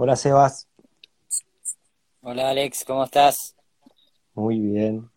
Hola 0.00 0.14
Sebas. 0.14 0.68
Hola 2.20 2.50
Alex, 2.50 2.84
¿cómo 2.84 3.02
estás? 3.02 3.56
Muy 4.32 4.60
bien. 4.60 5.10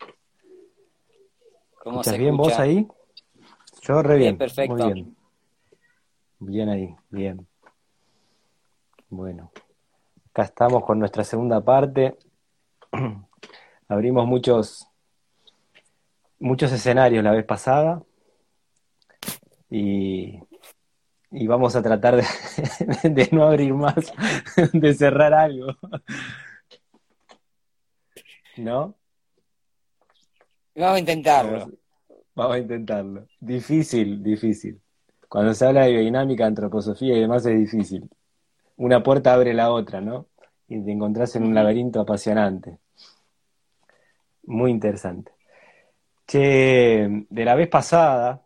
¿Cómo 1.84 2.00
¿Estás 2.00 2.18
bien 2.18 2.36
vos 2.36 2.58
ahí? 2.58 2.88
Yo 3.82 4.02
re 4.02 4.16
Bien, 4.16 4.18
bien, 4.18 4.38
perfecto. 4.38 4.74
muy 4.74 4.92
bien. 4.92 5.16
Bien 6.40 6.68
ahí, 6.68 6.96
bien. 7.10 7.46
Bueno, 9.08 9.52
acá 10.30 10.42
estamos 10.42 10.84
con 10.84 10.98
nuestra 10.98 11.22
segunda 11.22 11.60
parte. 11.60 12.18
Abrimos 13.88 14.26
muchos, 14.26 14.88
muchos 16.40 16.72
escenarios 16.72 17.22
la 17.22 17.30
vez 17.30 17.46
pasada 17.46 18.02
y, 19.70 20.40
y 21.32 21.46
vamos 21.46 21.74
a 21.74 21.82
tratar 21.82 22.16
de, 22.16 22.24
de 23.10 23.28
no 23.32 23.44
abrir 23.44 23.72
más, 23.74 24.12
de 24.72 24.94
cerrar 24.94 25.32
algo, 25.32 25.74
¿no? 28.56 28.94
Vamos 30.74 30.96
a 30.96 30.98
intentarlo. 30.98 31.70
vamos 32.34 32.56
a 32.56 32.58
intentarlo. 32.58 33.26
Difícil, 33.40 34.22
difícil. 34.22 34.80
Cuando 35.28 35.54
se 35.54 35.66
habla 35.66 35.84
de 35.84 35.92
biodinámica, 35.92 36.46
antroposofía 36.46 37.16
y 37.16 37.20
demás 37.20 37.44
es 37.46 37.58
difícil. 37.58 38.08
Una 38.76 39.02
puerta 39.02 39.32
abre 39.32 39.54
la 39.54 39.70
otra, 39.70 40.00
¿no? 40.00 40.26
Y 40.68 40.82
te 40.82 40.92
encontrás 40.92 41.34
en 41.36 41.44
un 41.44 41.54
laberinto 41.54 42.00
apasionante. 42.00 42.78
Muy 44.44 44.70
interesante. 44.70 45.32
Che, 46.26 47.26
de 47.28 47.44
la 47.44 47.54
vez 47.54 47.68
pasada, 47.68 48.42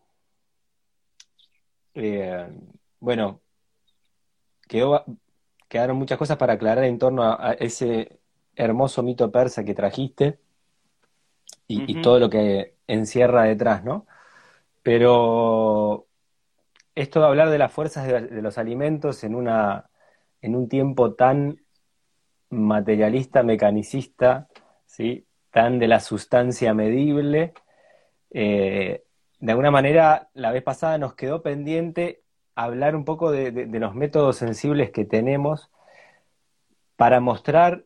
eh, 1.95 2.47
bueno, 3.07 3.41
quedó, 4.67 5.05
quedaron 5.69 5.97
muchas 5.97 6.19
cosas 6.19 6.39
para 6.39 6.55
aclarar 6.55 6.83
en 6.83 6.99
torno 6.99 7.23
a, 7.23 7.51
a 7.51 7.53
ese 7.53 8.19
hermoso 8.57 9.05
mito 9.05 9.31
persa 9.31 9.63
que 9.63 9.75
trajiste 9.75 10.41
y, 11.69 12.03
todo 12.03 12.19
lo 12.19 12.29
que 12.29 12.75
encierra 12.89 13.45
detrás, 13.45 13.85
¿no? 13.85 14.09
Pero 14.83 16.09
esto 16.97 17.21
de 17.21 17.27
hablar 17.27 17.51
de 17.51 17.59
las 17.59 17.71
fuerzas 17.71 18.09
de, 18.09 18.23
de 18.23 18.43
los 18.43 18.59
alimentos 18.59 19.23
en 19.23 19.37
una, 19.37 19.89
en 20.41 20.57
un 20.57 20.69
tiempo 20.69 21.15
tan 21.15 21.61
materialista, 22.51 23.45
mecanicista, 23.45 24.49
¿sí? 24.85 25.29
Tan 25.53 25.79
de 25.79 25.87
la 25.87 26.01
sustancia 26.01 26.75
medible, 26.75 27.55
eh, 28.31 29.05
de 29.39 29.53
alguna 29.53 29.71
manera 29.71 30.29
la 30.35 30.51
vez 30.51 30.65
pasada 30.65 30.99
nos 30.99 31.15
quedó 31.15 31.41
pendiente 31.41 32.26
hablar 32.57 32.97
un 32.97 33.05
poco 33.05 33.31
de, 33.31 33.67
los 33.67 33.95
métodos 33.95 34.37
sensibles 34.37 34.91
que 34.91 35.05
tenemos 35.05 35.71
para 36.97 37.21
mostrar 37.21 37.85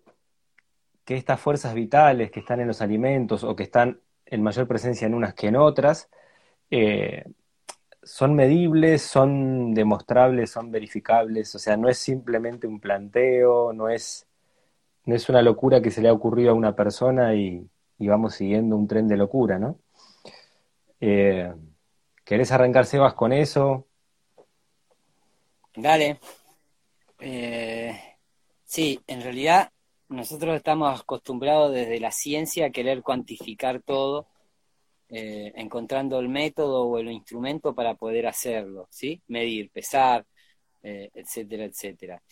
que 1.05 1.17
estas 1.17 1.41
fuerzas 1.41 1.75
vitales 1.75 2.31
que 2.31 2.41
están 2.41 2.61
en 2.61 2.69
los 2.69 2.81
alimentos 2.81 3.45
o 3.45 3.57
que 3.57 3.65
están 3.65 4.01
en 4.27 4.43
mayor 4.43 4.69
presencia 4.69 5.07
en 5.07 5.15
unas 5.15 5.35
que 5.35 5.49
en 5.49 5.57
otras, 5.57 6.09
eh, 6.71 7.25
son 8.03 8.35
medibles, 8.35 9.03
son 9.03 9.75
demostrables, 9.75 10.51
son 10.51 10.71
verificables, 10.71 11.55
o 11.55 11.59
sea, 11.59 11.77
no 11.77 11.89
es 11.89 11.99
simplemente 11.99 12.67
un 12.67 12.81
planteo, 12.81 13.73
no 13.73 13.89
es, 13.89 14.27
no 15.05 15.15
es 15.17 15.29
una 15.29 15.43
locura 15.43 15.83
que 15.83 15.91
se 15.91 16.01
le 16.01 16.09
ha 16.09 16.13
ocurrido 16.13 16.53
a 16.53 16.55
una 16.55 16.77
persona 16.77 17.35
y, 17.35 17.69
y 17.99 18.09
vamos 18.09 18.35
siguiendo 18.37 18.77
un 18.77 18.87
tren 18.89 19.09
de 19.09 19.17
locura, 19.17 19.59
¿no? 19.59 19.79
Eh, 21.01 21.53
¿querés 22.25 22.53
arrancar, 22.53 22.87
Sebas, 22.87 23.15
con 23.15 23.33
eso? 23.33 23.87
Dale. 25.77 26.19
Eh, 27.21 27.99
sí, 28.65 29.01
en 29.07 29.23
realidad 29.23 29.71
nosotros 30.09 30.57
estamos 30.57 31.01
acostumbrados 31.01 31.73
desde 31.73 32.01
la 32.01 32.11
ciencia 32.11 32.67
a 32.67 32.71
querer 32.71 33.03
cuantificar 33.03 33.83
todo, 33.83 34.29
eh, 35.09 35.53
encontrando 35.57 36.19
el 36.21 36.29
método 36.29 36.85
o 36.85 36.99
el 36.99 37.11
instrumento 37.11 37.75
para 37.75 37.95
poder 37.95 38.27
hacerlo, 38.27 38.89
¿sí? 38.91 39.23
Medir, 39.29 39.71
pesar, 39.71 40.27
eh, 40.83 41.11
etcétera, 41.15 41.65
etcétera. 41.65 42.23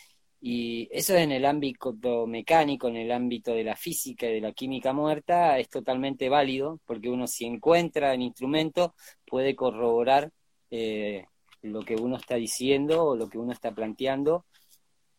Y 0.40 0.88
eso 0.92 1.16
en 1.16 1.32
el 1.32 1.44
ámbito 1.44 1.94
mecánico, 2.26 2.88
en 2.88 2.96
el 2.96 3.12
ámbito 3.12 3.52
de 3.54 3.64
la 3.64 3.76
física 3.76 4.26
y 4.28 4.34
de 4.34 4.40
la 4.40 4.52
química 4.52 4.92
muerta, 4.92 5.58
es 5.58 5.68
totalmente 5.68 6.28
válido, 6.28 6.80
porque 6.86 7.10
uno 7.10 7.26
si 7.26 7.44
encuentra 7.46 8.14
el 8.14 8.22
instrumento 8.22 8.94
puede 9.26 9.56
corroborar 9.56 10.30
eh, 10.70 11.26
lo 11.62 11.82
que 11.82 11.96
uno 11.96 12.16
está 12.16 12.36
diciendo 12.36 13.04
o 13.04 13.16
lo 13.16 13.28
que 13.28 13.38
uno 13.38 13.52
está 13.52 13.72
planteando 13.72 14.44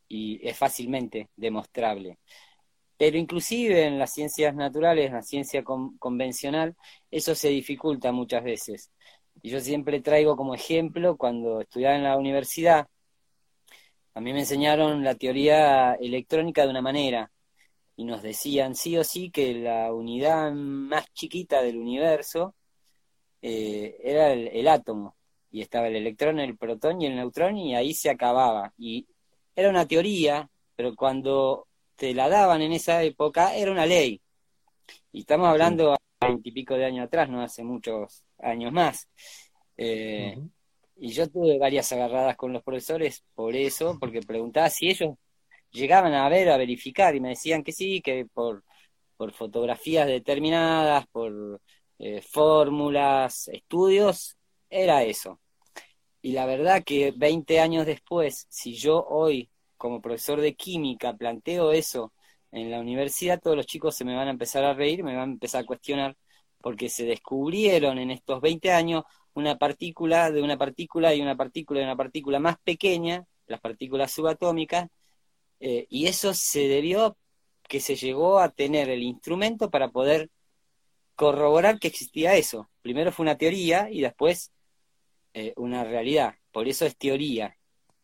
y 0.07 0.45
es 0.47 0.57
fácilmente 0.57 1.29
demostrable. 1.35 2.19
Pero 2.97 3.17
inclusive 3.17 3.85
en 3.85 3.99
las 3.99 4.13
ciencias 4.13 4.55
naturales, 4.55 5.07
en 5.07 5.13
la 5.13 5.21
ciencia 5.21 5.63
con- 5.63 5.97
convencional, 5.97 6.75
eso 7.11 7.35
se 7.35 7.49
dificulta 7.49 8.11
muchas 8.11 8.43
veces. 8.43 8.91
Y 9.41 9.51
yo 9.51 9.59
siempre 9.61 10.01
traigo 10.01 10.35
como 10.35 10.55
ejemplo 10.55 11.17
cuando 11.17 11.61
estudiaba 11.61 11.95
en 11.95 12.03
la 12.03 12.17
universidad, 12.17 12.87
a 14.15 14.21
mí 14.21 14.33
me 14.33 14.39
enseñaron 14.41 15.03
la 15.03 15.15
teoría 15.15 15.93
electrónica 15.93 16.63
de 16.63 16.69
una 16.69 16.81
manera 16.81 17.31
y 17.95 18.05
nos 18.05 18.21
decían 18.21 18.75
sí 18.75 18.97
o 18.97 19.03
sí 19.03 19.31
que 19.31 19.53
la 19.53 19.93
unidad 19.93 20.51
más 20.53 21.05
chiquita 21.13 21.61
del 21.61 21.77
universo 21.77 22.55
eh, 23.41 23.97
era 24.03 24.33
el 24.33 24.67
átomo 24.67 25.15
y 25.51 25.61
estaba 25.61 25.87
el 25.87 25.95
electrón, 25.95 26.39
el 26.39 26.57
protón 26.57 27.01
y 27.01 27.07
el 27.07 27.15
neutrón 27.15 27.57
y 27.57 27.75
ahí 27.75 27.93
se 27.93 28.09
acababa. 28.09 28.73
Y 28.77 29.07
era 29.55 29.69
una 29.69 29.87
teoría, 29.87 30.49
pero 30.75 30.95
cuando 30.95 31.67
te 31.95 32.13
la 32.13 32.29
daban 32.29 32.61
en 32.61 32.73
esa 32.73 33.03
época 33.03 33.55
era 33.55 33.71
una 33.71 33.85
ley. 33.85 34.21
Y 35.11 35.21
estamos 35.21 35.47
hablando 35.47 35.93
a 35.93 35.97
veintipico 36.27 36.75
de 36.75 36.85
años 36.85 37.07
atrás, 37.07 37.29
no 37.29 37.41
hace 37.41 37.63
muchos 37.63 38.23
años 38.37 38.71
más. 38.71 39.07
Eh, 39.77 40.37
y 40.97 41.09
yo 41.09 41.29
tuve 41.29 41.57
varias 41.57 41.91
agarradas 41.91 42.35
con 42.35 42.53
los 42.53 42.63
profesores 42.63 43.23
por 43.33 43.55
eso, 43.55 43.97
porque 43.99 44.21
preguntaba 44.21 44.69
si 44.69 44.89
ellos 44.89 45.15
llegaban 45.71 46.13
a 46.13 46.27
ver, 46.29 46.49
a 46.49 46.57
verificar, 46.57 47.15
y 47.15 47.19
me 47.19 47.29
decían 47.29 47.63
que 47.63 47.71
sí, 47.71 48.01
que 48.01 48.25
por, 48.25 48.63
por 49.17 49.31
fotografías 49.31 50.07
determinadas, 50.07 51.07
por 51.07 51.61
eh, 51.99 52.21
fórmulas, 52.21 53.47
estudios, 53.49 54.37
era 54.69 55.03
eso. 55.03 55.39
Y 56.21 56.33
la 56.33 56.45
verdad 56.45 56.83
que 56.83 57.13
20 57.15 57.59
años 57.59 57.85
después, 57.85 58.45
si 58.49 58.73
yo 58.75 59.05
hoy, 59.07 59.49
como 59.77 60.01
profesor 60.01 60.41
de 60.41 60.55
química, 60.55 61.15
planteo 61.15 61.71
eso 61.71 62.13
en 62.51 62.71
la 62.71 62.79
universidad, 62.79 63.39
todos 63.41 63.55
los 63.55 63.65
chicos 63.67 63.95
se 63.95 64.05
me 64.05 64.15
van 64.15 64.27
a 64.27 64.31
empezar 64.31 64.63
a 64.65 64.73
reír, 64.73 65.03
me 65.03 65.15
van 65.15 65.29
a 65.29 65.33
empezar 65.33 65.63
a 65.63 65.65
cuestionar, 65.65 66.17
porque 66.61 66.89
se 66.89 67.05
descubrieron 67.05 67.99
en 67.99 68.11
estos 68.11 68.41
20 68.41 68.71
años 68.71 69.03
una 69.33 69.57
partícula 69.57 70.31
de 70.31 70.41
una 70.41 70.57
partícula 70.57 71.15
y 71.15 71.21
una 71.21 71.37
partícula 71.37 71.79
de 71.79 71.85
una 71.85 71.95
partícula 71.95 72.39
más 72.39 72.57
pequeña, 72.59 73.25
las 73.47 73.61
partículas 73.61 74.11
subatómicas, 74.11 74.89
eh, 75.59 75.85
y 75.89 76.07
eso 76.07 76.33
se 76.33 76.67
debió 76.67 77.17
que 77.63 77.79
se 77.79 77.95
llegó 77.95 78.39
a 78.39 78.49
tener 78.49 78.89
el 78.89 79.03
instrumento 79.03 79.69
para 79.69 79.89
poder 79.89 80.29
corroborar 81.15 81.79
que 81.79 81.87
existía 81.87 82.35
eso. 82.35 82.69
Primero 82.81 83.11
fue 83.11 83.23
una 83.23 83.37
teoría 83.37 83.89
y 83.91 84.01
después 84.01 84.51
eh, 85.39 85.53
una 85.57 85.83
realidad. 85.83 86.33
Por 86.51 86.67
eso 86.67 86.85
es 86.85 86.97
teoría. 86.97 87.55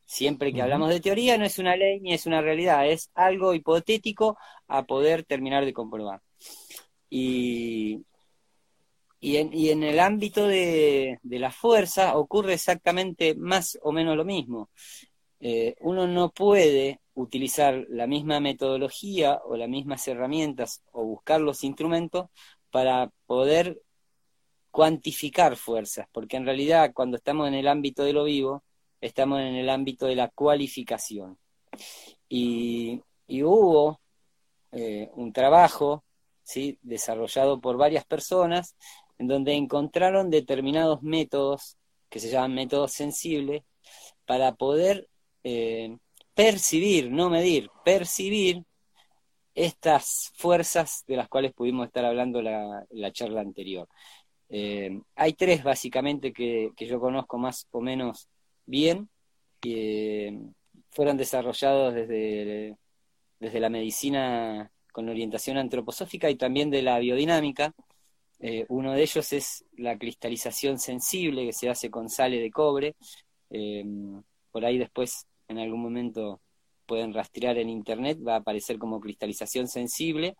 Siempre 0.06 0.53
que 0.53 0.62
hablamos 0.62 0.90
de 0.90 1.00
teoría 1.00 1.38
no 1.38 1.46
es 1.46 1.57
una 1.57 1.75
ley 1.75 2.00
ni 2.00 2.13
es 2.13 2.25
una 2.28 2.41
realidad, 2.41 2.88
es 2.88 3.09
algo 3.16 3.53
hipotético 3.56 4.38
a 4.68 4.84
poder 4.84 5.23
terminar 5.23 5.66
de 5.66 5.73
comprobar. 5.73 6.22
Y, 7.09 8.06
y, 9.19 9.38
en, 9.38 9.51
y 9.51 9.69
en 9.69 9.84
el 9.84 10.00
ámbito 10.00 10.47
de, 10.47 11.19
de 11.23 11.40
la 11.40 11.51
fuerza 11.51 12.18
ocurre 12.18 12.53
exactamente 12.53 13.35
más 13.35 13.78
o 13.81 13.91
menos 13.91 14.16
lo 14.16 14.25
mismo. 14.25 14.69
Eh, 15.40 15.75
uno 15.81 16.07
no 16.07 16.29
puede 16.29 17.02
utilizar 17.16 17.85
la 17.90 18.07
misma 18.07 18.40
metodología 18.40 19.41
o 19.43 19.58
las 19.58 19.70
mismas 19.70 20.08
herramientas 20.08 20.84
o 20.91 21.03
buscar 21.03 21.41
los 21.41 21.64
instrumentos 21.64 22.29
para 22.70 23.09
poder 23.26 23.81
cuantificar 24.75 25.55
fuerzas, 25.55 26.05
porque 26.11 26.35
en 26.35 26.45
realidad 26.45 26.91
cuando 26.93 27.16
estamos 27.16 27.47
en 27.47 27.53
el 27.53 27.66
ámbito 27.69 28.03
de 28.03 28.11
lo 28.11 28.25
vivo, 28.25 28.61
estamos 28.99 29.39
en 29.39 29.55
el 29.55 29.69
ámbito 29.69 30.05
de 30.05 30.17
la 30.17 30.27
cualificación. 30.27 31.37
Y, 32.27 33.01
hubo 33.41 34.01
eh, 34.73 35.09
un 35.13 35.31
trabajo 35.31 36.03
¿sí? 36.43 36.77
desarrollado 36.81 37.61
por 37.61 37.77
varias 37.77 38.03
personas 38.03 38.75
en 39.17 39.29
donde 39.29 39.53
encontraron 39.53 40.29
determinados 40.29 41.01
métodos 41.01 41.78
que 42.09 42.19
se 42.19 42.29
llaman 42.29 42.55
métodos 42.55 42.91
sensibles 42.91 43.63
para 44.25 44.55
poder 44.55 45.07
eh, 45.45 45.95
percibir, 46.33 47.09
no 47.11 47.29
medir, 47.29 47.69
percibir 47.85 48.66
estas 49.53 50.33
fuerzas 50.35 51.05
de 51.07 51.16
las 51.16 51.29
cuales 51.29 51.53
pudimos 51.53 51.87
estar 51.87 52.03
hablando 52.03 52.41
la, 52.41 52.85
la 52.89 53.13
charla 53.13 53.39
anterior. 53.39 53.87
Eh, 54.49 54.99
hay 55.15 55.33
tres 55.33 55.63
básicamente 55.63 56.31
que, 56.33 56.71
yo 56.77 56.99
conozco 56.99 57.37
más 57.37 57.67
o 57.71 57.81
menos 57.81 58.29
bien, 58.65 59.09
que 59.59 60.39
fueron 60.91 61.17
desarrollados 61.17 61.93
desde 61.93 62.77
desde 63.39 63.59
la 63.59 63.69
medicina 63.69 64.71
con 64.91 65.09
orientación 65.09 65.57
antroposófica 65.57 66.29
y 66.29 66.35
también 66.35 66.69
de 66.69 66.81
la 66.81 66.99
biodinámica. 66.99 67.73
Eh, 68.39 68.65
uno 68.69 68.93
de 68.93 69.01
ellos 69.01 69.31
es 69.33 69.65
la 69.77 69.97
cristalización 69.97 70.79
sensible 70.79 71.45
que 71.45 71.53
se 71.53 71.69
hace 71.69 71.89
con 71.89 72.09
sales 72.09 72.41
de 72.41 72.51
cobre. 72.51 72.95
Em, 73.49 74.21
por 74.51 74.65
ahí 74.65 74.77
después, 74.77 75.27
en 75.47 75.59
algún 75.59 75.81
momento, 75.81 76.41
pueden 76.85 77.13
rastrear 77.13 77.57
en 77.57 77.69
internet, 77.69 78.19
va 78.25 78.35
a 78.35 78.37
aparecer 78.39 78.77
como 78.77 78.99
cristalización 78.99 79.67
sensible. 79.67 80.35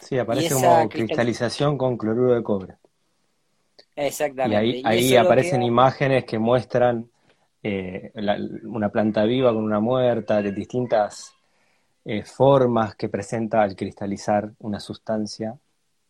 Sí, 0.00 0.18
aparece 0.18 0.54
como 0.54 0.88
cristalización 0.88 1.78
con 1.78 1.96
cloruro 1.96 2.34
de 2.34 2.42
cobre. 2.42 2.76
Exactamente. 3.96 4.78
Y 4.78 4.82
ahí, 4.84 5.16
aparecen 5.16 5.62
imágenes 5.62 6.24
que 6.24 6.38
muestran 6.38 7.08
eh, 7.62 8.12
una 8.64 8.88
planta 8.88 9.24
viva 9.24 9.52
con 9.52 9.62
una 9.62 9.80
muerta, 9.80 10.42
de 10.42 10.52
distintas 10.52 11.32
eh, 12.04 12.22
formas 12.24 12.96
que 12.96 13.08
presenta 13.08 13.62
al 13.62 13.76
cristalizar 13.76 14.50
una 14.58 14.80
sustancia 14.80 15.56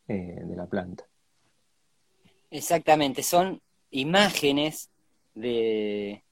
eh, 0.08 0.40
de 0.44 0.56
la 0.56 0.66
planta. 0.66 1.04
Exactamente, 2.50 3.22
son 3.22 3.60
imágenes 3.90 4.88
de, 5.34 6.22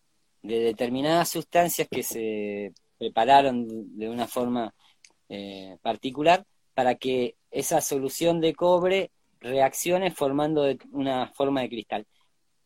determinadas 0.42 1.28
sustancias 1.28 1.88
que 1.90 2.02
se 2.02 2.72
prepararon 2.98 3.98
de 3.98 4.08
una 4.08 4.26
forma 4.26 4.72
particular 5.80 6.44
para 6.74 6.94
que 6.96 7.36
esa 7.50 7.80
solución 7.80 8.40
de 8.40 8.54
cobre 8.54 9.10
reaccione 9.40 10.10
formando 10.10 10.64
una 10.92 11.28
forma 11.28 11.62
de 11.62 11.68
cristal. 11.68 12.06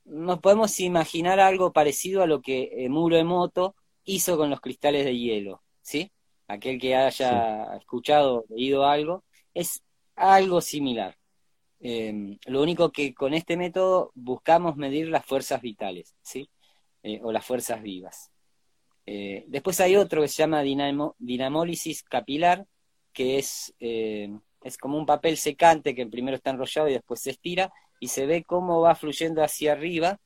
Nos 0.04 0.38
podemos 0.40 0.78
imaginar 0.80 1.40
algo 1.40 1.72
parecido 1.72 2.22
a 2.22 2.26
lo 2.26 2.40
que 2.40 2.70
eh, 2.72 2.88
Muro 2.88 3.16
Emoto 3.16 3.74
hizo 4.04 4.36
con 4.36 4.50
los 4.50 4.60
cristales 4.60 5.04
de 5.04 5.16
hielo, 5.16 5.62
¿sí? 5.82 6.12
Aquel 6.46 6.78
que 6.78 6.94
haya 6.94 7.76
escuchado 7.76 8.44
o 8.48 8.54
leído 8.54 8.86
algo, 8.86 9.24
es 9.52 9.82
algo 10.14 10.60
similar. 10.60 11.16
Em, 11.80 12.38
lo 12.46 12.62
único 12.62 12.90
que 12.90 13.14
con 13.14 13.34
este 13.34 13.56
método 13.56 14.12
buscamos 14.14 14.76
medir 14.76 15.08
las 15.08 15.24
fuerzas 15.24 15.60
vitales, 15.60 16.14
¿sí? 16.22 16.48
Eh, 17.02 17.20
o 17.22 17.32
las 17.32 17.44
fuerzas 17.44 17.82
vivas. 17.82 18.30
Eh, 19.06 19.44
después 19.46 19.80
hay 19.80 19.96
otro 19.96 20.22
que 20.22 20.28
se 20.28 20.36
llama 20.36 20.62
dinamólisis 20.62 22.02
capilar, 22.02 22.66
que 23.16 23.38
es 23.38 23.74
es 24.66 24.78
como 24.78 24.98
un 24.98 25.06
papel 25.06 25.36
secante 25.36 25.94
que 25.94 26.06
primero 26.06 26.36
está 26.36 26.50
enrollado 26.50 26.88
y 26.88 26.94
después 26.94 27.20
se 27.20 27.30
estira 27.30 27.72
y 28.00 28.08
se 28.08 28.26
ve 28.26 28.44
cómo 28.44 28.80
va 28.80 28.96
fluyendo 28.96 29.42
hacia 29.42 29.72
arriba 29.72 30.18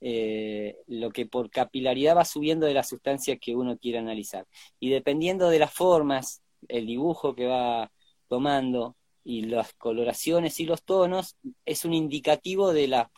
eh, 0.00 0.76
lo 0.86 1.10
que 1.10 1.26
por 1.26 1.48
capilaridad 1.48 2.16
va 2.16 2.24
subiendo 2.24 2.66
de 2.66 2.74
la 2.74 2.82
sustancia 2.82 3.38
que 3.38 3.54
uno 3.54 3.78
quiere 3.78 3.98
analizar. 3.98 4.46
Y 4.80 4.90
dependiendo 4.90 5.48
de 5.48 5.60
las 5.60 5.72
formas, 5.72 6.42
el 6.68 6.86
dibujo 6.86 7.34
que 7.34 7.46
va 7.46 7.90
tomando 8.28 8.96
y 9.22 9.44
las 9.44 9.72
coloraciones 9.74 10.60
y 10.60 10.66
los 10.66 10.82
tonos, 10.82 11.36
es 11.64 11.84
un 11.84 11.94
indicativo 11.94 12.72
de 12.72 12.88
la, 12.88 13.10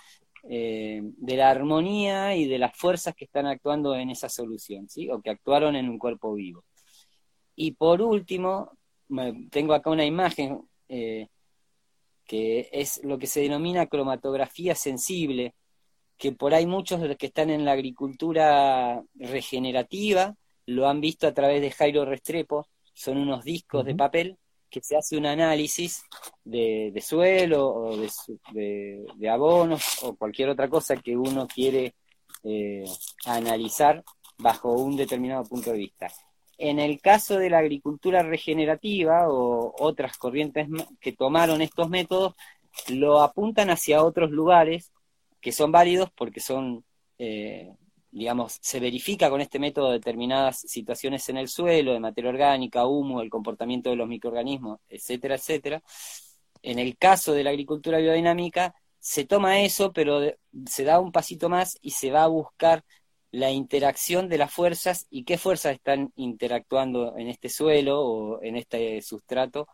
eh, 0.48 1.00
de 1.02 1.36
la 1.36 1.50
armonía 1.50 2.36
y 2.36 2.46
de 2.46 2.58
las 2.58 2.76
fuerzas 2.76 3.14
que 3.16 3.24
están 3.24 3.46
actuando 3.46 3.96
en 3.96 4.10
esa 4.10 4.28
solución, 4.28 4.88
¿sí? 4.88 5.10
o 5.10 5.20
que 5.20 5.30
actuaron 5.30 5.74
en 5.74 5.88
un 5.88 5.98
cuerpo 5.98 6.34
vivo. 6.34 6.64
Y 7.56 7.72
por 7.72 8.02
último, 8.02 8.75
tengo 9.50 9.74
acá 9.74 9.90
una 9.90 10.04
imagen 10.04 10.62
eh, 10.88 11.28
que 12.26 12.68
es 12.72 13.00
lo 13.04 13.18
que 13.18 13.26
se 13.26 13.40
denomina 13.40 13.86
cromatografía 13.86 14.74
sensible, 14.74 15.54
que 16.18 16.32
por 16.32 16.54
ahí 16.54 16.66
muchos 16.66 17.00
de 17.00 17.08
los 17.08 17.16
que 17.16 17.26
están 17.26 17.50
en 17.50 17.64
la 17.64 17.72
agricultura 17.72 19.02
regenerativa 19.14 20.34
lo 20.66 20.88
han 20.88 21.00
visto 21.00 21.26
a 21.26 21.34
través 21.34 21.60
de 21.60 21.70
Jairo 21.70 22.04
Restrepo, 22.04 22.66
son 22.92 23.18
unos 23.18 23.44
discos 23.44 23.84
de 23.84 23.94
papel 23.94 24.38
que 24.68 24.80
se 24.82 24.96
hace 24.96 25.16
un 25.16 25.26
análisis 25.26 26.02
de, 26.44 26.92
suelo 27.00 27.68
o 27.68 27.96
de, 28.52 29.28
abonos 29.30 30.02
o 30.02 30.16
cualquier 30.16 30.48
otra 30.48 30.68
cosa 30.68 30.96
que 30.96 31.16
uno 31.16 31.46
quiere 31.46 31.94
eh, 32.42 32.84
analizar 33.26 34.02
bajo 34.38 34.72
un 34.72 34.96
determinado 34.96 35.44
punto 35.44 35.70
de 35.70 35.78
vista. 35.78 36.08
En 36.58 36.78
el 36.78 37.00
caso 37.00 37.38
de 37.38 37.50
la 37.50 37.58
agricultura 37.58 38.22
regenerativa 38.22 39.28
o 39.28 39.74
otras 39.78 40.16
corrientes 40.16 40.68
que 41.00 41.12
tomaron 41.12 41.60
estos 41.60 41.88
métodos, 41.88 42.34
lo 42.88 43.20
apuntan 43.20 43.70
hacia 43.70 44.02
otros 44.02 44.30
lugares 44.30 44.92
que 45.40 45.52
son 45.52 45.70
válidos 45.70 46.10
porque 46.16 46.40
son, 46.40 46.84
eh, 47.18 47.74
digamos, 48.10 48.58
se 48.60 48.80
verifica 48.80 49.30
con 49.30 49.40
este 49.40 49.58
método 49.58 49.90
determinadas 49.92 50.60
situaciones 50.60 51.28
en 51.28 51.36
el 51.36 51.48
suelo, 51.48 51.92
de 51.92 52.00
materia 52.00 52.30
orgánica, 52.30 52.86
humo, 52.86 53.20
el 53.20 53.30
comportamiento 53.30 53.90
de 53.90 53.96
los 53.96 54.08
microorganismos, 54.08 54.80
etcétera, 54.88 55.36
etcétera. 55.36 55.82
En 56.62 56.78
el 56.78 56.96
caso 56.96 57.32
de 57.32 57.44
la 57.44 57.50
agricultura 57.50 57.98
biodinámica, 57.98 58.74
se 58.98 59.24
toma 59.24 59.60
eso, 59.60 59.92
pero 59.92 60.20
se 60.66 60.84
da 60.84 60.98
un 60.98 61.12
pasito 61.12 61.48
más 61.48 61.78
y 61.80 61.90
se 61.92 62.10
va 62.10 62.24
a 62.24 62.28
buscar 62.28 62.84
la 63.36 63.50
interacción 63.50 64.30
de 64.30 64.38
las 64.38 64.50
fuerzas 64.50 65.06
y 65.10 65.24
qué 65.24 65.36
fuerzas 65.36 65.74
están 65.74 66.10
interactuando 66.16 67.18
en 67.18 67.28
este 67.28 67.50
suelo 67.50 68.00
o 68.00 68.42
en 68.42 68.56
este 68.56 69.02
sustrato 69.02 69.68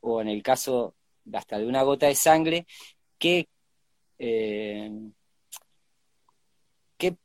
o 0.00 0.22
en 0.22 0.28
el 0.28 0.42
caso 0.42 0.94
hasta 1.30 1.58
de 1.58 1.66
una 1.66 1.82
gota 1.82 2.06
de 2.06 2.14
sangre, 2.14 2.66
qué, 3.18 3.48
eh, 4.18 4.90
qué 6.96 7.16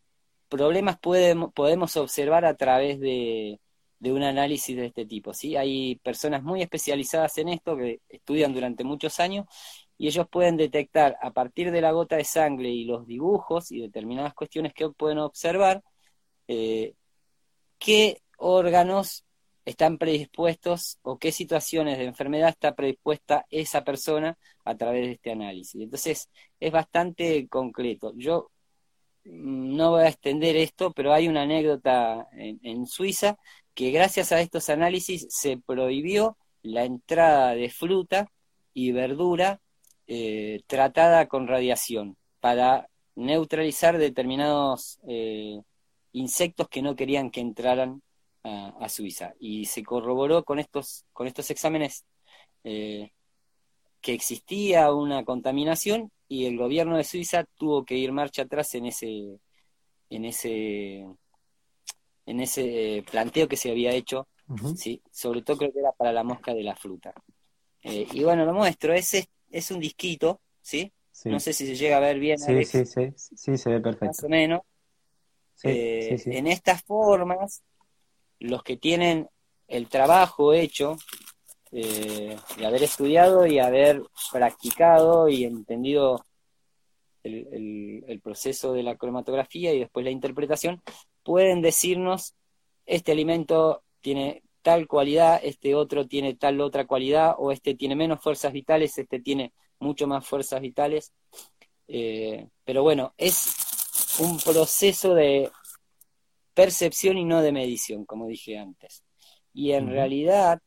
problemas 0.50 0.98
podemos 1.00 1.96
observar 1.96 2.44
a 2.44 2.58
través 2.58 3.00
de, 3.00 3.62
de, 4.00 4.12
un 4.12 4.24
análisis 4.24 4.76
de 4.76 4.88
este 4.88 5.06
tipo. 5.06 5.34
¿sí? 5.34 5.56
Hay 5.56 5.96
personas 6.04 6.44
muy 6.44 6.62
especializadas 6.62 7.38
en 7.38 7.48
esto 7.48 7.78
que 7.78 8.02
estudian 8.10 8.54
durante 8.54 8.84
muchos 8.84 9.22
años 9.22 9.46
y 9.98 10.08
ellos 10.08 10.28
pueden 10.30 10.58
detectar 10.58 11.18
a 11.22 11.32
partir 11.32 11.72
de 11.72 11.82
la 11.82 11.92
gota 11.92 12.18
de 12.18 12.24
sangre 12.24 12.70
y 12.70 12.86
los 12.86 13.08
dibujos 13.08 13.72
y 13.72 13.82
determinadas 13.82 14.34
cuestiones 14.34 14.74
que 14.74 14.90
pueden 14.90 15.18
observar 15.20 15.84
eh, 16.48 16.94
qué 17.80 18.22
órganos 18.38 19.26
están 19.66 19.98
predispuestos 19.98 21.00
o 21.02 21.18
qué 21.18 21.32
situaciones 21.32 21.98
de 21.98 22.06
enfermedad 22.06 22.50
está 22.50 22.76
predispuesta 22.76 23.46
esa 23.50 23.84
persona 23.84 24.38
a 24.64 24.76
través 24.78 25.08
de 25.08 25.12
este 25.14 25.32
análisis. 25.32 25.82
Entonces, 25.82 26.30
es 26.60 26.72
bastante 26.72 27.48
concreto. 27.50 28.14
Yo 28.16 28.52
no 29.26 29.92
voy 29.92 30.04
a 30.04 30.10
extender 30.10 30.56
esto, 30.56 30.92
pero 30.94 31.14
hay 31.14 31.28
una 31.28 31.42
anécdota 31.42 32.28
en 32.32 32.86
Suiza 32.86 33.38
que 33.74 33.92
gracias 33.92 34.32
a 34.32 34.40
estos 34.40 34.70
análisis 34.70 35.28
se 35.30 35.58
prohibió 35.58 36.38
la 36.62 36.86
entrada 36.86 37.54
de 37.54 37.70
fruta 37.70 38.32
y 38.74 38.92
verdura 38.92 39.60
eh, 40.10 40.62
tratada 40.68 41.28
con 41.28 41.48
radiación 41.48 42.16
para 42.40 42.88
neutralizar 43.16 43.98
determinados 43.98 45.00
eh, 45.06 45.60
insectos 46.14 46.70
que 46.70 46.82
no 46.82 46.96
querían 46.96 47.30
que 47.30 47.42
entraran 47.42 48.02
a, 48.44 48.88
Suiza. 48.88 49.34
Y 49.42 49.66
se 49.66 49.84
corroboró 49.84 50.46
con 50.46 50.60
estos, 50.60 51.04
con 51.12 51.28
estos 51.28 51.50
exámenes 51.52 52.06
eh, 52.64 53.12
que 54.00 54.14
existía 54.14 54.94
una 54.94 55.26
contaminación 55.26 56.10
y 56.30 56.46
el 56.46 56.58
gobierno 56.58 56.96
de 56.96 57.04
Suiza 57.04 57.44
tuvo 57.56 57.84
que 57.84 57.96
ir 57.96 58.14
marcha 58.14 58.44
atrás 58.44 58.74
en 58.76 58.86
ese, 58.86 59.42
en 60.10 60.24
ese, 60.24 61.06
en 62.26 62.40
ese 62.40 63.04
planteo 63.12 63.50
que 63.50 63.58
se 63.58 63.72
había 63.72 63.92
hecho, 63.92 64.30
¿sí? 64.78 65.02
sobre 65.12 65.42
todo 65.42 65.58
creo 65.58 65.74
que 65.74 65.80
era 65.80 65.92
para 65.92 66.14
la 66.14 66.24
mosca 66.24 66.54
de 66.54 66.64
la 66.64 66.78
fruta. 66.78 67.14
y 67.84 68.24
bueno, 68.24 68.46
lo 68.46 68.54
muestro, 68.54 68.94
es 68.94 69.28
es 69.50 69.72
un 69.72 69.80
disquito, 69.80 70.42
¿sí? 70.62 70.92
No 71.26 71.40
sé 71.40 71.54
si 71.54 71.66
se 71.66 71.76
llega 71.76 71.98
a 71.98 72.02
ver 72.02 72.20
bien. 72.20 72.38
Sí, 72.38 72.64
sí, 72.64 72.86
sí, 72.86 73.14
sí, 73.16 73.58
se 73.58 73.70
ve 73.70 73.80
perfecto. 73.80 74.06
Más 74.06 74.24
o 74.24 74.30
menos. 74.30 74.62
Eh, 75.64 76.22
en 76.26 76.48
estas 76.48 76.84
formas, 76.84 77.64
los 78.40 78.62
que 78.64 78.78
tienen 78.78 79.28
el 79.68 79.90
trabajo 79.90 80.54
hecho 80.54 80.98
eh, 81.72 82.38
de 82.58 82.66
haber 82.66 82.84
estudiado 82.84 83.48
y 83.48 83.60
haber 83.60 84.02
practicado 84.32 85.28
y 85.28 85.44
entendido 85.44 86.24
el, 87.24 88.06
el, 88.08 88.22
proceso 88.22 88.74
de 88.74 88.84
la 88.84 88.96
cromatografía 88.96 89.74
y 89.74 89.80
después 89.80 90.04
la 90.06 90.12
interpretación, 90.12 90.82
pueden 91.24 91.62
decirnos, 91.62 92.36
este 92.86 93.12
alimento 93.12 93.84
tiene 94.00 94.44
tal 94.68 94.86
cualidad, 94.86 95.40
este 95.42 95.76
otro 95.76 96.10
tiene 96.10 96.36
tal 96.36 96.60
otra 96.60 96.86
cualidad, 96.86 97.36
o 97.38 97.54
este 97.54 97.74
tiene 97.74 97.96
menos 97.96 98.20
fuerzas 98.22 98.52
vitales, 98.52 98.98
este 98.98 99.22
tiene 99.22 99.54
mucho 99.80 100.08
más 100.08 100.28
fuerzas 100.28 100.60
vitales. 100.60 101.14
Eh, 101.88 102.50
pero 102.66 102.84
bueno, 102.84 103.14
es 103.16 104.20
un 104.20 104.38
proceso 104.38 105.14
de 105.14 105.50
percepción 106.54 107.18
y 107.18 107.24
no 107.24 107.42
de 107.42 107.54
medición, 107.54 108.04
como 108.04 108.28
dije 108.28 108.58
antes. 108.58 109.06
Y 109.54 109.72
en 109.72 109.88
realidad, 109.88 110.60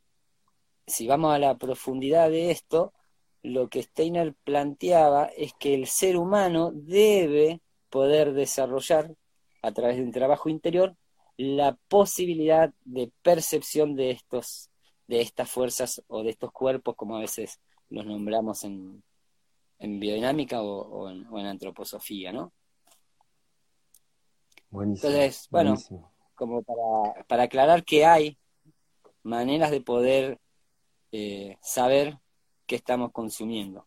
si 0.87 1.07
vamos 1.07 1.35
a 1.35 1.38
la 1.38 1.59
profundidad 1.59 2.30
de 2.30 2.52
esto, 2.52 2.95
lo 3.42 3.69
que 3.69 3.83
Steiner 3.83 4.33
planteaba 4.45 5.26
es 5.26 5.52
que 5.61 5.75
el 5.75 5.87
ser 5.87 6.16
humano 6.16 6.71
debe 6.73 7.61
poder 7.90 8.33
desarrollar, 8.33 9.14
a 9.61 9.73
través 9.73 9.99
de 9.99 10.04
un 10.04 10.12
trabajo 10.12 10.49
interior, 10.49 10.97
la 11.40 11.75
posibilidad 11.88 12.70
de 12.85 13.11
percepción 13.23 13.97
de 13.97 14.11
estos, 14.11 14.68
de 15.06 15.23
estas 15.23 15.50
fuerzas 15.50 16.02
o 16.06 16.23
de 16.23 16.30
estos 16.30 16.52
cuerpos, 16.52 16.94
como 16.97 17.16
a 17.16 17.20
veces 17.20 17.59
los 17.88 18.04
nombramos 18.04 18.62
en, 18.64 19.02
en 19.78 19.99
biodinámica 19.99 20.61
o, 20.62 21.09
en, 21.09 21.47
antroposofía, 21.47 22.30
¿no? 22.30 22.52
Buenísimo, 24.68 25.11
Entonces, 25.11 25.49
bueno, 25.50 25.76
como 26.35 26.62
para, 26.62 27.25
para 27.25 27.42
aclarar 27.44 27.85
que 27.85 28.04
hay 28.04 28.37
maneras 29.23 29.70
de 29.70 29.80
poder 29.80 30.38
eh, 31.11 31.56
saber 31.62 32.18
qué 32.66 32.76
estamos 32.76 33.12
consumiendo. 33.12 33.87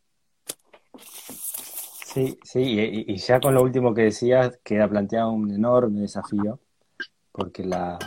Sí, 2.14 2.40
sí, 2.44 2.62
y, 2.62 3.16
ya 3.18 3.40
con 3.40 3.54
lo 3.54 3.62
último 3.62 3.94
que 3.94 4.04
decías, 4.04 4.60
queda 4.64 4.90
planteado 4.90 5.32
un 5.32 5.52
enorme 5.52 6.02
desafío, 6.02 6.60
porque 7.34 7.66
la, 7.66 7.98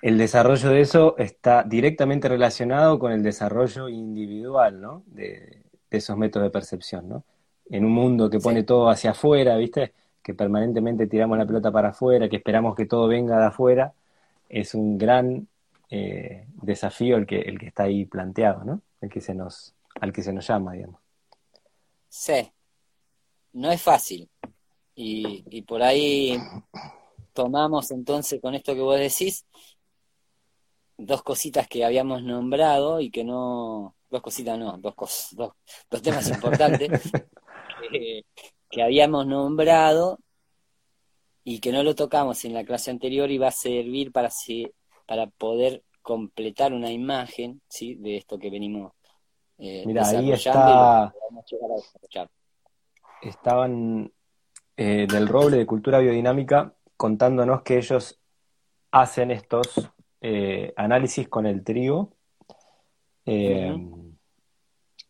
el 0.00 0.16
desarrollo 0.16 0.70
de 0.70 0.80
eso 0.80 1.16
está 1.18 1.64
directamente 1.64 2.28
relacionado 2.28 2.98
con 2.98 3.12
el 3.12 3.22
desarrollo 3.22 3.88
individual, 3.88 4.80
¿no? 4.80 5.02
De, 5.06 5.62
esos 5.90 6.18
métodos 6.18 6.46
de 6.46 6.50
percepción, 6.50 7.08
¿no? 7.08 7.24
En 7.70 7.84
un 7.84 7.92
mundo 7.92 8.28
que 8.28 8.38
pone 8.38 8.62
todo 8.62 8.88
hacia 8.88 9.12
afuera, 9.12 9.56
¿viste? 9.56 9.92
Que 10.22 10.34
permanentemente 10.34 11.06
tiramos 11.06 11.38
la 11.38 11.46
pelota 11.46 11.72
para 11.72 11.88
afuera, 11.88 12.28
que 12.28 12.36
esperamos 12.36 12.76
que 12.76 12.86
todo 12.86 13.08
venga 13.08 13.38
de 13.38 13.46
afuera, 13.46 13.92
es 14.48 14.74
un 14.74 14.98
gran 14.98 15.48
eh, 15.90 16.46
desafío 16.62 17.16
el 17.16 17.26
que, 17.26 17.40
el 17.40 17.58
que 17.58 17.66
está 17.68 17.84
ahí 17.84 18.04
planteado, 18.04 18.64
¿no? 18.64 18.82
El 19.00 19.08
que 19.08 19.20
se 19.20 19.34
nos, 19.34 19.74
al 20.00 20.12
que 20.12 20.22
se 20.22 20.32
nos 20.32 20.46
llama, 20.46 20.74
digamos. 20.74 21.00
Sí, 22.08 22.50
no 23.54 23.70
es 23.72 23.82
fácil. 23.82 24.28
Y, 24.94 25.44
y 25.48 25.62
por 25.62 25.82
ahí 25.82 26.38
tomamos 27.38 27.92
entonces 27.92 28.40
con 28.40 28.56
esto 28.56 28.74
que 28.74 28.80
vos 28.80 28.98
decís 28.98 29.46
dos 30.96 31.22
cositas 31.22 31.68
que 31.68 31.84
habíamos 31.84 32.24
nombrado 32.24 33.00
y 33.00 33.12
que 33.12 33.22
no, 33.22 33.94
dos 34.10 34.22
cositas 34.22 34.58
no, 34.58 34.76
dos, 34.78 34.96
cos, 34.96 35.28
dos, 35.36 35.52
dos 35.88 36.02
temas 36.02 36.28
importantes 36.34 37.12
que, 37.92 38.24
que, 38.68 38.82
habíamos 38.82 39.24
nombrado 39.24 40.18
y 41.44 41.60
que 41.60 41.70
no 41.70 41.84
lo 41.84 41.94
tocamos 41.94 42.44
en 42.44 42.54
la 42.54 42.64
clase 42.64 42.90
anterior 42.90 43.30
y 43.30 43.38
va 43.38 43.48
a 43.48 43.52
servir 43.52 44.10
para, 44.10 44.30
para 45.06 45.28
poder 45.28 45.84
completar 46.02 46.72
una 46.72 46.90
imagen 46.90 47.62
¿sí? 47.68 47.94
de 47.94 48.16
esto 48.16 48.36
que 48.36 48.50
venimos 48.50 48.94
eh, 49.58 49.84
Mira, 49.86 50.08
ahí 50.08 50.32
está, 50.32 51.14
estaban 53.22 54.12
eh, 54.76 55.06
del 55.08 55.26
roble 55.26 55.56
de 55.56 55.66
cultura 55.66 55.98
biodinámica 55.98 56.74
contándonos 56.98 57.62
que 57.62 57.78
ellos 57.78 58.20
hacen 58.90 59.30
estos 59.30 59.90
eh, 60.20 60.74
análisis 60.76 61.28
con 61.28 61.46
el 61.46 61.64
trigo. 61.64 62.12
Eh, 63.24 63.74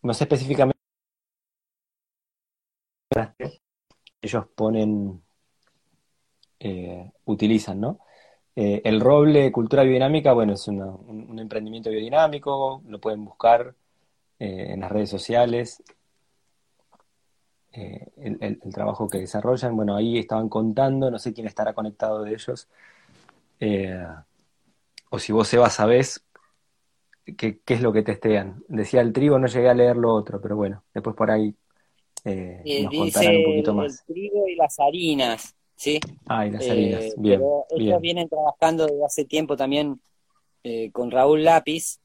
no 0.02 0.14
sé 0.14 0.24
específicamente 0.24 0.76
ellos 4.20 4.46
ponen, 4.54 5.22
utilizan, 7.24 7.80
¿no? 7.80 8.00
el 8.54 9.00
roble 9.00 9.50
cultura 9.52 9.82
biodinámica, 9.84 10.32
bueno, 10.32 10.54
es 10.54 10.66
un, 10.68 11.38
emprendimiento 11.38 11.90
biodinámico, 11.90 12.82
lo 12.86 13.00
pueden 13.00 13.24
buscar 13.24 13.74
en 14.38 14.80
las 14.80 14.90
redes 14.90 15.10
sociales, 15.10 15.82
eh, 17.72 18.06
el, 18.16 18.58
trabajo 18.72 19.08
que 19.08 19.18
desarrollan. 19.18 19.76
Bueno, 19.76 19.94
ahí 19.94 20.18
estaban 20.18 20.48
contando, 20.48 21.10
no 21.10 21.18
sé 21.18 21.32
quién 21.32 21.46
estará 21.46 21.74
conectado 21.74 22.22
de 22.22 22.32
ellos. 22.32 22.68
Eh, 23.60 24.04
o 25.10 25.18
si 25.18 25.32
vos, 25.32 25.48
Seba, 25.48 25.68
sabés 25.70 26.24
qué, 27.36 27.60
qué 27.60 27.74
es 27.74 27.82
lo 27.82 27.92
que 27.92 28.02
testean. 28.02 28.64
Decía 28.68 29.00
el 29.00 29.12
trigo, 29.12 29.38
no 29.38 29.46
llegué 29.46 29.68
a 29.68 29.74
leer 29.74 29.96
lo 29.96 30.14
otro, 30.14 30.40
pero 30.40 30.56
bueno, 30.56 30.82
después 30.94 31.14
por 31.14 31.30
ahí 31.30 31.54
eh, 32.24 32.82
nos 32.84 32.94
contarán 32.94 33.36
un 33.36 33.44
poquito 33.44 33.74
más. 33.74 34.04
El 34.08 34.14
trigo 34.14 34.48
y 34.48 34.56
las 34.56 34.78
harinas, 34.80 35.54
¿sí? 35.76 36.00
Ah, 36.26 36.46
y 36.46 36.50
las 36.50 36.68
harinas, 36.68 37.14
bien. 37.16 37.42
ellos 37.70 38.00
vienen 38.00 38.28
trabajando 38.28 38.86
desde 38.86 39.04
hace 39.04 39.24
tiempo 39.24 39.56
también 39.56 40.00
con 40.92 41.10
Raúl 41.10 41.44
Lápiz 41.44 41.98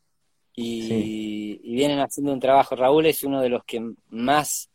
y, 0.55 1.59
y, 1.61 1.75
vienen 1.75 1.99
haciendo 1.99 2.31
un 2.31 2.39
trabajo. 2.39 2.77
Raúl 2.77 3.05
es 3.07 3.23
uno 3.23 3.41
de 3.41 3.49
los 3.49 3.65
que 3.65 3.81
más 4.09 4.69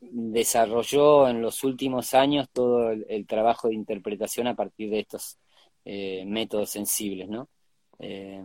desarrolló 0.00 1.28
en 1.28 1.42
los 1.42 1.62
últimos 1.62 2.14
años 2.14 2.48
todo 2.52 2.90
el, 2.90 3.26
trabajo 3.26 3.68
de 3.68 3.74
interpretación 3.74 4.46
a 4.46 4.54
partir 4.54 4.90
de 4.90 5.00
estos 5.00 5.38
eh, 5.84 6.24
métodos 6.26 6.70
sensibles, 6.70 7.28
¿no? 7.28 7.48
Eh, 7.98 8.42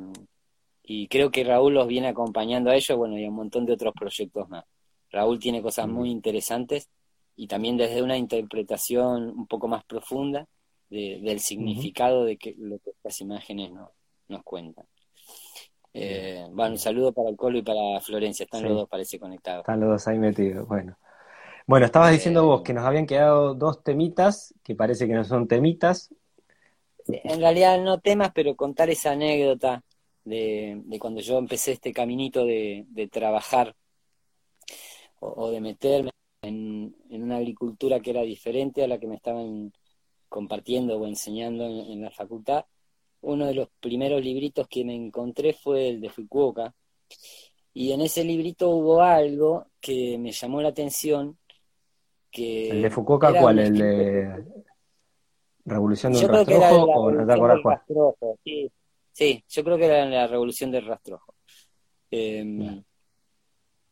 y 0.83 1.07
creo 1.07 1.31
que 1.31 1.43
Raúl 1.43 1.73
los 1.73 1.87
viene 1.87 2.07
acompañando 2.07 2.69
a 2.69 2.75
ellos, 2.75 2.97
bueno, 2.97 3.17
y 3.17 3.25
a 3.25 3.29
un 3.29 3.35
montón 3.35 3.65
de 3.65 3.73
otros 3.73 3.93
proyectos 3.97 4.47
más. 4.49 4.65
Raúl 5.09 5.39
tiene 5.39 5.61
cosas 5.61 5.87
muy 5.87 6.11
interesantes 6.11 6.89
y 7.35 7.47
también 7.47 7.77
desde 7.77 8.03
una 8.03 8.17
interpretación 8.17 9.29
un 9.29 9.47
poco 9.47 9.67
más 9.67 9.83
profunda 9.85 10.47
del 10.89 11.39
significado 11.39 12.23
de 12.25 12.37
que 12.37 12.53
lo 12.57 12.77
que 12.79 12.91
estas 12.91 13.19
imágenes 13.21 13.71
nos 14.27 14.43
cuentan. 14.43 14.85
Eh, 15.93 16.45
bueno, 16.51 16.73
un 16.73 16.77
saludo 16.77 17.13
para 17.13 17.29
el 17.29 17.37
Colo 17.37 17.57
y 17.57 17.61
para 17.61 18.01
Florencia, 18.01 18.43
están 18.43 18.63
los 18.63 18.73
dos, 18.73 18.89
parece, 18.89 19.17
conectados. 19.17 19.61
Están 19.61 19.79
los 19.79 19.89
dos 19.89 20.07
ahí 20.07 20.19
metidos, 20.19 20.67
bueno. 20.67 20.97
Bueno, 21.67 21.87
estabas 21.87 22.11
diciendo 22.11 22.45
vos 22.45 22.61
que 22.61 22.73
nos 22.73 22.85
habían 22.85 23.07
quedado 23.07 23.55
dos 23.55 23.81
temitas, 23.83 24.53
que 24.63 24.75
parece 24.75 25.07
que 25.07 25.13
no 25.13 25.23
son 25.23 25.47
temitas. 25.47 26.13
En 27.07 27.39
realidad 27.39 27.81
no 27.81 27.99
temas, 27.99 28.31
pero 28.35 28.55
contar 28.55 28.91
esa 28.91 29.13
anécdota 29.13 29.83
de, 30.23 30.83
cuando 30.99 31.21
yo 31.21 31.39
empecé 31.39 31.71
este 31.71 31.91
caminito 31.91 32.45
de, 32.45 33.09
trabajar 33.11 33.75
o, 35.19 35.49
de 35.49 35.59
meterme 35.59 36.11
en, 36.43 36.95
una 37.09 37.37
agricultura 37.37 37.99
que 37.99 38.11
era 38.11 38.21
diferente 38.21 38.83
a 38.83 38.87
la 38.87 38.99
que 38.99 39.07
me 39.07 39.15
estaban 39.15 39.73
compartiendo 40.29 40.97
o 40.99 41.07
enseñando 41.07 41.65
en, 41.65 41.99
la 41.99 42.11
facultad. 42.11 42.65
Uno 43.21 43.47
de 43.47 43.55
los 43.55 43.69
primeros 43.79 44.21
libritos 44.21 44.67
que 44.67 44.85
me 44.85 44.93
encontré 44.93 45.53
fue 45.53 45.89
el 45.89 46.01
de 46.01 46.09
Fukuoka. 46.09 46.75
Y 47.73 47.91
en 47.91 48.01
ese 48.01 48.23
librito 48.23 48.69
hubo 48.69 49.01
algo 49.01 49.65
que 49.81 50.19
me 50.19 50.31
llamó 50.31 50.61
la 50.61 50.69
atención 50.69 51.39
¿El 52.37 52.81
de 52.81 52.89
Fukuoka 52.89 53.39
cuál? 53.39 53.59
¿El 53.59 53.77
de 53.77 54.43
Revolución 55.65 56.13
de 56.13 56.19
un 56.19 56.31
rastrojo 56.31 56.75
o 56.75 57.11
no 57.11 57.25
te 57.25 57.33
acuerdas 57.33 57.59
cuál? 57.63 57.81
sí. 58.43 58.71
sí, 59.11 59.43
yo 59.49 59.63
creo 59.63 59.77
que 59.77 59.85
era 59.85 60.05
la 60.05 60.27
Revolución 60.27 60.71
del 60.71 60.85
Rastrojo. 60.85 61.33
Em, 62.11 62.83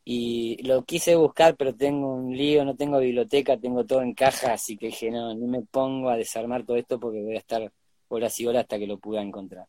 y 0.05 0.61
lo 0.63 0.83
quise 0.83 1.15
buscar, 1.15 1.55
pero 1.55 1.73
tengo 1.73 2.13
un 2.13 2.35
lío, 2.35 2.63
no 2.65 2.75
tengo 2.75 2.99
biblioteca, 2.99 3.57
tengo 3.57 3.85
todo 3.85 4.01
en 4.01 4.13
caja, 4.13 4.53
así 4.53 4.77
que 4.77 4.87
dije, 4.87 5.09
no, 5.09 5.33
no 5.33 5.47
me 5.47 5.61
pongo 5.61 6.09
a 6.09 6.17
desarmar 6.17 6.63
todo 6.63 6.77
esto 6.77 6.99
porque 6.99 7.21
voy 7.21 7.35
a 7.35 7.39
estar 7.39 7.71
horas 8.09 8.39
y 8.39 8.45
horas 8.45 8.63
hasta 8.63 8.77
que 8.77 8.87
lo 8.87 8.97
pueda 8.97 9.21
encontrar. 9.21 9.67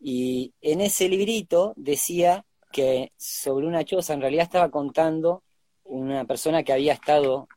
Y 0.00 0.52
en 0.60 0.80
ese 0.80 1.08
librito 1.08 1.74
decía 1.76 2.44
que 2.72 3.12
sobre 3.16 3.66
una 3.66 3.84
choza, 3.84 4.14
en 4.14 4.20
realidad 4.20 4.44
estaba 4.44 4.70
contando 4.70 5.42
una 5.84 6.24
persona 6.24 6.62
que 6.62 6.72
había 6.72 6.94
estado 6.94 7.48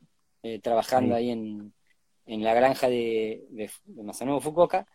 eh, 0.42 0.60
trabajando 0.60 1.14
ahí 1.14 1.30
en, 1.30 1.72
en, 2.26 2.42
la 2.44 2.54
granja 2.54 2.88
de, 2.88 3.44
de, 3.50 3.70
de 3.84 4.40
Fukuoka, 4.40 4.86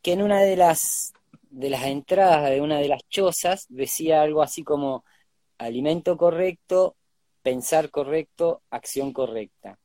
que 0.00 0.12
en 0.12 0.22
una 0.22 0.40
de 0.40 0.56
las, 0.56 1.12
de 1.50 1.70
las 1.70 1.84
entradas 1.84 2.50
de 2.50 2.60
una 2.60 2.78
de 2.78 2.88
las 2.88 3.02
chozas 3.08 3.66
decía 3.68 4.22
algo 4.22 4.42
así 4.42 4.64
como 4.64 5.04
alimento 5.58 6.16
correcto, 6.16 6.96
pensar 7.42 7.90
correcto, 7.90 8.62
acción 8.70 9.12
correcta. 9.12 9.78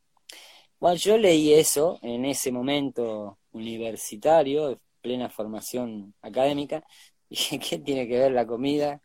Bueno, 0.80 0.96
yo 0.96 1.18
leí 1.18 1.54
eso 1.54 2.00
en 2.02 2.26
ese 2.26 2.52
momento 2.52 3.40
universitario, 3.52 4.70
de 4.70 4.80
plena 5.02 5.30
formación 5.30 6.14
académica, 6.22 6.84
y 7.30 7.36
dije, 7.36 7.60
¿qué 7.60 7.80
tiene 7.80 8.08
que 8.08 8.20
ver 8.20 8.32
la 8.32 8.46
comida 8.46 9.02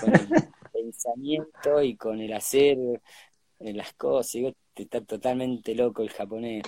con 0.00 0.14
el 0.14 0.28
pensamiento 0.72 1.82
y 1.82 1.96
con 1.96 2.20
el 2.20 2.32
hacer 2.32 2.76
las 3.72 3.94
cosas? 3.94 4.34
Y 4.36 4.54
está 4.74 5.00
totalmente 5.00 5.74
loco 5.74 6.02
el 6.02 6.10
japonés, 6.10 6.64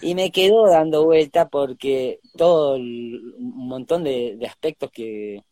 Y 0.00 0.14
me 0.14 0.30
quedó 0.30 0.68
dando 0.68 1.04
vuelta 1.04 1.48
porque 1.48 2.20
todo 2.36 2.76
un 2.76 3.68
montón 3.68 4.04
de, 4.04 4.38
aspectos 4.46 4.90
que, 4.90 5.42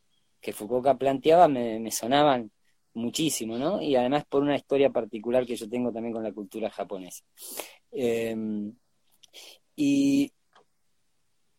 que, 0.40 0.52
Fukuoka 0.52 0.96
planteaba 0.96 1.48
me, 1.48 1.90
sonaban 1.90 2.50
muchísimo, 2.94 3.58
¿no? 3.58 3.80
Y 3.82 3.96
además 3.96 4.24
por 4.28 4.42
una 4.42 4.56
historia 4.56 4.90
particular 4.90 5.46
que 5.46 5.56
yo 5.56 5.68
tengo 5.68 5.92
también 5.92 6.14
con 6.14 6.24
la 6.24 6.32
cultura 6.32 6.70
japonesa. 6.70 7.24
Em, 7.92 8.74
y 9.76 10.32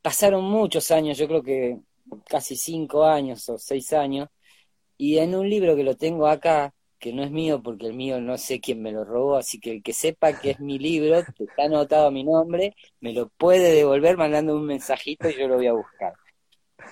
pasaron 0.01 0.43
muchos 0.43 0.91
años, 0.91 1.17
yo 1.17 1.27
creo 1.27 1.43
que 1.43 1.79
casi 2.27 2.55
cinco 2.55 3.05
años 3.05 3.47
o 3.49 3.57
seis 3.57 3.93
años, 3.93 4.29
y 4.97 5.17
en 5.17 5.35
un 5.35 5.49
libro 5.49 5.75
que 5.75 5.83
lo 5.83 5.95
tengo 5.95 6.27
acá, 6.27 6.73
que 7.01 7.11
no 7.11 7.23
es 7.23 7.31
mío 7.31 7.61
porque 7.63 7.87
el 7.87 7.93
mío 7.95 8.21
no 8.21 8.37
sé 8.37 8.61
quién 8.61 8.81
me 8.81 8.91
lo 8.91 9.03
robó, 9.03 9.35
así 9.35 9.59
que 9.59 9.71
el 9.71 9.83
que 9.83 9.91
sepa 9.91 10.39
que 10.39 10.51
es 10.51 10.59
mi 10.59 10.77
libro, 10.77 11.23
que 11.35 11.45
está 11.45 11.63
anotado 11.63 12.11
mi 12.11 12.23
nombre, 12.23 12.75
me 12.99 13.11
lo 13.11 13.27
puede 13.29 13.73
devolver 13.73 14.17
mandando 14.17 14.55
un 14.55 14.67
mensajito 14.67 15.27
y 15.27 15.35
yo 15.35 15.47
lo 15.47 15.55
voy 15.55 15.65
a 15.65 15.73
buscar. 15.73 16.13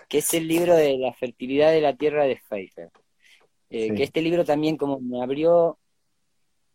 Que 0.10 0.18
es 0.18 0.34
el 0.34 0.48
libro 0.48 0.76
de 0.76 0.98
la 0.98 1.14
fertilidad 1.14 1.72
de 1.72 1.82
la 1.82 1.96
tierra 1.96 2.26
de 2.26 2.38
Pfeiffer. 2.38 2.90
Eh, 3.70 3.94
que 3.94 4.02
este 4.02 4.24
libro 4.24 4.44
también 4.44 4.78
como 4.78 5.00
me 5.00 5.22
abrió 5.22 5.78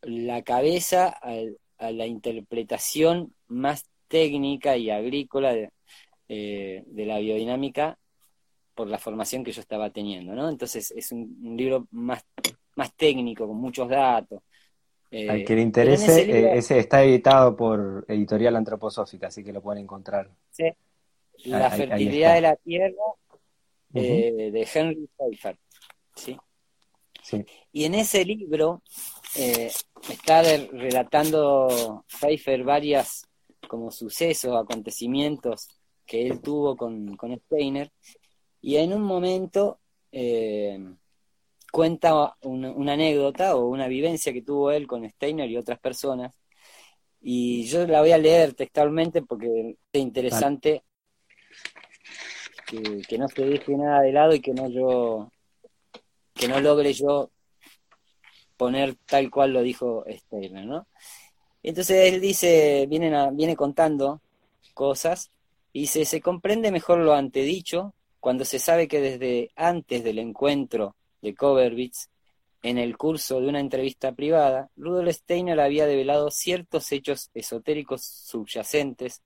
la 0.03 0.43
cabeza 0.43 1.09
a, 1.09 1.91
la 1.91 2.07
interpretación 2.07 3.35
más 3.49 3.85
técnica 4.07 4.77
y 4.77 4.91
agrícola 4.91 5.53
de, 5.53 5.71
eh, 6.29 6.85
de 6.87 7.05
la 7.05 7.19
biodinámica 7.19 7.99
por 8.77 8.87
la 8.87 8.99
formación 8.99 9.43
que 9.43 9.51
yo 9.51 9.61
estaba 9.61 9.91
teniendo, 9.91 10.35
¿no? 10.35 10.49
Entonces 10.49 10.93
es 10.93 11.11
un 11.11 11.57
libro 11.57 11.89
más 11.91 12.25
más 12.77 12.95
técnico, 12.95 13.47
con 13.47 13.57
muchos 13.57 13.89
datos. 13.89 14.43
Eh, 15.11 15.31
Al 15.31 15.45
que 15.45 15.55
le 15.55 15.63
interese, 15.63 16.23
eh, 16.23 16.59
ese, 16.59 16.79
está 16.79 17.05
editado 17.05 17.55
por 17.57 18.05
Editorial 18.09 18.57
Antroposófica, 18.57 19.29
así 19.29 19.45
que 19.45 19.53
lo 19.53 19.63
pueden 19.63 19.85
encontrar. 19.85 20.29
Sí. 20.51 20.65
La 21.45 21.71
fertilidad 21.71 22.35
de 22.35 22.41
la 22.41 22.57
tierra 22.57 23.05
eh, 23.95 24.51
de 24.53 24.69
Henry 24.75 25.09
Pfeiffer. 25.17 25.57
¿sí? 26.17 26.37
Sí. 27.23 27.45
Y 27.73 27.85
en 27.85 27.95
ese 27.95 28.25
libro 28.25 28.83
está 29.37 30.43
relatando 30.43 32.05
Pfeiffer 32.09 32.65
varias 32.65 33.27
como 33.69 33.91
sucesos, 33.91 34.57
acontecimientos 34.57 35.69
que 36.05 36.27
él 36.27 36.41
tuvo 36.41 36.77
con, 36.77 37.17
con 37.17 37.37
Steiner, 37.37 37.91
y 38.61 38.77
en 38.77 38.93
un 38.93 39.03
momento 39.03 39.79
cuenta 41.75 42.37
una, 42.43 42.93
anécdota 42.93 43.57
o 43.57 43.67
una 43.67 43.89
vivencia 43.89 44.33
que 44.33 44.43
tuvo 44.43 44.71
él 44.71 44.87
con 44.87 45.11
Steiner 45.11 45.51
y 45.51 45.57
otras 45.57 45.81
personas. 45.81 46.33
Y 47.21 47.65
yo 47.65 47.85
la 47.85 48.01
voy 48.01 48.13
a 48.13 48.19
leer 48.19 48.55
textualmente 48.55 49.23
porque 49.23 49.77
es 49.93 50.01
interesante 50.01 50.85
que, 52.65 53.19
no 53.19 53.27
se 53.27 53.45
deje 53.45 53.77
nada 53.77 54.03
de 54.03 54.13
lado 54.13 54.37
y 54.37 54.41
que 54.41 54.53
no 54.55 54.69
yo 54.69 55.33
que 56.33 56.47
no 56.47 56.61
logre 56.61 56.93
yo 56.93 57.31
poner 58.57 58.95
tal 59.07 59.29
cual 59.29 59.53
lo 59.53 59.63
dijo 59.63 60.05
Steiner, 60.09 60.65
¿no? 60.65 60.87
Entonces 61.61 62.13
él 62.13 62.21
dice, 62.21 62.87
viene, 62.89 63.11
viene 63.33 63.57
contando 63.57 64.21
cosas, 64.75 65.33
y 65.73 65.81
dice, 65.81 66.05
se 66.05 66.21
comprende 66.21 66.71
mejor 66.71 66.99
lo 66.99 67.15
antedicho 67.15 67.95
cuando 68.21 68.45
se 68.45 68.61
sabe 68.61 68.87
que 68.87 69.01
desde 69.01 69.51
antes 69.57 70.05
del 70.05 70.21
encuentro 70.21 70.95
de 71.25 71.35
Coverbits, 71.35 72.11
en 72.63 72.79
el 72.79 72.97
curso 72.97 73.41
de 73.41 73.49
una 73.49 73.61
entrevista 73.61 74.13
privada, 74.13 74.71
Rudolf 74.77 75.17
Steiner 75.17 75.59
había 75.59 75.87
develado 75.87 76.31
ciertos 76.31 76.93
hechos 76.93 77.31
esotéricos 77.35 78.05
subyacentes, 78.05 79.23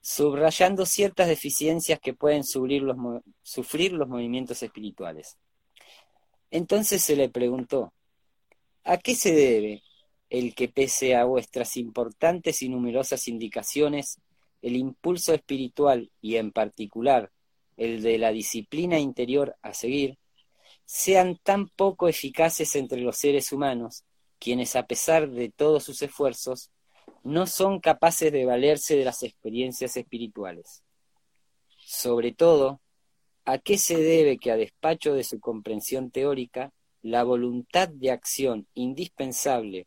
subrayando 0.00 0.86
ciertas 0.86 1.28
deficiencias 1.28 2.00
que 2.00 2.14
pueden 2.14 2.42
los, 2.82 2.96
sufrir 3.42 3.92
los 3.92 4.08
movimientos 4.08 4.62
espirituales. 4.62 5.36
Entonces 6.50 7.02
se 7.02 7.16
le 7.16 7.28
preguntó, 7.28 7.92
¿a 8.84 8.96
qué 8.96 9.14
se 9.14 9.32
debe 9.34 9.82
el 10.30 10.54
que 10.54 10.68
pese 10.68 11.16
a 11.16 11.24
vuestras 11.24 11.76
importantes 11.76 12.62
y 12.62 12.68
numerosas 12.68 13.28
indicaciones, 13.28 14.20
el 14.62 14.76
impulso 14.76 15.34
espiritual 15.34 16.10
y 16.20 16.36
en 16.36 16.52
particular 16.52 17.30
el 17.76 18.02
de 18.02 18.18
la 18.18 18.30
disciplina 18.30 18.98
interior 18.98 19.56
a 19.62 19.74
seguir, 19.74 20.18
sean 20.92 21.38
tan 21.44 21.68
poco 21.68 22.08
eficaces 22.08 22.74
entre 22.74 23.00
los 23.00 23.16
seres 23.16 23.52
humanos, 23.52 24.02
quienes 24.40 24.74
a 24.74 24.88
pesar 24.88 25.30
de 25.30 25.48
todos 25.48 25.84
sus 25.84 26.02
esfuerzos, 26.02 26.72
no 27.22 27.46
son 27.46 27.78
capaces 27.78 28.32
de 28.32 28.44
valerse 28.44 28.96
de 28.96 29.04
las 29.04 29.22
experiencias 29.22 29.96
espirituales. 29.96 30.82
Sobre 31.78 32.32
todo, 32.32 32.80
¿a 33.44 33.58
qué 33.58 33.78
se 33.78 33.98
debe 33.98 34.36
que 34.38 34.50
a 34.50 34.56
despacho 34.56 35.14
de 35.14 35.22
su 35.22 35.38
comprensión 35.38 36.10
teórica, 36.10 36.72
la 37.02 37.22
voluntad 37.22 37.88
de 37.88 38.10
acción 38.10 38.66
indispensable 38.74 39.86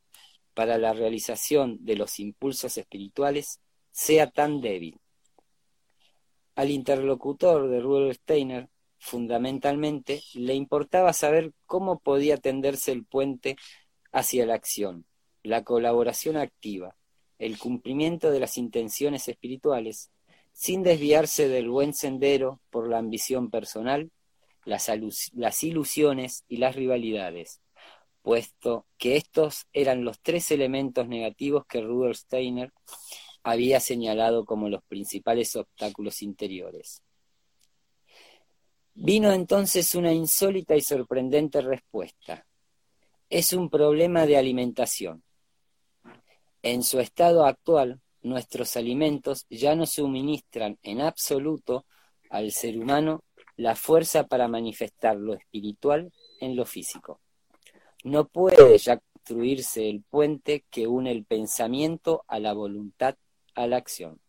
para 0.53 0.77
la 0.77 0.93
realización 0.93 1.83
de 1.83 1.97
los 1.97 2.17
impulsos 2.17 2.77
espirituales 2.77 3.59
sea 3.91 4.31
tan 4.31 4.61
débil? 4.61 5.01
Al 6.55 6.71
interlocutor 6.71 7.67
de 7.67 7.81
Rudolf 7.81 8.15
Steiner 8.15 8.69
Fundamentalmente, 9.05 10.23
le 10.33 10.53
importaba 10.53 11.11
saber 11.11 11.51
cómo 11.65 11.99
podía 11.99 12.37
tenderse 12.37 12.93
el 12.93 13.03
puente 13.03 13.57
hacia 14.13 14.45
la 14.45 14.53
acción, 14.53 15.05
la 15.43 15.65
colaboración 15.65 16.37
activa, 16.37 16.95
el 17.37 17.59
cumplimiento 17.59 18.31
de 18.31 18.39
las 18.39 18.57
intenciones 18.57 19.27
espirituales, 19.27 20.09
sin 20.53 20.83
desviarse 20.83 21.49
del 21.49 21.69
buen 21.69 21.93
sendero 21.93 22.61
por 22.69 22.87
la 22.87 22.97
ambición 22.97 23.49
personal, 23.49 24.09
las, 24.63 24.87
ilusiones 25.63 26.45
y 26.47 26.57
las 26.57 26.73
rivalidades, 26.73 27.59
puesto 28.21 28.85
que 28.97 29.17
estos 29.17 29.67
eran 29.73 30.05
los 30.05 30.21
tres 30.21 30.49
elementos 30.49 31.09
negativos 31.09 31.65
que 31.65 31.81
Rudolf 31.81 32.19
Steiner 32.19 32.71
había 33.43 33.81
señalado 33.81 34.45
como 34.45 34.69
los 34.69 34.81
principales 34.85 35.57
obstáculos 35.57 36.21
interiores. 36.21 37.03
Vino 38.95 39.31
entonces 39.31 39.95
una 39.95 40.13
insólita 40.13 40.75
y 40.75 40.81
sorprendente 40.81 41.61
respuesta. 41.61 42.45
Es 43.29 43.51
un 43.53 43.69
problema 43.69 44.25
de 44.25 44.37
alimentación. 44.37 45.23
En 46.61 46.83
su 46.83 46.99
estado 46.99 47.45
actual, 47.45 47.99
nuestros 48.21 48.77
alimentos 48.77 49.45
ya 49.49 49.75
no 49.75 49.85
suministran 49.85 50.77
en 50.83 51.01
absoluto 51.01 51.85
al 52.29 52.51
ser 52.51 52.77
humano 52.77 53.23
la 53.57 53.75
fuerza 53.75 54.27
para 54.27 54.47
manifestar 54.47 55.17
lo 55.17 55.33
espiritual 55.33 56.11
en 56.39 56.55
lo 56.55 56.65
físico. 56.65 57.19
No 58.03 58.27
puede 58.27 58.77
ya 58.77 58.97
construirse 58.97 59.89
el 59.89 60.03
puente 60.03 60.65
que 60.69 60.87
une 60.87 61.11
el 61.11 61.25
pensamiento 61.25 62.23
a 62.27 62.39
la 62.39 62.53
voluntad, 62.53 63.15
a 63.55 63.67
la 63.67 63.77
acción. 63.77 64.19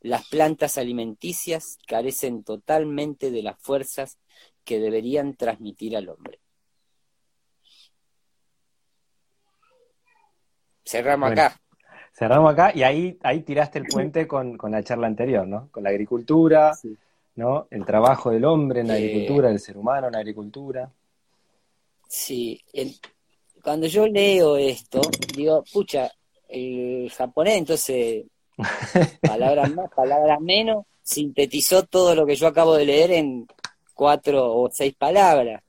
Las 0.00 0.28
plantas 0.28 0.78
alimenticias 0.78 1.78
carecen 1.86 2.44
totalmente 2.44 3.30
de 3.30 3.42
las 3.42 3.58
fuerzas 3.58 4.18
que 4.64 4.78
deberían 4.78 5.34
transmitir 5.34 5.96
al 5.96 6.08
hombre. 6.08 6.40
Cerramos 10.84 11.32
acá. 11.32 11.60
Cerramos 12.12 12.52
acá 12.52 12.72
y 12.74 12.82
ahí, 12.82 13.18
ahí 13.22 13.42
tiraste 13.42 13.78
el 13.78 13.86
puente 13.86 14.26
con, 14.26 14.58
la 14.70 14.82
charla 14.82 15.06
anterior, 15.06 15.46
¿no? 15.46 15.68
Con 15.70 15.84
la 15.84 15.90
agricultura, 15.90 16.72
¿no? 17.36 17.68
El 17.70 17.84
trabajo 17.84 18.30
del 18.30 18.44
hombre 18.44 18.80
en 18.80 18.88
la 18.88 18.98
eh, 18.98 19.04
agricultura, 19.04 19.48
del 19.48 19.60
ser 19.60 19.76
humano 19.76 20.06
en 20.06 20.14
la 20.14 20.18
agricultura. 20.18 20.90
Sí, 22.08 22.64
cuando 23.62 23.86
yo 23.86 24.06
leo 24.06 24.56
esto, 24.56 25.00
digo, 25.34 25.62
pucha, 25.72 26.10
el 26.48 27.10
japonés 27.10 27.58
entonces 27.58 28.24
palabras 29.20 29.72
más, 29.74 29.90
palabras 29.94 30.40
menos, 30.40 30.86
sintetizó 31.02 31.84
todo 31.84 32.14
lo 32.14 32.26
que 32.26 32.36
yo 32.36 32.46
acabo 32.46 32.74
de 32.74 32.86
leer 32.86 33.12
en 33.12 33.46
cuatro 33.94 34.54
o 34.54 34.70
seis 34.70 34.94
palabras. 34.94 35.62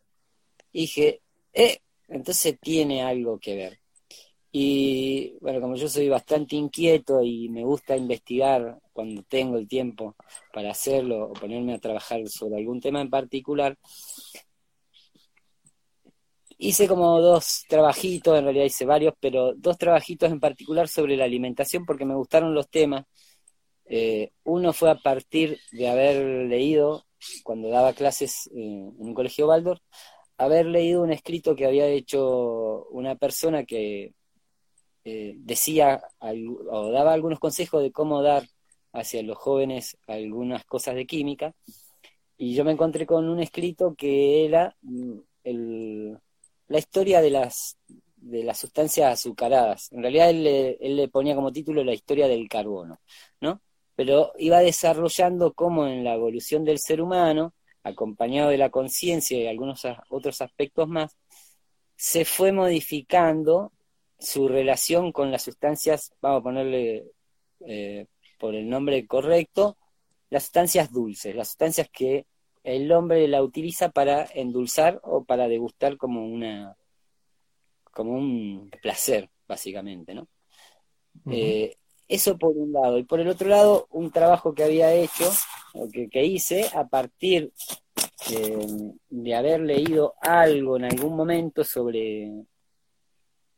dije, 0.71 1.21
eh, 1.53 1.79
entonces 2.07 2.57
tiene 2.59 3.03
algo 3.03 3.39
que 3.39 3.55
ver. 3.55 3.79
Y 4.51 5.35
bueno, 5.41 5.61
como 5.61 5.75
yo 5.75 5.87
soy 5.87 6.09
bastante 6.09 6.55
inquieto 6.55 7.21
y 7.21 7.49
me 7.49 7.63
gusta 7.63 7.95
investigar 7.95 8.79
cuando 8.93 9.21
tengo 9.23 9.57
el 9.57 9.67
tiempo 9.67 10.15
para 10.51 10.71
hacerlo 10.71 11.29
o 11.29 11.33
ponerme 11.33 11.75
a 11.75 11.79
trabajar 11.79 12.27
sobre 12.27 12.57
algún 12.57 12.81
tema 12.81 13.01
en 13.01 13.11
particular, 13.11 13.77
Hice 16.61 16.89
como 16.89 17.21
dos 17.21 17.63
trabajitos, 17.69 18.37
en 18.37 18.43
realidad 18.43 18.65
hice 18.65 18.85
varios, 18.85 19.13
pero 19.19 19.53
dos 19.55 19.77
trabajitos 19.77 20.29
en 20.29 20.41
particular 20.41 20.89
sobre 20.89 21.15
la 21.15 21.23
alimentación 21.23 21.85
porque 21.85 22.03
me 22.03 22.15
gustaron 22.15 22.53
los 22.53 22.69
temas. 22.69 23.05
Eh, 23.85 24.33
uno 24.43 24.73
fue 24.73 24.91
a 24.91 24.95
partir 24.95 25.57
de 25.71 25.89
haber 25.89 26.17
leído, 26.47 27.05
cuando 27.43 27.69
daba 27.69 27.93
clases 27.93 28.49
en 28.53 28.93
un 28.97 29.13
colegio 29.13 29.47
Baldor, 29.47 29.81
haber 30.37 30.65
leído 30.65 31.01
un 31.01 31.13
escrito 31.13 31.55
que 31.55 31.65
había 31.65 31.87
hecho 31.87 32.87
una 32.91 33.15
persona 33.15 33.63
que 33.63 34.13
eh, 35.05 35.35
decía 35.37 36.01
o 36.19 36.91
daba 36.91 37.13
algunos 37.13 37.39
consejos 37.39 37.81
de 37.83 37.91
cómo 37.93 38.21
dar 38.21 38.43
hacia 38.91 39.23
los 39.23 39.37
jóvenes 39.37 39.97
algunas 40.07 40.65
cosas 40.65 40.95
de 40.95 41.05
química. 41.05 41.55
Y 42.37 42.53
yo 42.53 42.65
me 42.65 42.73
encontré 42.73 43.05
con 43.05 43.29
un 43.29 43.39
escrito 43.39 43.95
que 43.95 44.45
era 44.45 44.75
mm, 44.81 45.19
el, 45.43 46.19
la 46.69 46.77
historia 46.77 47.21
de 47.21 47.31
las, 47.31 47.77
de 48.15 48.43
las 48.43 48.57
sustancias 48.57 49.11
azucaradas. 49.11 49.91
En 49.91 50.01
realidad 50.01 50.29
él 50.29 50.95
le, 50.95 51.07
ponía 51.09 51.35
como 51.35 51.51
título 51.51 51.83
la 51.83 51.93
historia 51.93 52.27
del 52.27 52.47
carbono, 52.47 52.99
¿no? 53.41 53.61
Pero 53.95 54.31
iba 54.37 54.59
desarrollando 54.59 55.53
cómo 55.53 55.87
en 55.87 56.03
la 56.03 56.13
evolución 56.13 56.63
del 56.63 56.79
ser 56.79 57.01
humano, 57.01 57.53
acompañado 57.83 58.49
de 58.49 58.57
la 58.57 58.69
conciencia 58.69 59.37
y 59.37 59.47
algunos 59.47 59.85
otros 60.09 60.41
aspectos 60.41 60.87
más, 60.87 61.17
se 61.95 62.23
fue 62.23 62.51
modificando 62.51 63.73
su 64.17 64.47
relación 64.47 65.11
con 65.11 65.31
las 65.31 65.43
sustancias, 65.43 66.13
vamos 66.21 66.39
a 66.39 66.43
ponerle 66.43 67.11
eh, 67.61 68.05
por 68.37 68.55
el 68.55 68.69
nombre 68.69 69.05
correcto, 69.05 69.77
las 70.29 70.43
sustancias 70.43 70.91
dulces, 70.91 71.35
las 71.35 71.49
sustancias 71.49 71.89
que 71.91 72.25
el 72.75 72.91
hombre 72.91 73.27
la 73.27 73.41
utiliza 73.41 73.89
para 73.89 74.27
endulzar 74.33 74.99
o 75.03 75.23
para 75.23 75.47
degustar 75.47 75.97
como 75.97 76.25
una 76.25 76.75
como 77.91 78.13
un 78.13 78.69
placer, 78.81 79.29
básicamente, 79.47 80.13
¿no? 80.13 80.27
Eh, 81.29 81.75
eso 82.07 82.37
por 82.37 82.55
un 82.55 82.71
lado. 82.71 82.97
Y 82.97 83.03
por 83.03 83.19
el 83.19 83.27
otro 83.27 83.49
lado, 83.49 83.87
un 83.91 84.11
trabajo 84.11 84.53
que 84.53 84.63
había 84.63 84.93
hecho, 84.93 85.29
o 85.73 85.89
que, 85.89 86.09
que 86.09 86.23
hice, 86.23 86.65
a 86.73 86.87
partir 86.87 87.51
eh, 88.31 88.67
de 89.09 89.35
haber 89.35 89.61
leído 89.61 90.15
algo 90.21 90.77
en 90.77 90.85
algún 90.85 91.15
momento 91.15 91.63
sobre, 91.63 92.31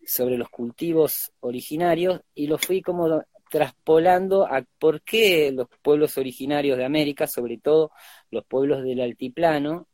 sobre 0.04 0.38
los 0.38 0.50
cultivos 0.50 1.32
originarios, 1.41 2.21
y 2.34 2.47
lo 2.47 2.58
fui 2.58 2.82
como 2.82 3.24
traspolando 3.52 4.46
a 4.46 4.64
por 4.80 5.02
qué 5.02 5.52
los 5.52 5.68
pueblos 5.82 6.18
originarios 6.18 6.78
de 6.78 6.86
América, 6.86 7.28
sobre 7.28 7.58
todo 7.58 7.92
los 8.30 8.46
pueblos 8.46 8.82
del 8.82 9.02
altiplano, 9.02 9.90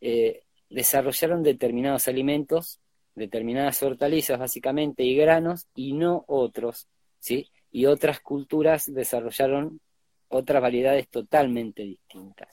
eh, 0.00 0.44
desarrollaron 0.70 1.42
determinados 1.42 2.06
alimentos, 2.06 2.78
determinadas 3.16 3.82
hortalizas 3.82 4.38
básicamente 4.38 5.02
y 5.02 5.16
granos, 5.16 5.66
y 5.74 5.92
no 5.92 6.24
otros, 6.28 6.86
¿sí? 7.18 7.50
Y 7.72 7.86
otras 7.86 8.20
culturas 8.20 8.84
desarrollaron 8.86 9.80
otras 10.28 10.62
variedades 10.62 11.08
totalmente 11.08 11.82
distintas. 11.82 12.48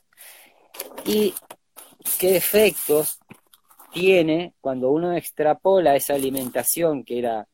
¿Y 1.06 1.36
qué 2.19 2.36
efectos 2.36 3.19
tiene 3.93 4.56
cuando 4.60 4.89
uno 4.89 5.15
extrapola 5.15 5.95
esa 5.95 6.15
alimentación 6.15 7.04
que 7.04 7.19
era 7.19 7.47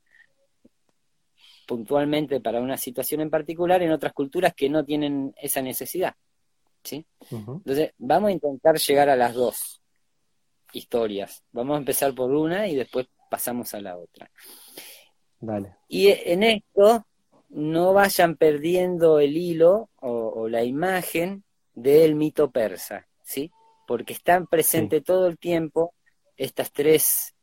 puntualmente 1.67 2.39
para 2.39 2.61
una 2.61 2.77
situación 2.77 3.21
en 3.21 3.29
particular 3.29 3.83
en 3.83 3.91
otras 3.91 4.13
culturas 4.13 4.53
que 4.55 4.69
no 4.69 4.83
tienen 4.83 5.33
esa 5.37 5.61
necesidad. 5.61 6.15
¿sí? 6.83 7.05
Entonces, 7.29 7.91
vamos 7.97 8.29
a 8.29 8.31
intentar 8.31 8.77
llegar 8.77 9.09
a 9.09 9.15
las 9.15 9.33
dos 9.33 9.81
historias. 10.71 11.43
Vamos 11.51 11.75
a 11.75 11.79
empezar 11.79 12.15
por 12.15 12.31
una 12.31 12.67
y 12.67 12.75
después 12.75 13.07
pasamos 13.29 13.73
a 13.73 13.81
la 13.81 13.97
otra. 13.97 14.31
Vale. 15.39 15.75
Y 15.87 16.07
en 16.07 16.43
esto 16.43 17.05
no 17.49 17.93
vayan 17.93 18.35
perdiendo 18.37 19.19
el 19.19 19.37
hilo 19.37 19.89
o, 19.97 20.47
la 20.47 20.63
imagen 20.63 21.43
del 21.73 22.15
mito 22.15 22.49
persa, 22.51 23.07
¿sí? 23.21 23.51
Porque 23.85 24.13
están 24.13 24.47
presentes 24.47 25.03
todo 25.03 25.27
el 25.27 25.37
tiempo 25.37 25.93
estas 26.35 26.71
tres 26.71 27.35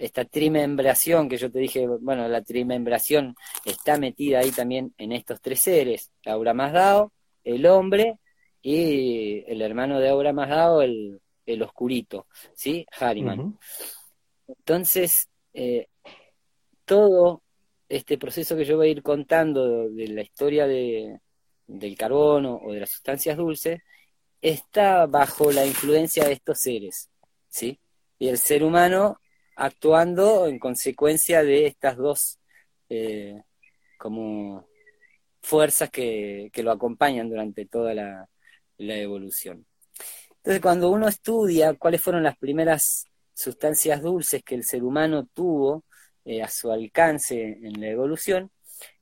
esta 0.00 0.24
trimembración 0.24 1.28
que 1.28 1.36
yo 1.36 1.50
te 1.50 1.58
dije, 1.58 1.86
bueno, 1.86 2.26
la 2.26 2.42
trimembración 2.42 3.34
está 3.66 3.98
metida 3.98 4.38
ahí 4.38 4.50
también 4.50 4.94
en 4.96 5.12
estos 5.12 5.42
tres 5.42 5.60
seres, 5.60 6.10
Aura 6.24 6.54
Mazdao, 6.54 7.12
el 7.44 7.66
hombre 7.66 8.18
y 8.62 9.44
el 9.46 9.60
hermano 9.60 10.00
de 10.00 10.08
Aura 10.08 10.32
Mazdao, 10.32 10.80
el, 10.80 11.20
el 11.44 11.62
oscurito, 11.62 12.26
¿sí? 12.54 12.86
Harriman. 12.98 13.58
Entonces, 14.48 15.28
eh, 15.52 15.88
todo 16.86 17.42
este 17.86 18.16
proceso 18.16 18.56
que 18.56 18.64
yo 18.64 18.78
voy 18.78 18.88
a 18.88 18.92
ir 18.92 19.02
contando 19.02 19.90
de, 19.90 20.08
la 20.08 20.22
historia 20.22 20.66
de, 20.66 21.20
del 21.66 21.96
carbono 21.98 22.56
o 22.56 22.72
de 22.72 22.80
las 22.80 22.90
sustancias 22.90 23.36
dulces, 23.36 23.82
está 24.40 25.04
bajo 25.04 25.52
la 25.52 25.66
influencia 25.66 26.24
de 26.24 26.32
estos 26.32 26.58
seres, 26.58 27.10
¿sí? 27.48 27.78
Y 28.18 28.28
el 28.28 28.38
ser 28.38 28.64
humano 28.64 29.20
actuando 29.56 30.46
en 30.46 30.58
consecuencia 30.58 31.42
de 31.42 31.66
estas 31.66 31.96
dos 31.96 32.38
eh, 32.88 33.42
como 33.98 34.66
fuerzas 35.42 35.90
que, 35.90 36.50
lo 36.56 36.70
acompañan 36.70 37.28
durante 37.28 37.66
toda 37.66 37.94
la, 37.94 38.28
evolución. 38.78 39.66
Entonces, 40.38 40.62
cuando 40.62 40.90
uno 40.90 41.06
estudia 41.08 41.74
cuáles 41.74 42.00
fueron 42.00 42.22
las 42.22 42.38
primeras 42.38 43.04
sustancias 43.34 44.00
dulces 44.00 44.42
que 44.42 44.54
el 44.54 44.64
ser 44.64 44.82
humano 44.82 45.26
tuvo 45.34 45.84
eh, 46.24 46.42
a 46.42 46.48
su 46.48 46.70
alcance 46.72 47.58
en 47.62 47.80
la 47.80 47.88
evolución, 47.88 48.50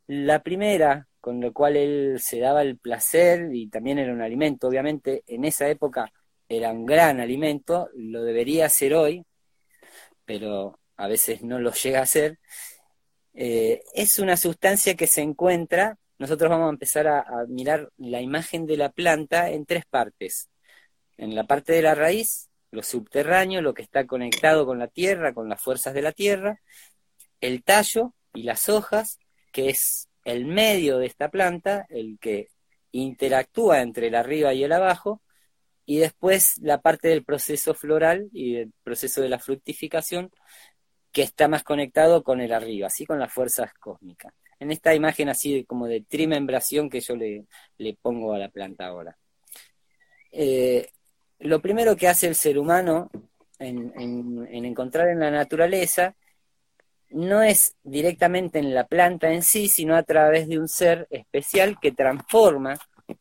la 0.09 0.43
primera 0.43 1.07
con 1.21 1.41
la 1.41 1.51
cual 1.51 1.77
él 1.77 2.19
se 2.21 2.41
daba 2.41 2.63
el 2.63 2.79
placer 2.79 3.51
y 3.53 3.69
también 3.69 3.99
era 3.99 4.13
un 4.13 4.23
alimento, 4.23 4.69
obviamente 4.69 5.23
en 5.27 5.45
esa 5.45 5.69
época 5.69 6.11
era 6.49 6.73
un 6.73 6.87
gran 6.87 7.21
alimento, 7.21 7.91
lo 7.95 8.25
debería 8.25 8.69
ser 8.69 8.95
hoy, 8.95 9.25
pero 10.29 10.79
a 10.99 11.09
veces 11.09 11.43
no 11.43 11.59
lo 11.59 11.73
llega 11.73 12.03
a 12.03 12.07
ser, 12.07 12.39
eh, 13.33 13.81
es 13.95 14.19
una 14.19 14.37
sustancia 14.37 14.95
que 14.95 15.07
se 15.07 15.23
encuentra, 15.23 15.97
nosotros 16.19 16.51
vamos 16.51 16.67
a 16.67 16.73
empezar 16.75 17.09
a, 17.09 17.25
mirar 17.49 17.91
la 17.97 18.21
imagen 18.21 18.67
de 18.67 18.77
la 18.77 18.91
planta 18.91 19.49
en 19.49 19.65
tres 19.65 19.87
partes. 19.87 20.51
En 21.17 21.35
la 21.35 21.45
parte 21.45 21.73
de 21.73 21.81
la 21.81 21.95
raíz, 21.95 22.51
lo 22.71 22.83
subterráneo, 22.83 23.63
lo 23.63 23.73
que 23.73 23.81
está 23.81 24.07
conectado 24.07 24.67
con 24.67 24.79
la 24.79 24.89
tierra, 24.89 25.33
con 25.33 25.49
las 25.49 25.63
fuerzas 25.63 25.95
de 25.95 26.03
la 26.03 26.13
tierra, 26.13 26.61
el 27.41 27.65
tallo 27.65 28.13
y 28.35 28.43
las 28.43 28.69
hojas, 28.69 29.19
que 29.51 29.71
es 29.71 30.11
el 30.25 30.45
medio 30.45 30.99
de 30.99 31.07
esta 31.07 31.31
planta, 31.31 31.87
el 31.89 32.19
que 32.21 32.49
interactúa 32.93 33.81
entre 33.81 34.09
el 34.09 34.15
arriba 34.15 34.53
y 34.53 34.63
el 34.63 34.73
abajo, 34.73 35.23
y 35.91 35.97
después 35.97 36.59
la 36.59 36.83
parte 36.83 37.09
del 37.09 37.25
proceso 37.25 37.73
floral 37.73 38.29
y 38.35 38.57
el 38.57 38.73
proceso 38.83 39.23
de 39.23 39.31
la 39.31 39.39
fructificación 39.39 40.31
que 41.11 41.23
está 41.23 41.49
más 41.49 41.65
conectado 41.65 42.23
con 42.23 42.43
el 42.43 42.53
arriba, 42.53 42.89
así 42.89 43.07
con 43.07 43.19
las 43.19 43.33
fuerzas 43.33 43.73
cósmicas. 43.73 44.35
En 44.61 44.71
esta 44.71 44.95
imagen 44.95 45.31
así 45.31 45.65
como 45.65 45.87
de 45.87 46.03
trimembración 46.03 46.91
que 46.91 47.01
yo 47.01 47.17
le, 47.17 47.47
pongo 48.03 48.35
a 48.35 48.39
la 48.39 48.51
planta 48.51 48.85
ahora. 48.85 49.17
Eh, 50.31 50.91
lo 51.39 51.63
primero 51.63 51.97
que 51.97 52.07
hace 52.07 52.29
el 52.29 52.35
ser 52.35 52.59
humano 52.59 53.11
en 53.59 54.67
encontrar 54.67 55.09
en 55.09 55.21
la 55.21 55.31
naturaleza 55.31 56.15
no 57.09 57.43
es 57.43 57.77
directamente 57.83 58.59
en 58.59 58.75
la 58.75 58.87
planta 58.87 59.33
en 59.33 59.43
sí, 59.43 59.69
sino 59.69 59.97
a 59.97 60.03
través 60.03 60.49
de 60.49 60.59
un 60.59 60.69
ser 60.69 61.07
especial 61.09 61.79
que 61.81 61.93
transforma 61.93 62.79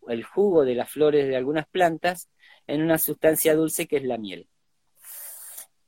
el 0.10 0.26
jugo 0.26 0.66
de 0.66 0.76
las 0.76 0.92
flores 0.92 1.30
de 1.30 1.38
algunas 1.38 1.66
plantas 1.66 2.28
en 2.68 2.84
una 2.84 2.98
sustancia 2.98 3.56
dulce 3.56 3.88
que 3.88 3.98
es 3.98 4.04
la 4.04 4.18
miel. 4.18 4.48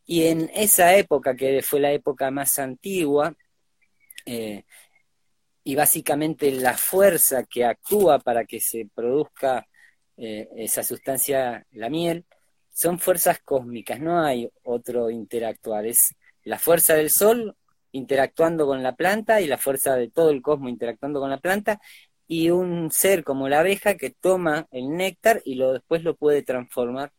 Y 0.06 0.26
en 0.28 0.50
esa 0.56 0.96
época, 0.96 1.36
que 1.36 1.62
fue 1.62 1.80
la 1.80 1.92
época 1.92 2.32
más 2.32 2.58
antigua, 2.58 3.36
eh, 4.26 4.64
y 5.64 5.76
básicamente 5.76 6.52
la 6.52 6.76
fuerza 6.76 7.44
que 7.44 7.66
actúa 7.66 8.20
para 8.20 8.46
que 8.46 8.60
se 8.60 8.90
produzca 8.94 9.68
eh, 10.18 10.50
esa 10.56 10.84
sustancia, 10.84 11.66
la 11.72 11.90
miel, 11.90 12.26
son 12.72 12.98
fuerzas 12.98 13.40
cósmicas, 13.44 14.00
no 14.00 14.24
hay 14.24 14.50
otro 14.64 15.10
interactuar, 15.10 15.86
es 15.86 16.16
la 16.44 16.58
fuerza 16.58 16.96
del 16.96 17.10
sol 17.10 17.56
interactuando 17.92 18.66
con 18.66 18.82
la 18.82 18.96
planta 18.96 19.42
y 19.42 19.48
la 19.48 19.58
fuerza 19.58 19.96
de 19.96 20.10
todo 20.10 20.30
el 20.30 20.42
cosmos 20.42 20.70
interactuando 20.70 21.20
con 21.20 21.30
la 21.30 21.40
planta 21.40 21.80
y 22.32 22.52
un 22.52 22.92
ser 22.92 23.24
como 23.24 23.50
la 23.50 23.62
abeja 23.62 23.98
que 23.98 24.12
toma 24.12 24.68
el 24.70 24.96
néctar 24.96 25.42
y 25.46 25.58
después 25.58 26.04
lo 26.04 26.16
puede 26.16 26.44
transformar 26.44 27.12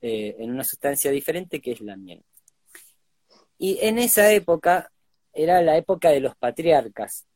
eh, 0.00 0.36
en 0.38 0.50
una 0.50 0.64
sustancia 0.64 1.10
diferente 1.10 1.60
que 1.60 1.72
es 1.72 1.82
la 1.82 1.96
miel. 1.96 2.24
Y 3.58 3.78
en 3.82 3.98
esa 3.98 4.32
época 4.32 4.90
era 5.34 5.60
la 5.60 5.76
época 5.76 6.08
de 6.08 6.20
los 6.20 6.34
patriarcas. 6.36 7.26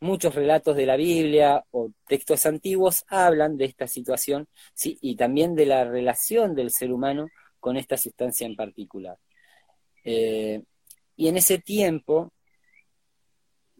Muchos 0.00 0.34
relatos 0.34 0.76
de 0.76 0.86
la 0.86 0.96
Biblia 0.96 1.62
o 1.72 1.90
textos 2.06 2.46
antiguos 2.46 3.04
hablan 3.08 3.58
de 3.58 3.66
esta 3.66 3.86
situación 3.86 4.48
¿sí? 4.72 4.96
y 5.02 5.14
también 5.14 5.54
de 5.54 5.66
la 5.66 5.84
relación 5.84 6.54
del 6.54 6.70
ser 6.70 6.90
humano 6.90 7.28
con 7.60 7.76
esta 7.76 7.98
sustancia 7.98 8.46
en 8.46 8.56
particular. 8.56 9.18
Eh, 10.04 10.62
y 11.16 11.28
en 11.28 11.36
ese 11.36 11.58
tiempo 11.58 12.32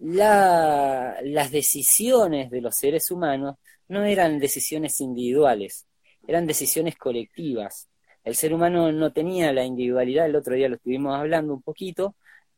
las 0.01 1.51
decisiones 1.51 2.51
de 2.51 2.61
los 2.61 2.77
seres 2.77 3.11
humanos 3.11 3.57
no 3.89 4.05
eran 4.05 4.39
decisiones 4.39 5.01
individuales, 5.01 5.87
eran 6.27 6.47
decisiones 6.47 6.97
colectivas. 6.97 7.89
El 8.25 8.35
ser 8.35 8.53
humano 8.53 8.93
no 8.93 9.13
tenía 9.13 9.53
la 9.53 9.65
individualidad, 9.65 10.27
el 10.27 10.37
otro 10.37 10.55
día 10.55 10.69
lo 10.69 10.77
estuvimos 10.77 11.17
hablando 11.17 11.55
un 11.55 11.63
poquito, 11.63 12.15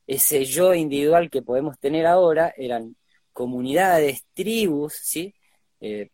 ese 0.07 0.45
yo 0.45 0.75
individual 0.75 1.31
que 1.31 1.43
podemos 1.43 1.79
tener 1.79 2.07
ahora 2.07 2.53
eran 2.57 2.97
comunidades, 3.33 4.25
tribus, 4.35 4.95
¿sí? 4.95 5.35
Eh, 5.81 6.11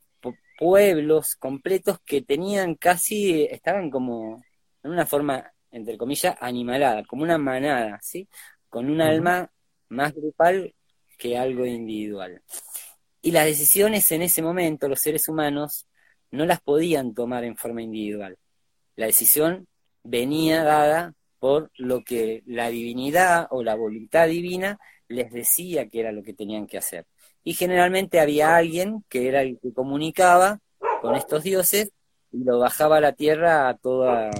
pueblos 0.58 1.36
completos 1.36 1.98
que 2.04 2.22
tenían 2.22 2.74
casi, 2.76 3.44
estaban 3.44 3.90
como 3.90 4.42
en 4.82 4.90
una 4.90 5.06
forma, 5.06 5.52
entre 5.70 5.98
comillas, 5.98 6.36
animalada, 6.40 7.04
como 7.04 7.22
una 7.22 7.38
manada, 7.38 7.98
¿sí? 8.02 8.28
Con 8.68 8.90
un 8.90 9.00
alma 9.00 9.50
más 9.88 10.14
grupal 10.14 10.74
que 11.16 11.36
algo 11.36 11.64
individual. 11.66 12.42
Y 13.22 13.32
las 13.32 13.46
decisiones 13.46 14.10
en 14.12 14.22
ese 14.22 14.42
momento 14.42 14.88
los 14.88 15.00
seres 15.00 15.28
humanos 15.28 15.86
no 16.30 16.46
las 16.46 16.60
podían 16.60 17.14
tomar 17.14 17.44
en 17.44 17.56
forma 17.56 17.82
individual. 17.82 18.38
La 18.94 19.06
decisión 19.06 19.66
venía 20.02 20.62
dada 20.62 21.14
por 21.38 21.70
lo 21.76 22.02
que 22.02 22.42
la 22.46 22.68
divinidad 22.68 23.46
o 23.50 23.62
la 23.62 23.74
voluntad 23.74 24.28
divina 24.28 24.78
les 25.08 25.30
decía 25.32 25.88
que 25.88 26.00
era 26.00 26.12
lo 26.12 26.22
que 26.22 26.34
tenían 26.34 26.66
que 26.66 26.78
hacer. 26.78 27.06
Y 27.44 27.54
generalmente 27.54 28.20
había 28.20 28.56
alguien 28.56 29.04
que 29.08 29.28
era 29.28 29.42
el 29.42 29.58
que 29.60 29.72
comunicaba 29.72 30.60
con 31.00 31.14
estos 31.14 31.42
dioses 31.44 31.92
y 32.32 32.44
lo 32.44 32.58
bajaba 32.58 32.98
a 32.98 33.00
la 33.00 33.12
tierra 33.12 33.68
a, 33.68 33.76
toda, 33.76 34.30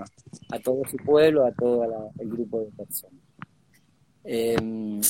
a 0.51 0.59
todo 0.59 0.83
su 0.91 0.97
pueblo, 0.97 1.47
a 1.47 1.53
todo 1.53 2.12
el 2.19 2.29
grupo 2.29 2.61
de 2.61 2.73
personas. 2.73 3.21
Em, 4.25 5.01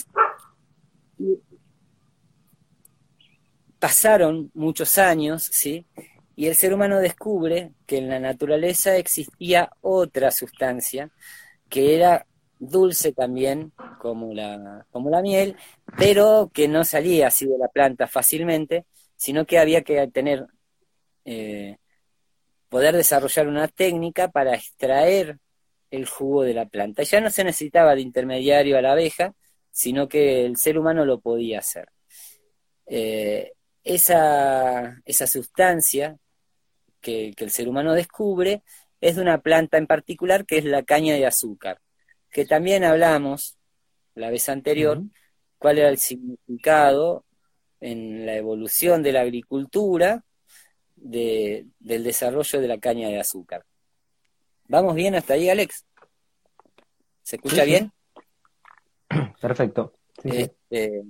pasaron 3.87 4.51
muchos 4.55 4.99
años, 4.99 5.49
¿sí? 5.53 5.87
Y 6.35 6.49
el 6.49 6.57
ser 6.57 6.75
humano 6.75 6.99
descubre 6.99 7.70
que 7.87 7.99
en 7.99 8.09
la 8.09 8.18
naturaleza 8.18 8.96
existía 8.96 9.70
otra 9.81 10.33
sustancia 10.33 11.09
que 11.68 11.94
era 11.94 12.27
dulce 12.59 13.12
también, 13.12 13.72
como 14.01 14.35
la, 14.35 14.85
como 14.90 15.09
la 15.09 15.22
miel, 15.22 15.55
pero 15.96 16.51
que 16.53 16.66
no 16.66 16.83
salía 16.83 17.29
así 17.29 17.46
de 17.46 17.59
la 17.59 17.68
planta 17.68 18.09
fácilmente, 18.09 18.87
sino 19.14 19.46
que 19.46 19.61
había 19.61 19.83
que 19.83 20.05
tener, 20.09 20.49
eh, 21.25 21.77
poder 22.68 22.96
desarrollar 22.96 23.46
una 23.46 23.68
técnica 23.68 24.33
para 24.33 24.57
extraer 24.57 25.38
el 25.92 26.07
jugo 26.07 26.42
de 26.42 26.55
la 26.55 26.66
planta. 26.66 27.05
Ya 27.05 27.20
no 27.20 27.31
se 27.31 27.44
necesitaba 27.44 27.94
de 27.94 28.01
intermediario 28.01 28.79
a 28.79 28.83
la 28.83 28.92
abeja, 28.92 29.33
sino 29.70 30.09
que 30.09 30.44
el 30.44 30.57
ser 30.57 30.77
humano 30.77 31.05
lo 31.05 31.20
podía 31.20 31.61
hacer. 31.61 31.88
Eh, 32.88 33.53
esa, 33.87 35.01
esa 35.05 35.27
sustancia 35.29 36.18
que, 37.01 37.33
el 37.37 37.51
ser 37.51 37.68
humano 37.68 37.94
descubre 37.94 38.62
es 39.01 39.14
de 39.14 39.22
una 39.22 39.40
planta 39.40 39.79
en 39.79 39.87
particular 39.87 40.44
que 40.44 40.59
es 40.59 40.64
la 40.64 40.83
caña 40.83 41.14
de 41.14 41.25
azúcar, 41.25 41.81
que 42.31 42.44
también 42.44 42.83
hablamos 42.83 43.57
la 44.14 44.31
vez 44.31 44.49
anterior 44.49 45.03
cuál 45.59 45.79
era 45.79 45.88
el 45.88 45.99
significado 45.99 47.25
en 47.81 48.27
la 48.27 48.35
evolución 48.35 49.05
de 49.05 49.12
la 49.12 49.20
agricultura 49.20 50.25
del 50.96 51.72
desarrollo 51.87 52.61
de 52.61 52.68
la 52.68 52.79
caña 52.79 53.09
de 53.09 53.20
azúcar. 53.20 53.64
¿Vamos 54.66 54.96
bien 54.96 55.14
hasta 55.14 55.35
ahí, 55.35 55.49
Alex? 55.49 55.85
¿Se 57.22 57.37
escucha 57.37 57.62
bien? 57.62 57.92
Perfecto. 59.40 59.92
Este, 60.25 61.05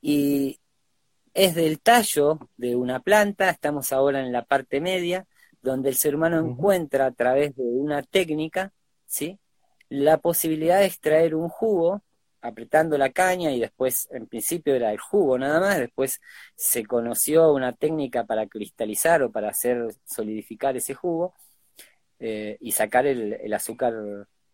y 0.00 0.58
es 1.34 1.54
del 1.54 1.80
tallo 1.80 2.38
de 2.56 2.76
una 2.76 3.00
planta, 3.00 3.50
estamos 3.50 3.92
ahora 3.92 4.20
en 4.20 4.32
la 4.32 4.44
parte 4.44 4.80
media, 4.80 5.26
donde 5.62 5.88
el 5.88 5.96
ser 5.96 6.14
humano 6.14 6.38
encuentra 6.38 7.06
a 7.06 7.12
través 7.12 7.54
de 7.56 7.62
una 7.62 8.02
técnica, 8.02 8.72
¿sí? 9.06 9.38
La 9.88 10.18
posibilidad 10.18 10.80
de 10.80 10.86
extraer 10.86 11.34
un 11.34 11.48
jugo 11.48 12.02
apretando 12.42 12.98
la 12.98 13.10
caña 13.10 13.52
y 13.52 13.60
después, 13.60 14.08
en 14.10 14.26
principio 14.26 14.74
era 14.74 14.90
el 14.90 14.98
jugo 14.98 15.38
nada 15.38 15.60
más, 15.60 15.78
después 15.78 16.20
se 16.56 16.84
conoció 16.84 17.52
una 17.52 17.72
técnica 17.72 18.24
para 18.24 18.46
cristalizar 18.48 19.22
o 19.22 19.30
para 19.30 19.50
hacer 19.50 19.86
solidificar 20.04 20.76
ese 20.76 20.94
jugo 20.94 21.34
eh, 22.18 22.56
y 22.60 22.72
sacar 22.72 23.06
el, 23.06 23.52
azúcar 23.54 23.94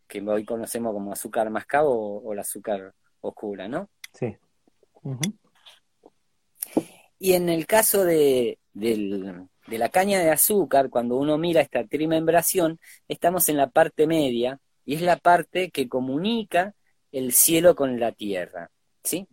que 0.07 0.21
hoy 0.21 0.45
conocemos 0.45 0.93
como 0.93 1.13
azúcar 1.13 1.49
mascabo 1.49 2.21
o, 2.21 2.33
el 2.35 2.39
azúcar 2.39 2.95
oscura, 3.21 3.69
¿no? 3.69 3.89
Sí. 4.13 4.37
Y 7.19 7.33
en 7.33 7.49
el 7.49 7.67
caso 7.67 8.05
de, 8.05 8.59
la 8.75 9.89
caña 9.89 10.21
de 10.21 10.31
azúcar, 10.31 10.89
cuando 10.89 11.17
uno 11.17 11.37
mira 11.37 11.61
esta 11.61 11.85
trimembración, 11.85 12.79
estamos 13.09 13.49
en 13.49 13.57
la 13.57 13.69
parte 13.69 14.07
media 14.07 14.61
y 14.85 14.95
es 14.95 15.03
la 15.03 15.17
parte 15.17 15.71
que 15.71 15.89
comunica 15.89 16.75
el 17.11 17.33
cielo 17.33 17.75
con 17.75 17.99
la 17.99 18.13
tierra, 18.13 18.71
¿sí? 19.03 19.27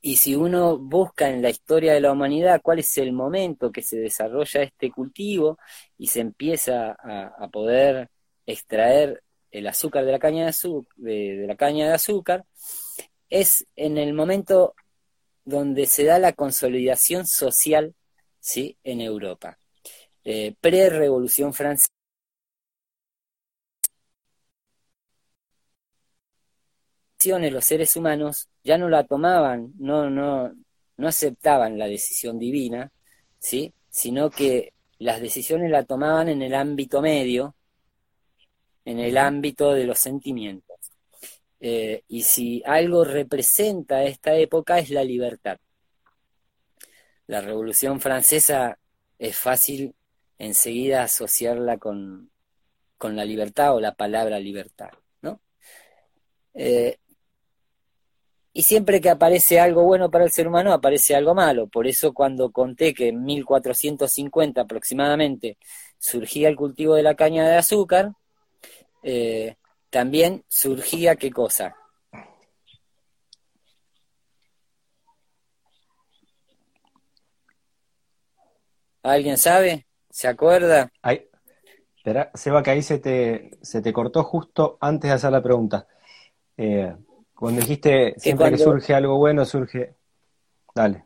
Y 0.00 0.16
si 0.16 0.36
uno 0.36 0.78
busca 0.78 1.28
en 1.28 1.42
la 1.42 1.50
historia 1.50 1.92
de 1.92 2.00
la 2.00 2.12
humanidad 2.12 2.60
cuál 2.62 2.78
es 2.78 2.96
el 2.98 3.12
momento 3.12 3.72
que 3.72 3.82
se 3.82 3.98
desarrolla 3.98 4.62
este 4.62 4.92
cultivo 4.92 5.58
y 5.96 6.06
se 6.06 6.20
empieza 6.20 6.92
a, 6.92 7.48
poder 7.48 8.08
extraer 8.46 9.24
el 9.50 9.66
azúcar 9.66 10.04
de 10.04 10.12
la 10.12 10.18
caña 10.20 10.46
de, 10.96 11.36
de 11.36 11.46
la 11.46 11.56
caña 11.56 11.88
de 11.88 11.94
azúcar, 11.94 12.44
es 13.28 13.66
en 13.74 13.98
el 13.98 14.14
momento 14.14 14.74
donde 15.48 15.86
se 15.86 16.04
da 16.04 16.18
la 16.18 16.34
consolidación 16.34 17.26
social 17.26 17.94
¿sí? 18.38 18.76
en 18.84 19.00
Europa. 19.00 19.58
Eh, 20.22 20.54
Pre-revolución 20.60 21.54
francesa. 21.54 21.88
los 27.50 27.64
seres 27.64 27.96
humanos 27.96 28.48
ya 28.62 28.78
no 28.78 28.88
la 28.88 29.04
tomaban, 29.04 29.72
no, 29.78 30.08
no, 30.08 30.52
no 30.96 31.08
aceptaban 31.08 31.78
la 31.78 31.86
decisión 31.86 32.38
divina, 32.38 32.90
¿sí? 33.38 33.72
sino 33.88 34.30
que 34.30 34.72
las 34.98 35.20
decisiones 35.20 35.70
la 35.70 35.84
tomaban 35.84 36.28
en 36.28 36.42
el 36.42 36.54
ámbito 36.54 37.00
medio, 37.02 37.54
en 38.84 38.98
el 38.98 39.16
ámbito 39.16 39.72
de 39.72 39.84
los 39.84 39.98
sentimientos. 39.98 40.67
Eh, 41.60 42.04
y 42.08 42.22
si 42.22 42.62
algo 42.64 43.04
representa 43.04 44.04
esta 44.04 44.34
época 44.34 44.78
es 44.78 44.90
la 44.90 45.04
libertad. 45.04 45.58
La 47.26 47.40
Revolución 47.40 48.00
Francesa 48.00 48.78
es 49.18 49.36
fácil 49.36 49.94
enseguida 50.38 51.02
asociarla 51.02 51.78
con, 51.78 52.30
la 53.00 53.24
libertad 53.24 53.74
o 53.74 53.80
la 53.80 53.94
palabra 53.94 54.38
libertad, 54.38 54.90
¿no? 55.22 55.40
Eh, 56.54 56.98
y 58.52 58.62
siempre 58.62 59.00
que 59.00 59.10
aparece 59.10 59.60
algo 59.60 59.84
bueno 59.84 60.10
para 60.10 60.24
el 60.24 60.32
ser 60.32 60.48
humano, 60.48 60.72
aparece 60.72 61.14
algo 61.14 61.32
malo. 61.32 61.68
Por 61.68 61.86
eso 61.86 62.12
cuando 62.12 62.50
conté 62.50 62.92
que 62.92 63.08
en 63.08 63.22
1450 63.24 64.62
aproximadamente 64.62 65.58
surgía 65.98 66.48
el 66.48 66.56
cultivo 66.56 66.94
de 66.96 67.04
la 67.04 67.14
caña 67.14 67.46
de 67.48 67.56
azúcar, 67.56 68.12
eh, 69.04 69.57
también 69.90 70.44
surgía 70.48 71.16
qué 71.16 71.30
cosa. 71.30 71.76
¿Alguien 79.02 79.38
sabe? 79.38 79.86
¿Se 80.10 80.28
acuerda? 80.28 80.90
Ay, 81.00 81.28
espera, 81.96 82.30
Seba, 82.34 82.62
que 82.62 82.70
ahí 82.70 82.82
se 82.82 82.98
te, 82.98 83.50
se 83.62 83.80
te 83.80 83.92
cortó 83.92 84.22
justo 84.24 84.76
antes 84.80 85.08
de 85.08 85.14
hacer 85.14 85.32
la 85.32 85.42
pregunta. 85.42 85.86
Eh, 86.56 86.94
cuando 87.34 87.60
dijiste, 87.60 88.14
siempre 88.18 88.50
que 88.50 88.58
surge 88.58 88.94
algo 88.94 89.16
bueno, 89.16 89.44
surge... 89.44 89.94
Dale. 90.74 91.04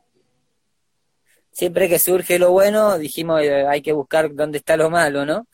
Siempre 1.52 1.88
que 1.88 1.98
surge 1.98 2.38
lo 2.38 2.50
bueno, 2.50 2.98
dijimos, 2.98 3.42
eh, 3.42 3.66
hay 3.66 3.82
que 3.82 3.92
buscar 3.92 4.34
dónde 4.34 4.58
está 4.58 4.76
lo 4.76 4.88
malo, 4.88 5.26
¿no? 5.26 5.46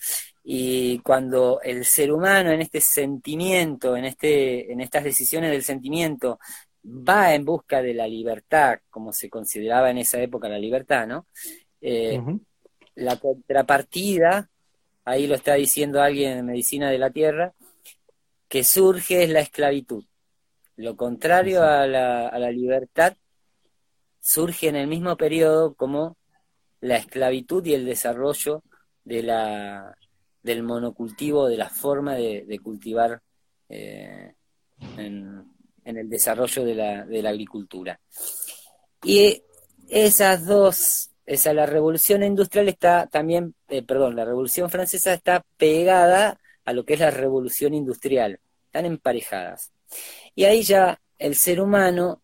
Y 0.51 1.01
cuando 1.01 1.61
el 1.63 1.85
ser 1.85 2.11
humano 2.11 2.51
en 2.51 2.63
este 2.63 2.81
sentimiento, 2.81 3.95
en, 3.95 4.07
este, 4.07 4.73
en 4.73 4.81
estas 4.81 5.05
decisiones 5.05 5.51
del 5.51 5.63
sentimiento, 5.63 6.39
va 6.83 7.35
en 7.35 7.45
busca 7.45 7.83
de 7.83 7.93
la 7.93 8.09
libertad, 8.09 8.79
como 8.89 9.13
se 9.13 9.29
consideraba 9.29 9.91
en 9.91 9.99
esa 9.99 10.23
época 10.23 10.49
la 10.49 10.59
libertad, 10.59 11.07
¿no? 11.07 11.27
Eh, 11.83 12.19
la 12.95 13.17
contrapartida, 13.17 14.49
ahí 15.05 15.27
lo 15.27 15.35
está 15.35 15.53
diciendo 15.53 16.01
alguien 16.01 16.39
en 16.39 16.47
Medicina 16.47 16.91
de 16.91 16.99
la 16.99 17.11
Tierra, 17.11 17.53
que 18.49 18.65
surge 18.65 19.25
es 19.25 19.29
la 19.29 19.41
esclavitud. 19.41 20.07
Lo 20.77 20.97
contrario 20.97 21.63
a 21.63 21.87
la, 21.87 22.27
a 22.27 22.39
la 22.39 22.51
libertad 22.51 23.19
surge 24.19 24.69
en 24.69 24.77
el 24.77 24.87
mismo 24.87 25.15
periodo 25.19 25.75
como 25.75 26.17
la 26.81 26.97
esclavitud 26.97 27.67
y 27.67 27.75
el 27.75 27.85
desarrollo 27.85 28.63
de 29.05 29.23
la, 29.23 29.95
del 30.49 30.63
monocultivo, 30.63 31.47
de 31.47 31.59
la 31.59 31.69
forma 31.69 32.15
de, 32.15 32.61
cultivar 32.63 33.21
eh, 33.69 34.35
en, 34.97 35.45
el 35.85 36.09
desarrollo 36.09 36.65
de 36.65 36.75
la, 36.75 37.29
agricultura. 37.29 38.01
Y 39.05 39.43
esas 39.89 40.47
dos, 40.47 41.11
esa 41.27 41.53
la 41.53 41.67
revolución 41.67 42.23
industrial 42.23 42.69
está 42.69 43.07
también, 43.07 43.55
eh, 43.69 43.83
perdón, 43.83 44.17
la 44.17 44.25
revolución 44.25 44.71
francesa 44.71 45.13
está 45.13 45.45
pegada 45.59 46.41
a 46.65 46.73
lo 46.73 46.85
que 46.85 46.95
es 46.95 47.01
la 47.01 47.11
revolución 47.11 47.75
industrial, 47.75 48.41
están 48.65 48.87
emparejadas. 48.87 49.71
Y 50.35 50.45
ahí 50.45 50.63
ya 50.63 50.99
el 51.19 51.35
ser 51.35 51.61
humano 51.61 52.23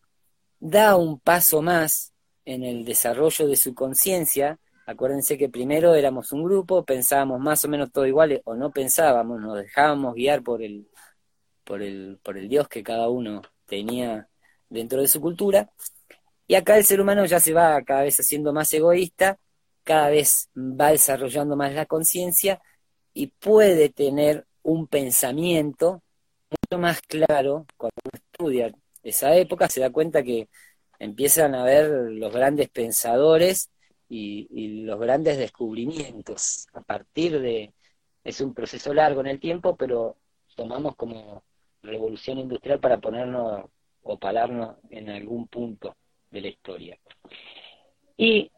da 0.59 0.95
un 0.95 1.19
paso 1.19 1.61
más 1.61 2.11
en 2.43 2.63
el 2.63 2.85
desarrollo 2.85 3.47
de 3.47 3.55
su 3.55 3.75
conciencia 3.75 4.57
Acuérdense 4.85 5.37
que 5.37 5.49
primero 5.49 5.95
éramos 5.95 6.31
un 6.31 6.43
grupo, 6.43 6.85
pensábamos 6.85 7.39
más 7.39 7.65
o 7.65 7.69
menos 7.69 7.91
todo 7.91 8.05
igual, 8.05 8.41
o 8.45 8.55
no 8.55 8.71
pensábamos, 8.71 9.41
nos 9.41 9.57
dejábamos 9.57 10.13
guiar 10.15 10.43
por 10.43 10.61
el, 10.61 10.87
por 11.63 11.81
el, 11.81 12.19
por 12.23 12.37
el 12.37 12.47
Dios 12.49 12.67
que 12.67 12.83
cada 12.83 13.09
uno 13.09 13.41
tenía 13.65 14.29
dentro 14.69 15.01
de 15.01 15.07
su 15.07 15.19
cultura. 15.21 15.69
Y 16.47 16.55
acá 16.55 16.77
el 16.77 16.85
ser 16.85 17.01
humano 17.01 17.25
ya 17.25 17.39
se 17.39 17.53
va 17.53 17.81
cada 17.83 18.03
vez 18.03 18.19
haciendo 18.19 18.53
más 18.53 18.71
egoísta, 18.73 19.39
cada 19.83 20.09
vez 20.09 20.49
va 20.55 20.91
desarrollando 20.91 21.55
más 21.55 21.73
la 21.73 21.85
conciencia 21.85 22.61
y 23.13 23.27
puede 23.27 23.89
tener 23.89 24.45
un 24.61 24.87
pensamiento 24.87 26.03
mucho 26.49 26.79
más 26.81 27.01
claro 27.01 27.65
cuando 27.77 27.95
uno 28.03 28.11
estudia 28.13 28.71
esa 29.03 29.35
época, 29.35 29.69
se 29.69 29.81
da 29.81 29.91
cuenta 29.91 30.23
que 30.23 30.49
empiezan 30.99 31.55
a 31.55 31.63
ver 31.63 31.89
los 32.11 32.33
grandes 32.33 32.69
pensadores 32.69 33.69
y, 34.09 34.83
los 34.83 34.99
grandes 34.99 35.37
descubrimientos 35.37 36.67
a 36.73 36.81
partir 36.81 37.39
de, 37.39 37.73
es 38.23 38.41
un 38.41 38.53
proceso 38.53 38.93
largo 38.93 39.21
en 39.21 39.27
el 39.27 39.39
tiempo, 39.39 39.75
pero 39.75 40.17
tomamos 40.55 40.95
como 40.95 41.43
revolución 41.81 42.39
industrial 42.39 42.79
para 42.79 42.99
ponernos 42.99 43.65
o 44.03 44.19
pararnos 44.19 44.77
en 44.89 45.09
algún 45.09 45.47
punto 45.47 45.95
de 46.29 46.41
la 46.41 46.47
historia. 46.47 46.97
Y 48.17 48.51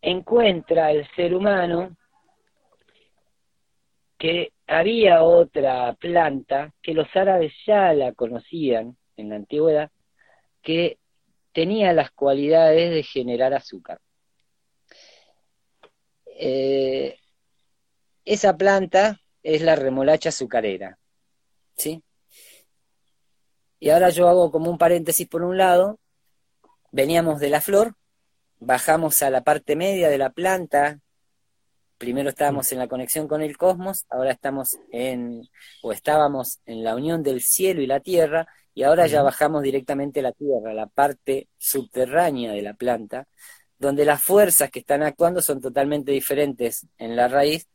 encuentra 0.00 0.90
el 0.90 1.06
ser 1.14 1.34
humano 1.34 1.96
que 4.16 4.52
había 4.66 5.22
otra 5.22 5.94
planta 5.94 6.72
que 6.82 6.92
los 6.92 7.08
árabes 7.14 7.52
ya 7.66 7.92
la 7.92 8.12
conocían 8.12 8.96
en 9.16 9.28
la 9.28 9.36
antigüedad, 9.36 9.90
que 10.62 10.98
tenía 11.58 11.92
las 11.92 12.12
cualidades 12.12 12.92
de 12.92 13.02
generar 13.02 13.52
azúcar. 13.52 14.00
Eh, 16.38 17.18
esa 18.24 18.56
planta 18.56 19.20
es 19.42 19.62
la 19.62 19.74
remolacha 19.74 20.28
azucarera, 20.28 21.00
¿sí? 21.74 22.00
Y 23.80 23.90
ahora 23.90 24.10
yo 24.10 24.28
hago 24.28 24.52
como 24.52 24.70
un 24.70 24.78
paréntesis 24.78 25.26
por 25.26 25.42
un 25.42 25.58
lado, 25.58 25.98
veníamos 26.92 27.40
de 27.40 27.50
la 27.50 27.60
flor, 27.60 27.96
bajamos 28.60 29.20
a 29.22 29.30
la 29.30 29.42
parte 29.42 29.74
media 29.74 30.08
de 30.10 30.18
la 30.18 30.30
planta, 30.30 31.00
primero 31.96 32.28
estábamos 32.28 32.70
en 32.70 32.78
la 32.78 32.86
conexión 32.86 33.26
con 33.26 33.42
el 33.42 33.58
cosmos, 33.58 34.06
ahora 34.10 34.30
estamos 34.30 34.78
en, 34.92 35.42
o 35.82 35.90
estábamos 35.90 36.60
en 36.66 36.84
la 36.84 36.94
unión 36.94 37.24
del 37.24 37.42
cielo 37.42 37.82
y 37.82 37.88
la 37.88 37.98
tierra, 37.98 38.46
y 38.78 38.84
ahora 38.84 39.08
ya 39.08 39.24
bajamos 39.24 39.64
directamente 39.64 40.20
a 40.20 40.22
la 40.22 40.30
tierra, 40.30 40.72
la 40.72 40.86
parte 40.86 41.48
subterránea 41.58 42.52
de 42.52 42.62
la 42.62 42.74
planta, 42.74 43.26
donde 43.76 44.04
las 44.04 44.22
fuerzas 44.22 44.70
que 44.70 44.78
están 44.78 45.02
actuando 45.02 45.42
son 45.42 45.60
totalmente 45.60 46.12
diferentes 46.12 46.86
en 46.96 47.16
la 47.16 47.26
raíz 47.26 47.66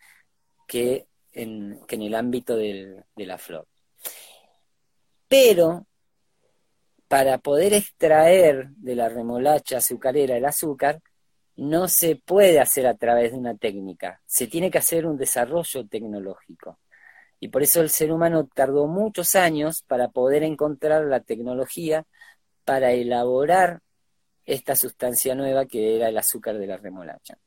que 0.65 1.07
en, 1.33 1.81
el 1.89 2.15
ámbito 2.15 2.55
de 2.55 3.03
la 3.17 3.37
flor. 3.37 3.67
Pero 5.27 5.87
para 7.09 7.37
poder 7.37 7.73
extraer 7.73 8.69
de 8.69 8.95
la 8.95 9.09
remolacha 9.09 9.79
azucarera 9.79 10.37
el 10.37 10.45
azúcar, 10.45 11.01
no 11.57 11.89
se 11.89 12.15
puede 12.15 12.61
hacer 12.61 12.87
a 12.87 12.95
través 12.95 13.33
de 13.33 13.39
una 13.39 13.57
técnica, 13.57 14.21
se 14.25 14.47
tiene 14.47 14.71
que 14.71 14.77
hacer 14.77 15.05
un 15.05 15.17
desarrollo 15.17 15.85
tecnológico. 15.85 16.79
Y 17.43 17.49
por 17.49 17.61
eso 17.61 17.81
el 17.81 17.89
ser 17.89 18.13
humano 18.13 18.47
tardó 18.47 18.87
muchos 18.87 19.35
años 19.35 19.83
para 19.85 20.07
poder 20.07 20.43
encontrar 20.43 21.03
la 21.03 21.19
tecnología 21.19 22.05
para 22.63 22.93
elaborar 22.93 23.81
esta 24.45 24.77
sustancia 24.77 25.35
nueva 25.35 25.65
que 25.65 25.97
era 25.97 26.07
el 26.07 26.17
azúcar 26.17 26.57
de 26.57 26.67
la 26.67 26.77
remolacha. 26.77 27.37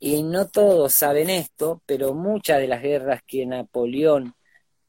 Y 0.00 0.24
no 0.24 0.48
todos 0.48 0.94
saben 0.94 1.30
esto, 1.30 1.80
pero 1.86 2.12
muchas 2.12 2.58
de 2.58 2.66
las 2.66 2.82
guerras 2.82 3.22
que 3.24 3.46
Napoleón 3.46 4.34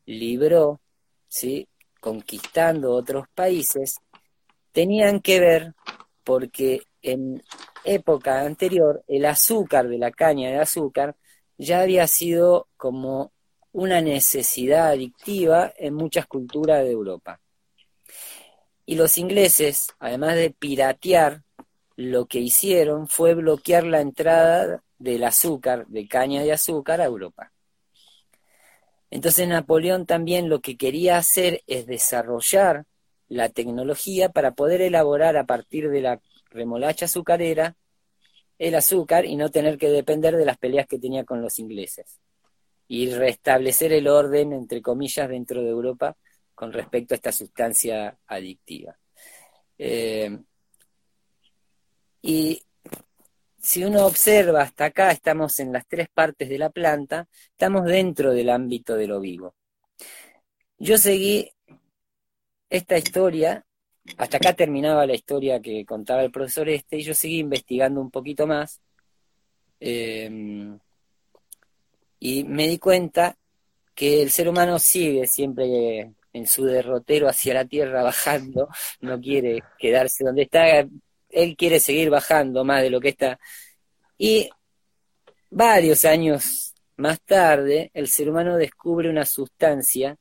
libró, 0.08 0.82
¿sí? 1.28 1.68
conquistando 2.02 2.94
otros 2.94 3.28
países, 3.36 4.00
tenían 4.72 5.20
que 5.20 5.40
ver 5.40 5.76
porque 6.24 6.82
en 7.04 7.44
época 7.84 8.42
anterior 8.42 9.04
el 9.08 9.26
azúcar 9.26 9.88
de 9.88 10.00
la 10.00 10.10
caña 10.10 10.50
de 10.50 10.58
azúcar 10.58 11.16
ya 11.60 11.82
había 11.82 12.08
sido 12.08 12.68
como 12.76 13.34
una 13.72 14.02
necesidad 14.02 14.90
adictiva 14.90 15.72
en 15.78 15.94
muchas 15.94 16.26
culturas 16.28 16.84
de 16.84 16.92
Europa. 16.92 17.40
Y 18.86 18.96
los 18.96 19.18
ingleses, 19.18 19.90
además 20.00 20.36
de 20.36 20.50
piratear, 20.52 21.44
lo 21.96 22.26
que 22.26 22.40
hicieron 22.40 23.08
fue 23.08 23.36
bloquear 23.36 23.84
la 23.84 24.02
entrada 24.02 24.84
del 24.98 25.24
azúcar, 25.24 25.86
de 25.88 26.08
caña 26.08 26.42
de 26.42 26.54
azúcar, 26.54 27.02
a 27.02 27.06
Europa. 27.06 27.52
Entonces 29.12 29.48
Napoleón 29.48 30.06
también 30.06 30.50
lo 30.50 30.62
que 30.62 30.78
quería 30.78 31.18
hacer 31.18 31.62
es 31.68 31.86
desarrollar 31.88 32.86
la 33.28 33.50
tecnología 33.50 34.30
para 34.30 34.54
poder 34.54 34.82
elaborar 34.82 35.38
a 35.38 35.46
partir 35.46 35.90
de 35.90 36.02
la 36.02 36.22
remolacha 36.50 37.06
azucarera 37.06 37.76
el 38.58 38.76
azúcar 38.76 39.26
y 39.26 39.36
no 39.36 39.52
tener 39.52 39.78
que 39.78 39.90
depender 39.90 40.36
de 40.36 40.46
las 40.46 40.58
peleas 40.58 40.88
que 40.88 41.00
tenía 41.00 41.24
con 41.24 41.42
los 41.42 41.60
ingleses 41.60 42.20
y 42.92 43.12
restablecer 43.12 43.94
el 43.94 44.08
orden, 44.08 44.52
entre 44.52 44.82
comillas, 44.82 45.30
dentro 45.30 45.62
de 45.62 45.70
Europa 45.70 46.18
con 46.56 46.74
respecto 46.74 47.14
a 47.14 47.18
esta 47.18 47.32
sustancia 47.32 48.18
adictiva. 48.26 48.98
Eh, 49.78 50.38
y 52.24 52.62
si 53.62 53.84
uno 53.84 54.08
observa 54.08 54.64
hasta 54.64 54.86
acá, 54.86 55.12
estamos 55.12 55.60
en 55.60 55.72
las 55.72 55.88
tres 55.88 56.10
partes 56.12 56.50
de 56.50 56.58
la 56.58 56.72
planta, 56.72 57.28
estamos 57.52 57.86
dentro 57.86 58.34
del 58.34 58.50
ámbito 58.50 58.96
de 58.96 59.08
lo 59.08 59.22
vivo. 59.22 59.56
Yo 60.80 60.98
seguí 60.98 61.52
esta 62.72 62.98
historia, 62.98 63.64
hasta 64.18 64.38
acá 64.38 64.54
terminaba 64.54 65.06
la 65.06 65.14
historia 65.14 65.62
que 65.62 65.86
contaba 65.86 66.24
el 66.24 66.32
profesor 66.32 66.68
este, 66.70 66.98
y 66.98 67.04
yo 67.04 67.14
seguí 67.14 67.38
investigando 67.38 68.02
un 68.02 68.10
poquito 68.10 68.48
más. 68.48 68.82
Eh, 69.80 70.80
y 72.20 72.44
me 72.44 72.68
di 72.68 72.78
cuenta 72.78 73.36
que 73.96 74.22
el 74.22 74.32
ser 74.32 74.50
humano 74.50 74.80
sigue 74.80 75.28
siempre 75.28 76.14
en 76.32 76.48
su 76.48 76.66
derrotero 76.66 77.28
hacia 77.28 77.54
la 77.54 77.66
tierra 77.66 78.04
bajando, 78.04 78.70
no 79.02 79.20
quiere 79.20 79.64
quedarse 79.78 80.24
donde 80.24 80.44
está, 80.44 80.88
él 81.30 81.56
quiere 81.58 81.80
seguir 81.80 82.10
bajando 82.10 82.64
más 82.64 82.82
de 82.82 82.90
lo 82.90 83.00
que 83.00 83.10
está. 83.10 83.40
Y 84.18 84.50
varios 85.50 86.06
años 86.06 86.74
más 86.98 87.22
tarde, 87.22 87.92
el 87.94 88.08
ser 88.08 88.30
humano 88.30 88.58
descubre 88.58 89.10
una 89.10 89.26
sustancia 89.26 90.18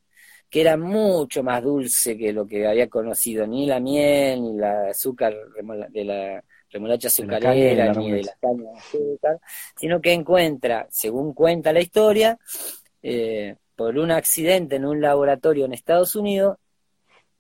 que 0.49 0.63
era 0.63 0.77
mucho 0.77 1.43
más 1.43 1.63
dulce 1.63 2.17
que 2.17 2.33
lo 2.33 2.47
que 2.47 2.67
había 2.67 2.89
conocido, 2.89 3.47
ni 3.47 3.67
la 3.67 3.81
miel, 3.81 4.43
ni 4.43 4.57
la 4.57 4.89
azúcar 4.91 5.35
de 5.91 6.05
la 6.05 6.45
remolacha 6.71 7.09
azucarera, 7.09 7.93
ni 7.93 8.13
de 8.13 8.23
la 8.23 8.37
caña 8.41 8.71
de 8.71 8.79
azúcar, 8.79 9.41
sino 9.77 10.01
que 10.01 10.13
encuentra, 10.13 10.87
según 10.91 11.33
cuenta 11.33 11.73
la 11.73 11.81
historia, 11.81 12.39
eh, 13.03 13.57
por 13.77 13.97
un 13.99 14.11
accidente 14.11 14.77
en 14.77 14.85
un 14.85 15.01
laboratorio 15.01 15.65
en 15.65 15.73
Estados 15.73 16.17
Unidos, 16.17 16.59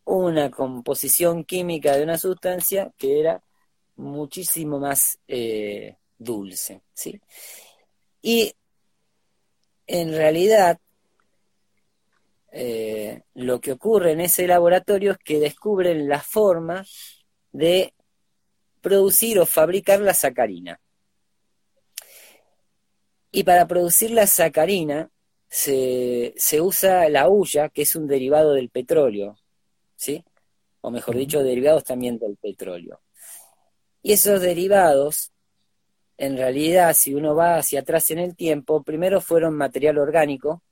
una 0.04 0.50
composición 0.50 1.44
química 1.44 1.96
de 1.96 2.04
una 2.04 2.16
sustancia 2.16 2.92
que 2.96 3.20
era 3.20 3.42
muchísimo 3.96 4.78
más 4.78 5.18
eh, 5.26 5.96
dulce, 6.16 6.82
¿sí? 6.94 7.20
Y 8.22 8.54
en 9.86 10.12
realidad 10.12 10.78
eh, 12.50 13.22
lo 13.34 13.60
que 13.60 13.72
ocurre 13.72 14.12
en 14.12 14.20
ese 14.20 14.46
laboratorio 14.46 15.12
es 15.12 15.18
que 15.18 15.38
descubren 15.38 16.08
la 16.08 16.20
forma 16.20 16.84
de 17.52 17.92
producir 18.80 19.38
o 19.38 19.46
fabricar 19.46 20.00
la 20.00 20.14
sacarina. 20.14 20.80
Y 23.30 23.44
para 23.44 23.66
producir 23.66 24.10
la 24.10 24.26
sacarina 24.26 25.10
se, 25.48 26.34
usa 26.60 27.08
la 27.08 27.28
hulla, 27.28 27.68
que 27.68 27.82
es 27.82 27.94
un 27.94 28.06
derivado 28.06 28.52
del 28.54 28.70
petróleo, 28.70 29.36
¿sí? 29.96 30.24
O 30.80 30.90
mejor 30.90 31.16
dicho, 31.16 31.42
derivados 31.42 31.84
también 31.84 32.18
del 32.18 32.36
petróleo. 32.36 33.00
Y 34.02 34.12
esos 34.12 34.40
derivados, 34.40 35.32
en 36.16 36.36
realidad, 36.36 36.94
si 36.94 37.14
uno 37.14 37.34
va 37.34 37.56
hacia 37.56 37.80
atrás 37.80 38.10
en 38.10 38.18
el 38.18 38.36
tiempo, 38.36 38.82
primero 38.82 39.20
fueron 39.20 39.54
material 39.54 39.98
orgánico, 39.98 40.62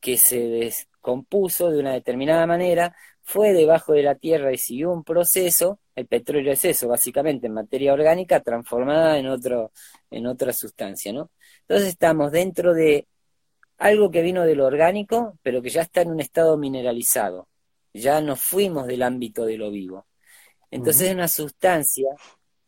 que 0.00 0.18
se 0.18 0.38
descompuso 0.38 1.70
de 1.70 1.80
una 1.80 1.92
determinada 1.92 2.46
manera, 2.46 2.94
fue 3.22 3.52
debajo 3.52 3.94
de 3.94 4.02
la 4.02 4.14
tierra 4.14 4.52
y 4.52 4.58
siguió 4.58 4.92
un 4.92 5.02
proceso, 5.02 5.80
el 5.94 6.06
petróleo 6.06 6.52
es 6.52 6.64
eso, 6.64 6.88
básicamente, 6.88 7.46
en 7.46 7.54
materia 7.54 7.92
orgánica 7.92 8.40
transformada 8.40 9.18
en, 9.18 9.26
otro, 9.28 9.72
en 10.10 10.26
otra 10.26 10.52
sustancia, 10.52 11.12
¿no? 11.12 11.30
Entonces 11.60 11.88
estamos 11.88 12.32
dentro 12.32 12.74
de 12.74 13.06
algo 13.78 14.10
que 14.10 14.22
vino 14.22 14.44
de 14.44 14.54
lo 14.56 14.66
orgánico, 14.66 15.38
pero 15.42 15.62
que 15.62 15.70
ya 15.70 15.82
está 15.82 16.02
en 16.02 16.10
un 16.10 16.20
estado 16.20 16.56
mineralizado. 16.56 17.48
Ya 17.92 18.20
nos 18.20 18.40
fuimos 18.40 18.86
del 18.86 19.02
ámbito 19.02 19.44
de 19.44 19.56
lo 19.56 19.70
vivo. 19.70 20.06
Entonces 20.70 21.08
es 21.08 21.14
una 21.14 21.28
sustancia 21.28 22.08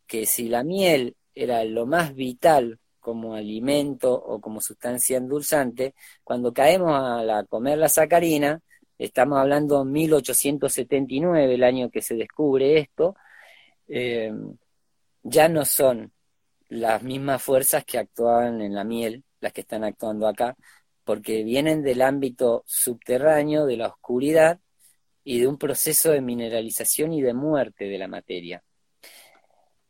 que 0.05 0.25
si 0.25 0.47
la 0.47 0.63
miel 0.63 1.15
era 1.35 1.63
lo 1.65 1.85
más 1.85 2.15
vital 2.15 2.79
como 2.99 3.35
alimento 3.35 4.13
o 4.13 4.39
como 4.41 4.61
sustancia 4.61 5.17
endulzante, 5.17 5.95
cuando 6.23 6.53
caemos 6.53 6.91
a 6.93 7.23
la, 7.23 7.43
comer 7.45 7.77
la 7.77 7.89
sacarina, 7.89 8.61
estamos 8.97 9.39
hablando 9.39 9.83
1879, 9.85 11.53
el 11.53 11.63
año 11.63 11.89
que 11.89 12.01
se 12.01 12.15
descubre 12.15 12.79
esto, 12.79 13.15
eh, 13.87 14.33
ya 15.23 15.49
no 15.49 15.65
son 15.65 16.11
las 16.69 17.03
mismas 17.03 17.41
fuerzas 17.41 17.85
que 17.85 17.97
actuaban 17.97 18.61
en 18.61 18.73
la 18.73 18.83
miel, 18.83 19.23
las 19.39 19.53
que 19.53 19.61
están 19.61 19.83
actuando 19.83 20.27
acá, 20.27 20.55
porque 21.03 21.43
vienen 21.43 21.83
del 21.83 22.01
ámbito 22.01 22.63
subterráneo, 22.65 23.65
de 23.65 23.77
la 23.77 23.87
oscuridad 23.87 24.59
y 25.23 25.39
de 25.39 25.47
un 25.47 25.57
proceso 25.57 26.11
de 26.11 26.21
mineralización 26.21 27.13
y 27.13 27.21
de 27.21 27.33
muerte 27.33 27.85
de 27.85 27.97
la 27.97 28.07
materia. 28.07 28.63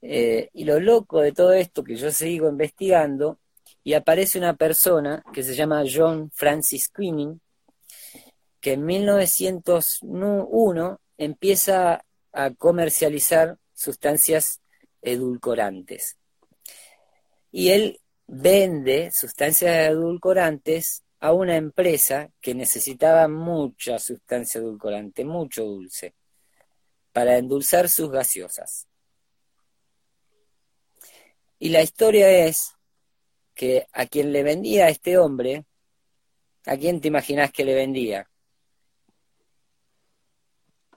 Eh, 0.02 0.50
y 0.54 0.64
lo 0.64 0.80
loco 0.80 1.22
de 1.22 1.32
todo 1.32 1.54
esto 1.54 1.84
que 1.84 1.96
yo 1.96 2.12
sigo 2.12 2.50
investigando, 2.50 3.40
y 3.84 3.94
aparece 3.94 4.38
una 4.38 4.56
persona 4.56 5.24
que 5.34 5.44
se 5.44 5.56
llama 5.56 5.84
John 5.90 6.30
Francis 6.34 6.90
Queening, 6.90 7.40
que 8.60 8.74
en 8.74 8.86
1901 8.86 11.00
empieza 11.18 12.04
a 12.32 12.52
comercializar 12.52 13.58
sustancias 13.74 14.62
edulcorantes. 15.02 16.18
Y 17.52 17.70
él 17.70 18.00
vende 18.28 19.12
sustancias 19.12 19.90
edulcorantes 19.90 21.04
a 21.20 21.34
una 21.34 21.56
empresa 21.56 22.30
que 22.42 22.54
necesitaba 22.54 23.28
mucha 23.28 24.00
sustancia 24.00 24.60
edulcorante, 24.60 25.26
mucho 25.26 25.64
dulce, 25.64 26.14
para 27.12 27.38
endulzar 27.38 27.90
sus 27.90 28.12
gaseosas. 28.12 28.88
Y 31.60 31.70
la 31.70 31.82
historia 31.82 32.30
es 32.46 32.76
que 33.56 33.88
a 33.92 34.06
quien 34.06 34.32
le 34.32 34.44
vendía 34.44 34.86
a 34.86 34.90
este 34.90 35.18
hombre, 35.18 35.66
¿a 36.66 36.78
quién 36.78 37.02
te 37.02 37.08
imaginas 37.08 37.52
que 37.52 37.66
le 37.66 37.74
vendía? 37.74 38.30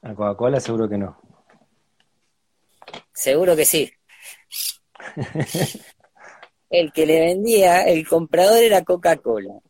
A 0.03 0.15
Coca-Cola 0.15 0.61
seguro 0.61 0.89
que 0.89 0.99
no. 0.99 1.21
Seguro 3.13 3.55
que 3.55 3.65
sí. 3.65 3.91
el 6.71 6.93
que 6.93 7.07
le 7.07 7.21
vendía, 7.21 7.83
el 7.83 8.07
comprador 8.09 8.63
era 8.63 8.83
Coca-Cola. 8.83 9.61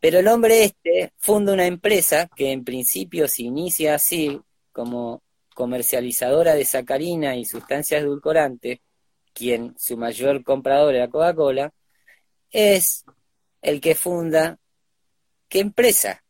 Pero 0.00 0.18
el 0.20 0.28
hombre 0.28 0.64
este 0.64 1.12
funda 1.18 1.52
una 1.52 1.66
empresa 1.66 2.28
que 2.34 2.52
en 2.52 2.64
principio 2.64 3.28
se 3.28 3.42
inicia 3.42 3.94
así 3.94 4.40
como 4.72 5.22
comercializadora 5.54 6.54
de 6.54 6.64
sacarina 6.64 7.36
y 7.36 7.44
sustancias 7.44 8.02
edulcorantes, 8.02 8.78
quien 9.34 9.74
su 9.78 9.96
mayor 9.98 10.42
comprador 10.42 10.94
era 10.94 11.08
Coca-Cola, 11.08 11.72
es 12.50 13.04
el 13.60 13.80
que 13.80 13.94
funda 13.94 14.58
qué 15.48 15.60
empresa 15.60 16.24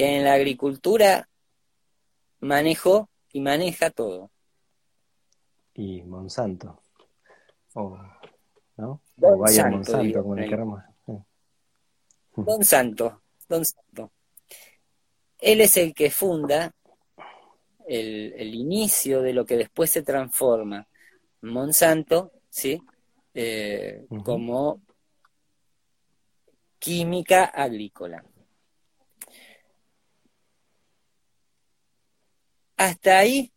que 0.00 0.16
en 0.16 0.24
la 0.24 0.32
agricultura 0.32 1.28
manejó 2.40 3.10
y 3.34 3.40
maneja 3.42 3.90
todo. 3.90 4.30
Y 5.74 6.00
Monsanto. 6.04 6.80
O, 7.74 7.98
¿no? 8.78 9.02
o 9.20 9.36
vaya 9.36 9.66
Monsanto, 9.66 10.22
como 10.22 10.36
le 10.36 10.48
queramos. 10.48 10.82
Don 12.34 12.64
Santo, 12.64 13.20
Don 13.46 13.62
Santo. 13.62 14.10
Él 15.38 15.60
es 15.60 15.76
el 15.76 15.92
que 15.92 16.10
funda 16.10 16.74
el, 17.86 18.54
inicio 18.54 19.20
de 19.20 19.34
lo 19.34 19.44
que 19.44 19.58
después 19.58 19.90
se 19.90 20.02
transforma 20.02 20.88
Monsanto, 21.42 22.32
¿sí? 22.48 22.80
Eh, 23.34 24.06
como 24.24 24.80
química 26.78 27.44
agrícola. 27.44 28.24
Hasta 32.80 33.18
ahí 33.18 33.52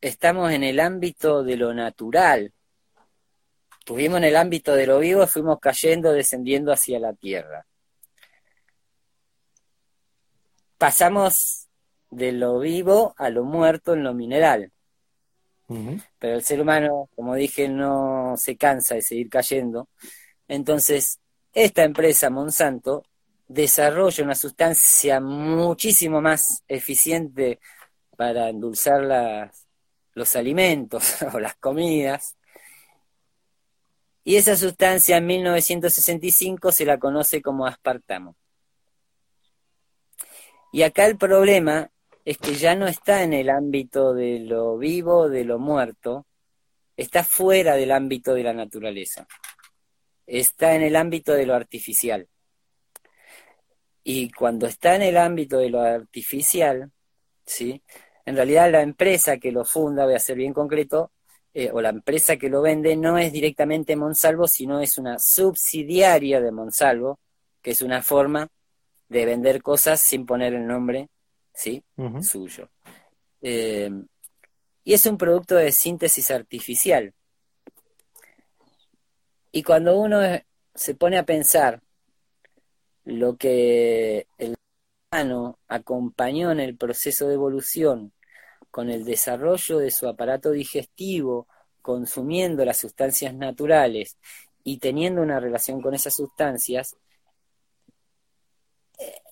estamos 0.00 0.50
en 0.50 0.64
el 0.64 0.80
ámbito 0.80 1.44
de 1.44 1.56
lo 1.56 1.72
natural. 1.72 2.52
Estuvimos 3.78 4.18
en 4.18 4.24
el 4.24 4.34
ámbito 4.34 4.74
de 4.74 4.84
lo 4.84 4.98
vivo 4.98 5.22
y 5.22 5.28
fuimos 5.28 5.60
cayendo, 5.60 6.12
descendiendo 6.12 6.72
hacia 6.72 6.98
la 6.98 7.12
tierra. 7.12 7.64
Pasamos 10.76 11.68
de 12.10 12.32
lo 12.32 12.58
vivo 12.58 13.14
a 13.16 13.30
lo 13.30 13.44
muerto 13.44 13.94
en 13.94 14.02
lo 14.02 14.12
mineral. 14.12 14.72
Pero 16.18 16.34
el 16.34 16.42
ser 16.42 16.60
humano, 16.60 17.08
como 17.14 17.36
dije, 17.36 17.68
no 17.68 18.34
se 18.36 18.56
cansa 18.56 18.96
de 18.96 19.02
seguir 19.02 19.28
cayendo. 19.28 19.86
Entonces, 20.48 21.20
esta 21.52 21.84
empresa, 21.84 22.28
Monsanto, 22.28 23.04
desarrolla 23.46 24.24
una 24.24 24.34
sustancia 24.34 25.20
muchísimo 25.20 26.20
más 26.20 26.64
eficiente 26.66 27.60
para 28.14 28.48
endulzar 28.48 29.50
los 30.14 30.36
alimentos 30.36 31.22
o 31.32 31.40
las 31.40 31.56
comidas. 31.56 32.36
Y 34.24 34.36
esa 34.36 34.56
sustancia 34.56 35.18
en 35.18 35.26
1965 35.26 36.72
se 36.72 36.86
la 36.86 36.98
conoce 36.98 37.42
como 37.42 37.66
aspartamo. 37.66 38.36
Y 40.72 40.82
acá 40.82 41.06
el 41.06 41.16
problema 41.16 41.90
es 42.24 42.38
que 42.38 42.54
ya 42.54 42.74
no 42.74 42.86
está 42.86 43.22
en 43.22 43.32
el 43.32 43.50
ámbito 43.50 44.14
de 44.14 44.40
lo 44.40 44.78
vivo, 44.78 45.28
de 45.28 45.44
lo 45.44 45.58
muerto, 45.58 46.26
está 46.96 47.22
fuera 47.22 47.76
del 47.76 47.92
ámbito 47.92 48.34
de 48.34 48.42
la 48.42 48.52
naturaleza, 48.52 49.26
está 50.26 50.74
en 50.74 50.82
el 50.82 50.96
ámbito 50.96 51.32
de 51.32 51.46
lo 51.46 51.54
artificial. 51.54 52.28
Y 54.02 54.30
cuando 54.32 54.66
está 54.66 54.96
en 54.96 55.02
el 55.02 55.16
ámbito 55.16 55.58
de 55.58 55.70
lo 55.70 55.80
artificial, 55.80 56.90
¿sí? 57.46 57.82
En 58.26 58.36
realidad 58.36 58.70
la 58.70 58.82
empresa 58.82 59.38
que 59.38 59.52
lo 59.52 59.64
funda, 59.64 60.04
voy 60.04 60.14
a 60.14 60.18
ser 60.18 60.36
bien 60.36 60.52
concreto, 60.52 61.12
eh, 61.52 61.70
o 61.72 61.80
la 61.80 61.90
empresa 61.90 62.36
que 62.36 62.48
lo 62.48 62.62
vende 62.62 62.96
no 62.96 63.16
es 63.16 63.32
directamente 63.32 63.94
Monsalvo, 63.94 64.48
sino 64.48 64.80
es 64.80 64.98
una 64.98 65.18
subsidiaria 65.18 66.40
de 66.40 66.50
Monsalvo, 66.50 67.20
que 67.62 67.70
es 67.72 67.82
una 67.82 68.02
forma 68.02 68.48
de 69.08 69.24
vender 69.24 69.62
cosas 69.62 70.00
sin 70.00 70.26
poner 70.26 70.54
el 70.54 70.66
nombre 70.66 71.08
¿sí? 71.52 71.84
suyo. 72.22 72.68
Eh, 73.40 73.90
y 74.82 74.92
es 74.92 75.06
un 75.06 75.16
producto 75.16 75.54
de 75.54 75.70
síntesis 75.70 76.30
artificial. 76.30 77.14
Y 79.52 79.62
cuando 79.62 79.96
uno 79.96 80.20
se 80.74 80.94
pone 80.96 81.18
a 81.18 81.24
pensar 81.24 81.80
lo 83.04 83.36
que 83.36 84.26
el 84.38 84.56
humano 85.12 85.58
acompañó 85.68 86.50
en 86.50 86.58
el 86.58 86.76
proceso 86.76 87.28
de 87.28 87.34
evolución 87.34 88.12
con 88.74 88.90
el 88.90 89.04
desarrollo 89.04 89.78
de 89.78 89.92
su 89.92 90.08
aparato 90.08 90.50
digestivo, 90.50 91.46
consumiendo 91.80 92.64
las 92.64 92.78
sustancias 92.78 93.32
naturales 93.32 94.18
y 94.64 94.78
teniendo 94.78 95.22
una 95.22 95.38
relación 95.38 95.80
con 95.80 95.94
esas 95.94 96.16
sustancias, 96.16 96.96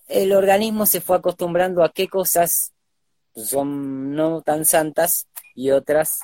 el 0.06 0.32
organismo 0.32 0.86
se 0.86 1.00
fue 1.00 1.16
acostumbrando 1.16 1.82
a 1.82 1.92
qué 1.92 2.06
cosas 2.06 2.72
son 3.34 4.14
no 4.14 4.42
tan 4.42 4.64
santas 4.64 5.26
y 5.56 5.72
otras 5.72 6.20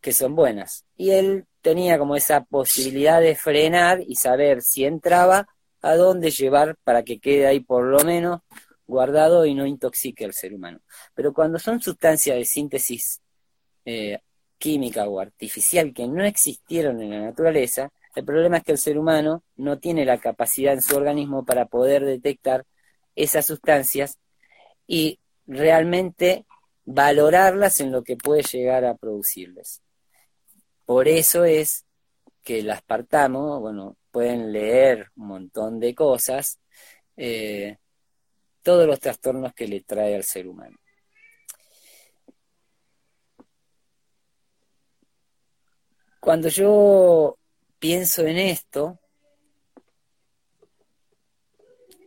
que 0.00 0.14
son 0.14 0.34
buenas. 0.34 0.86
Y 0.96 1.10
él 1.10 1.44
tenía 1.60 1.98
como 1.98 2.16
esa 2.16 2.42
posibilidad 2.44 3.20
de 3.20 3.36
frenar 3.36 4.00
y 4.00 4.16
saber 4.16 4.62
si 4.62 4.86
entraba, 4.86 5.46
a 5.82 5.94
dónde 5.96 6.30
llevar 6.30 6.78
para 6.84 7.02
que 7.02 7.20
quede 7.20 7.46
ahí 7.46 7.60
por 7.60 7.84
lo 7.84 8.02
menos 8.02 8.40
guardado 8.86 9.46
y 9.46 9.54
no 9.54 9.66
intoxique 9.66 10.24
al 10.24 10.32
ser 10.32 10.54
humano. 10.54 10.80
Pero 11.14 11.32
cuando 11.32 11.58
son 11.58 11.80
sustancias 11.80 12.36
de 12.36 12.44
síntesis 12.44 13.20
eh, 13.84 14.18
química 14.58 15.06
o 15.08 15.20
artificial 15.20 15.92
que 15.92 16.06
no 16.06 16.24
existieron 16.24 17.00
en 17.02 17.10
la 17.10 17.20
naturaleza, 17.20 17.90
el 18.14 18.24
problema 18.24 18.58
es 18.58 18.64
que 18.64 18.72
el 18.72 18.78
ser 18.78 18.98
humano 18.98 19.42
no 19.56 19.78
tiene 19.78 20.04
la 20.04 20.18
capacidad 20.18 20.72
en 20.72 20.82
su 20.82 20.96
organismo 20.96 21.44
para 21.44 21.66
poder 21.66 22.04
detectar 22.04 22.64
esas 23.16 23.46
sustancias 23.46 24.18
y 24.86 25.18
realmente 25.46 26.46
valorarlas 26.84 27.80
en 27.80 27.92
lo 27.92 28.02
que 28.02 28.16
puede 28.16 28.42
llegar 28.42 28.84
a 28.84 28.96
producirles. 28.96 29.82
Por 30.84 31.08
eso 31.08 31.44
es 31.44 31.84
que 32.42 32.60
el 32.60 32.70
aspartamo, 32.70 33.60
bueno, 33.60 33.96
pueden 34.10 34.52
leer 34.52 35.10
un 35.16 35.26
montón 35.28 35.80
de 35.80 35.94
cosas, 35.94 36.60
eh, 37.16 37.78
todos 38.64 38.86
los 38.86 38.98
trastornos 38.98 39.54
que 39.54 39.68
le 39.68 39.82
trae 39.82 40.16
al 40.16 40.24
ser 40.24 40.48
humano. 40.48 40.76
Cuando 46.18 46.48
yo 46.48 47.36
pienso 47.78 48.26
en 48.26 48.38
esto, 48.38 48.98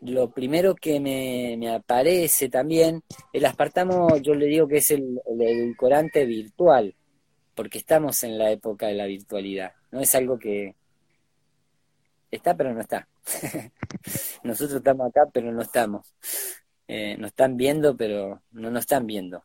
lo 0.01 0.31
primero 0.31 0.73
que 0.73 0.99
me, 0.99 1.69
aparece 1.69 2.49
también, 2.49 3.03
el 3.31 3.45
aspartamo 3.45 4.17
yo 4.17 4.33
le 4.33 4.47
digo 4.47 4.67
que 4.67 4.77
es 4.77 4.89
el, 4.89 5.21
el, 5.25 5.41
edulcorante 5.41 6.25
virtual, 6.25 6.95
porque 7.53 7.77
estamos 7.77 8.23
en 8.23 8.39
la 8.39 8.49
época 8.49 8.87
de 8.87 8.95
la 8.95 9.05
virtualidad, 9.05 9.73
no 9.91 9.99
es 9.99 10.15
algo 10.15 10.39
que 10.39 10.75
está 12.31 12.57
pero 12.57 12.73
no 12.73 12.81
está. 12.81 13.07
Nosotros 14.43 14.77
estamos 14.77 15.09
acá, 15.09 15.27
pero 15.31 15.51
no 15.51 15.61
estamos. 15.61 16.13
Eh, 16.87 17.17
nos 17.17 17.31
están 17.31 17.57
viendo, 17.57 17.95
pero 17.97 18.41
no 18.51 18.71
nos 18.71 18.81
están 18.81 19.05
viendo. 19.05 19.43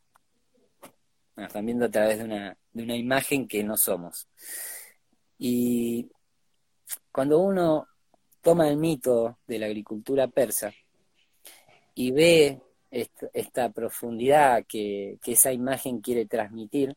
Nos 1.36 1.46
están 1.46 1.66
viendo 1.66 1.86
a 1.86 1.90
través 1.90 2.18
de 2.18 2.24
una, 2.24 2.56
de 2.72 2.82
una 2.82 2.96
imagen 2.96 3.48
que 3.48 3.64
no 3.64 3.76
somos. 3.76 4.28
Y 5.38 6.08
cuando 7.10 7.40
uno 7.40 7.88
toma 8.40 8.68
el 8.68 8.76
mito 8.76 9.38
de 9.46 9.58
la 9.58 9.66
agricultura 9.66 10.28
persa 10.28 10.72
y 11.94 12.10
ve 12.12 12.60
esta, 12.90 13.70
profundidad 13.70 14.64
que, 14.66 15.18
esa 15.24 15.52
imagen 15.52 16.00
quiere 16.00 16.26
transmitir, 16.26 16.94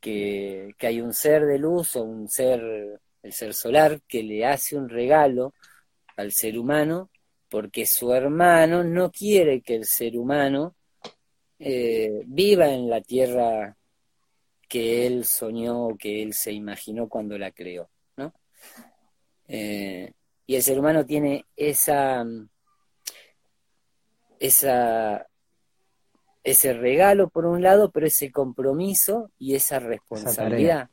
que, 0.00 0.74
que 0.78 0.86
hay 0.86 1.00
un 1.00 1.12
ser 1.12 1.44
de 1.46 1.58
luz 1.58 1.96
o 1.96 2.04
un 2.04 2.28
ser, 2.28 3.00
el 3.24 3.32
ser 3.32 3.54
solar, 3.54 4.00
que 4.06 4.22
le 4.22 4.46
hace 4.46 4.76
un 4.76 4.88
regalo 4.88 5.54
al 6.16 6.30
ser 6.30 6.56
humano 6.58 7.10
porque 7.48 7.86
su 7.86 8.12
hermano 8.12 8.84
no 8.84 9.10
quiere 9.10 9.62
que 9.62 9.76
el 9.76 9.86
ser 9.86 10.18
humano 10.18 10.76
eh, 11.58 12.22
viva 12.26 12.68
en 12.68 12.90
la 12.90 13.00
tierra 13.00 13.76
que 14.68 15.06
él 15.06 15.24
soñó, 15.24 15.96
que 15.96 16.22
él 16.22 16.34
se 16.34 16.52
imaginó 16.52 17.08
cuando 17.08 17.38
la 17.38 17.50
creó, 17.50 17.88
¿no? 18.16 18.34
Eh, 19.48 20.12
y 20.46 20.56
el 20.56 20.62
ser 20.62 20.78
humano 20.78 21.06
tiene 21.06 21.46
esa, 21.56 22.26
ese 24.38 25.24
regalo 26.74 27.30
por 27.30 27.46
un 27.46 27.62
lado, 27.62 27.90
pero 27.90 28.06
ese 28.06 28.30
compromiso 28.30 29.30
y 29.38 29.54
esa 29.54 29.78
responsabilidad 29.78 30.90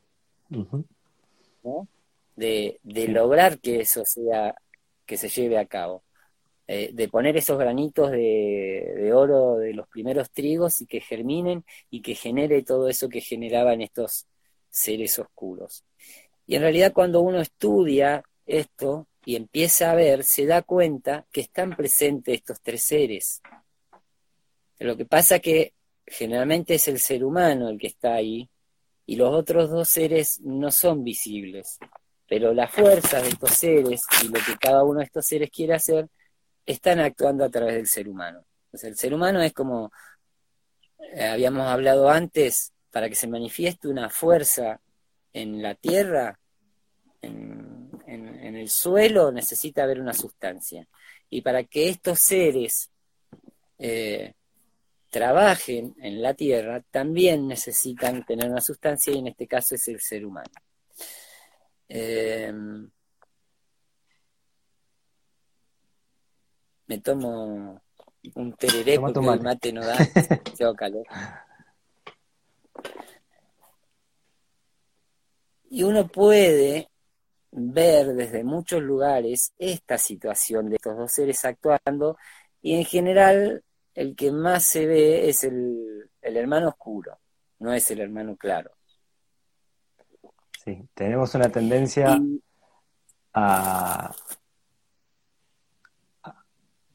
de, 2.36 2.80
de 2.82 3.08
lograr 3.08 3.58
que 3.60 3.80
eso 3.80 4.04
sea, 4.04 4.54
que 5.06 5.16
se 5.16 5.28
lleve 5.28 5.58
a 5.58 5.66
cabo. 5.66 6.04
Eh, 6.74 6.90
de 6.94 7.08
poner 7.08 7.36
esos 7.36 7.58
granitos 7.58 8.12
de, 8.12 9.10
oro 9.12 9.56
de 9.56 9.74
los 9.74 9.88
primeros 9.88 10.30
trigos 10.30 10.80
y 10.80 10.86
que 10.86 11.00
germinen 11.00 11.64
y 11.90 12.00
que 12.02 12.14
genere 12.14 12.62
todo 12.62 12.88
eso 12.88 13.08
que 13.08 13.20
generaban 13.20 13.82
estos 13.82 14.26
seres 14.70 15.18
oscuros. 15.18 15.84
Y 16.46 16.54
en 16.54 16.62
realidad 16.62 16.92
cuando 16.94 17.20
uno 17.20 17.40
estudia 17.40 18.22
esto 18.46 19.06
y 19.24 19.36
empieza 19.36 19.90
a 19.90 19.94
ver, 19.96 20.24
se 20.24 20.46
da 20.46 20.62
cuenta 20.62 21.26
que 21.30 21.42
están 21.42 21.76
presentes 21.76 22.36
estos 22.36 22.60
tres 22.62 22.84
seres. 22.84 23.42
Lo 24.78 24.96
que 24.96 25.04
pasa 25.04 25.40
que 25.40 25.74
generalmente 26.06 26.76
es 26.76 26.88
el 26.88 27.00
ser 27.00 27.24
humano 27.24 27.68
el 27.68 27.78
que 27.78 27.88
está 27.88 28.14
ahí 28.14 28.48
y 29.04 29.16
los 29.16 29.34
otros 29.34 29.68
dos 29.68 29.88
seres 29.88 30.40
no 30.40 30.70
son 30.70 31.04
visibles. 31.04 31.78
Pero 32.32 32.54
la 32.54 32.66
fuerza 32.66 33.20
de 33.20 33.28
estos 33.28 33.50
seres 33.50 34.00
y 34.24 34.28
lo 34.28 34.40
que 34.40 34.56
cada 34.58 34.84
uno 34.84 35.00
de 35.00 35.04
estos 35.04 35.26
seres 35.26 35.50
quiere 35.50 35.74
hacer 35.74 36.08
están 36.64 36.98
actuando 36.98 37.44
a 37.44 37.50
través 37.50 37.74
del 37.74 37.86
ser 37.86 38.08
humano. 38.08 38.42
el 38.72 38.96
ser 38.96 39.12
humano 39.12 39.42
es 39.42 39.52
como 39.52 39.92
eh, 41.12 41.26
habíamos 41.26 41.66
hablado 41.66 42.08
antes, 42.08 42.72
para 42.90 43.10
que 43.10 43.16
se 43.16 43.28
manifieste 43.28 43.86
una 43.86 44.08
fuerza 44.08 44.80
en 45.34 45.60
la 45.60 45.74
tierra, 45.74 46.40
en, 47.20 47.90
el 48.06 48.70
suelo, 48.70 49.30
necesita 49.30 49.82
haber 49.82 50.00
una 50.00 50.14
sustancia. 50.14 50.88
Y 51.28 51.42
para 51.42 51.64
que 51.64 51.90
estos 51.90 52.18
seres 52.18 52.90
eh, 53.78 54.32
trabajen 55.10 55.94
en 56.00 56.22
la 56.22 56.32
tierra, 56.32 56.82
también 56.90 57.46
necesitan 57.46 58.24
tener 58.24 58.50
una 58.50 58.62
sustancia 58.62 59.12
y 59.12 59.18
en 59.18 59.26
este 59.26 59.46
caso 59.46 59.74
es 59.74 59.86
el 59.88 60.00
ser 60.00 60.24
humano. 60.24 60.50
Eh, 61.94 62.50
me 66.86 66.98
tomo 67.00 67.82
un 68.34 68.52
tereré 68.54 68.98
porque 68.98 69.20
el 69.20 69.42
mate 69.42 69.72
no 69.74 69.84
da, 69.84 69.98
tengo 70.56 70.74
calor. 70.74 71.06
Y 75.68 75.82
uno 75.82 76.08
puede 76.08 76.88
ver 77.50 78.14
desde 78.14 78.42
muchos 78.42 78.80
lugares 78.82 79.52
esta 79.58 79.98
situación 79.98 80.70
de 80.70 80.76
estos 80.76 80.96
dos 80.96 81.12
seres 81.12 81.44
actuando 81.44 82.16
y 82.62 82.74
en 82.74 82.86
general 82.86 83.62
el 83.94 84.16
que 84.16 84.32
más 84.32 84.64
se 84.64 84.86
ve 84.86 85.28
es 85.28 85.44
el, 85.44 86.10
el 86.22 86.36
hermano 86.38 86.68
oscuro, 86.68 87.18
no 87.58 87.74
es 87.74 87.90
el 87.90 88.00
hermano 88.00 88.34
claro. 88.34 88.70
Sí, 90.64 90.86
tenemos 90.94 91.34
una 91.34 91.48
tendencia 91.48 92.20
a, 93.34 94.12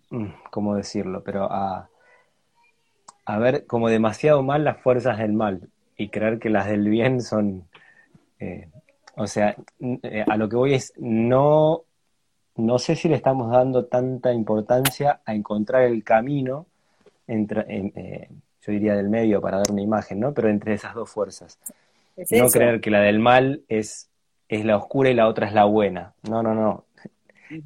Mm, 0.09 0.27
¿cómo 0.51 0.75
decirlo? 0.75 1.23
Pero 1.23 1.51
a, 1.51 1.89
a 3.25 3.39
ver 3.39 3.65
como 3.65 3.89
demasiado 3.89 4.41
mal 4.43 4.63
las 4.63 4.81
fuerzas 4.81 5.17
del 5.17 5.33
mal 5.33 5.69
y 5.97 6.09
creer 6.09 6.39
que 6.39 6.49
las 6.49 6.67
del 6.67 6.87
bien 6.89 7.21
son... 7.21 7.67
Eh, 8.39 8.69
o 9.15 9.27
sea, 9.27 9.55
eh, 10.03 10.23
a 10.27 10.37
lo 10.37 10.47
que 10.47 10.55
voy 10.55 10.75
es, 10.75 10.93
no, 10.97 11.83
no 12.55 12.79
sé 12.79 12.95
si 12.95 13.09
le 13.09 13.15
estamos 13.15 13.51
dando 13.51 13.85
tanta 13.85 14.31
importancia 14.31 15.21
a 15.25 15.33
encontrar 15.33 15.83
el 15.83 16.03
camino 16.03 16.67
entre, 17.25 17.65
eh, 17.67 18.29
yo 18.61 18.71
diría 18.71 18.95
del 18.95 19.09
medio 19.09 19.41
para 19.41 19.57
dar 19.57 19.71
una 19.71 19.81
imagen, 19.81 20.19
¿no? 20.19 20.33
Pero 20.33 20.49
entre 20.49 20.75
esas 20.75 20.93
dos 20.93 21.09
fuerzas. 21.09 21.57
No 22.31 22.49
creer 22.49 22.81
que 22.81 22.91
la 22.91 23.01
del 23.01 23.19
mal 23.19 23.63
es, 23.67 24.09
es 24.47 24.65
la 24.65 24.77
oscura 24.77 25.09
y 25.09 25.13
la 25.13 25.27
otra 25.27 25.47
es 25.47 25.53
la 25.53 25.65
buena. 25.65 26.13
No, 26.23 26.41
no, 26.43 26.53
no 26.53 26.87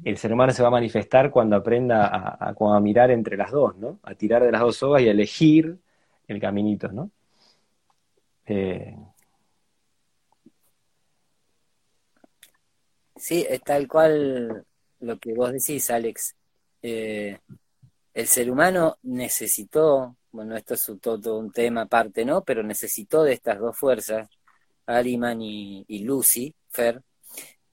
el 0.04 0.16
ser 0.16 0.32
humano 0.32 0.52
se 0.52 0.62
va 0.62 0.68
a 0.68 0.72
manifestar 0.72 1.30
cuando 1.30 1.56
aprenda 1.56 2.06
a, 2.08 2.80
mirar 2.80 3.10
entre 3.10 3.36
las 3.36 3.50
dos, 3.50 3.76
¿no? 3.76 3.98
A 4.02 4.14
tirar 4.14 4.42
de 4.44 4.52
las 4.52 4.60
dos 4.60 4.76
sogas 4.76 5.02
y 5.02 5.08
a 5.08 5.10
elegir 5.10 5.78
el 6.28 6.40
caminito, 6.40 6.88
¿no? 6.88 7.10
Eh, 8.46 8.96
sí, 13.16 13.44
es 13.48 13.60
tal 13.62 13.88
cual 13.88 14.64
lo 15.00 15.18
que 15.18 15.34
vos 15.34 15.52
decís, 15.52 15.90
Alex. 15.90 16.34
Eh, 16.82 17.38
el 18.14 18.26
ser 18.26 18.50
humano 18.50 18.98
necesitó, 19.02 20.16
bueno, 20.32 20.56
esto 20.56 20.74
es 20.74 20.90
todo, 21.00 21.38
un 21.38 21.50
tema 21.50 21.82
aparte, 21.82 22.24
¿no? 22.24 22.42
Pero 22.42 22.62
necesitó 22.62 23.24
de 23.24 23.32
estas 23.34 23.58
dos 23.58 23.76
fuerzas, 23.76 24.28
Ariman 24.86 25.40
y, 25.42 25.84
y 25.88 26.00
Lucy, 26.00 26.54
Fer, 26.68 27.02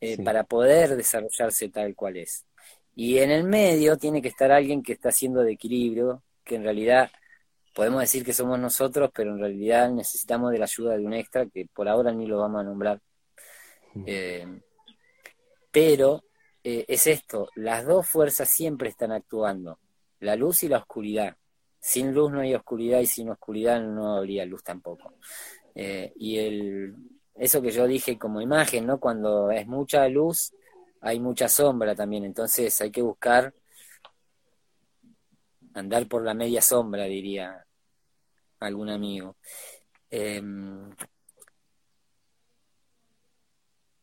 eh, 0.02 0.24
para 0.24 0.44
poder 0.44 0.96
desarrollarse 0.96 1.70
tal 1.70 1.96
cual 1.96 2.18
es. 2.18 2.46
Y 2.96 3.18
en 3.18 3.32
el 3.32 3.44
medio 3.44 3.98
tiene 3.98 4.22
que 4.22 4.30
estar 4.30 4.52
alguien 4.52 4.82
que 4.82 4.94
está 4.94 5.10
haciendo 5.10 5.42
de 5.42 5.54
equilibrio, 5.54 6.24
que 6.44 6.56
en 6.56 6.64
realidad 6.64 7.12
podemos 7.74 8.02
decir 8.02 8.24
que 8.24 8.34
somos 8.34 8.60
nosotros, 8.60 9.10
pero 9.14 9.32
en 9.32 9.40
realidad 9.40 9.90
necesitamos 9.90 10.52
de 10.52 10.58
la 10.58 10.66
ayuda 10.66 10.98
de 10.98 11.06
un 11.06 11.14
extra, 11.14 11.46
que 11.48 11.66
por 11.74 11.88
ahora 11.88 12.12
ni 12.12 12.28
lo 12.28 12.40
vamos 12.40 12.62
a 12.62 12.64
nombrar. 12.64 13.02
Eh, 14.06 14.46
pero 15.72 16.24
eh, 16.64 16.86
es 16.88 17.08
esto, 17.08 17.50
las 17.56 17.86
dos 17.86 18.08
fuerzas 18.08 18.50
siempre 18.50 18.90
están 18.90 19.12
actuando, 19.12 19.80
la 20.20 20.36
luz 20.36 20.64
y 20.64 20.68
la 20.68 20.80
oscuridad. 20.80 21.36
Sin 21.80 22.14
luz 22.14 22.32
no 22.32 22.42
hay 22.42 22.54
oscuridad 22.54 23.00
y 23.00 23.06
sin 23.06 23.30
oscuridad 23.30 23.82
no 23.82 24.16
habría 24.18 24.46
luz 24.46 24.64
tampoco. 24.64 25.14
Y 25.76 26.38
el, 26.38 26.96
eso 27.36 27.62
que 27.62 27.72
yo 27.72 27.88
dije 27.88 28.18
como 28.18 28.42
imagen, 28.42 28.86
¿no? 28.86 29.00
Cuando 29.00 29.52
es 29.52 29.66
mucha 29.68 30.08
luz, 30.10 30.54
hay 31.02 31.20
mucha 31.20 31.48
sombra 31.48 31.96
también, 31.96 32.26
entonces 32.26 32.80
hay 32.82 32.92
que 32.92 33.02
buscar 33.02 33.54
andar 35.74 36.08
por 36.08 36.24
la 36.24 36.34
media 36.34 36.62
sombra, 36.62 37.06
diría 37.06 37.66
algún 38.60 38.90
amigo. 38.90 39.38
Em, 40.10 40.90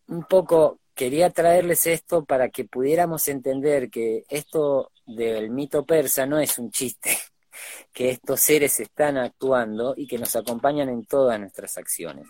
un 0.09 0.25
poco 0.25 0.81
quería 0.95 1.31
traerles 1.31 1.87
esto 1.87 2.25
para 2.25 2.49
que 2.49 2.65
pudiéramos 2.65 3.29
entender 3.29 3.91
que 3.91 4.25
esto 4.29 4.93
del 5.05 5.51
mito 5.51 5.85
persa 5.85 6.27
no 6.27 6.39
es 6.39 6.59
un 6.59 6.71
chiste, 6.71 7.11
que 7.93 8.11
estos 8.11 8.41
seres 8.41 8.79
están 8.81 9.17
actuando 9.19 9.95
y 9.97 10.07
que 10.07 10.19
nos 10.19 10.35
acompañan 10.37 10.89
en 10.89 11.05
todas 11.07 11.39
nuestras 11.39 11.77
acciones. 11.79 12.27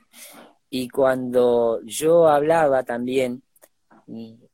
Y 0.71 0.89
cuando 0.89 1.81
yo 1.85 2.29
hablaba 2.29 2.83
también, 2.83 3.43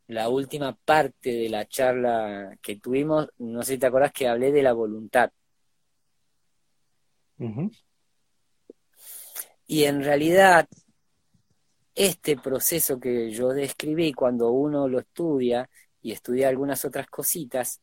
la 0.08 0.28
última 0.28 0.74
parte 0.74 1.30
de 1.30 1.48
la 1.48 1.66
charla 1.66 2.56
que 2.62 2.76
tuvimos, 2.76 3.28
no 3.38 3.62
sé 3.62 3.74
si 3.74 3.78
te 3.78 3.86
acordás 3.86 4.12
que 4.12 4.28
hablé 4.28 4.52
de 4.52 4.62
la 4.62 4.72
voluntad. 4.72 5.30
Y 9.66 9.84
en 9.84 10.02
realidad, 10.04 10.68
este 11.94 12.36
proceso 12.36 13.00
que 13.00 13.30
yo 13.30 13.48
describí, 13.48 14.12
cuando 14.12 14.50
uno 14.50 14.88
lo 14.88 15.00
estudia 15.00 15.68
y 16.00 16.12
estudia 16.12 16.48
algunas 16.48 16.84
otras 16.84 17.06
cositas, 17.08 17.80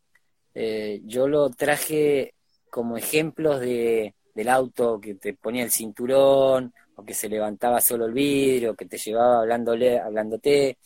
eh, 0.54 1.02
yo 1.04 1.28
lo 1.28 1.50
traje 1.50 2.36
como 2.70 2.98
ejemplos 2.98 3.60
de, 3.60 4.16
del 4.34 4.50
auto 4.50 5.00
que 5.00 5.16
te 5.16 5.34
ponía 5.34 5.64
el 5.64 5.72
cinturón 5.72 6.74
que 7.06 7.14
se 7.14 7.30
levantaba 7.30 7.82
solo 7.82 8.06
el 8.06 8.14
vidrio, 8.14 8.76
que 8.76 8.86
te 8.86 8.98
llevaba 8.98 9.42
hablándole, 9.42 10.00
hablándote, 10.00 10.78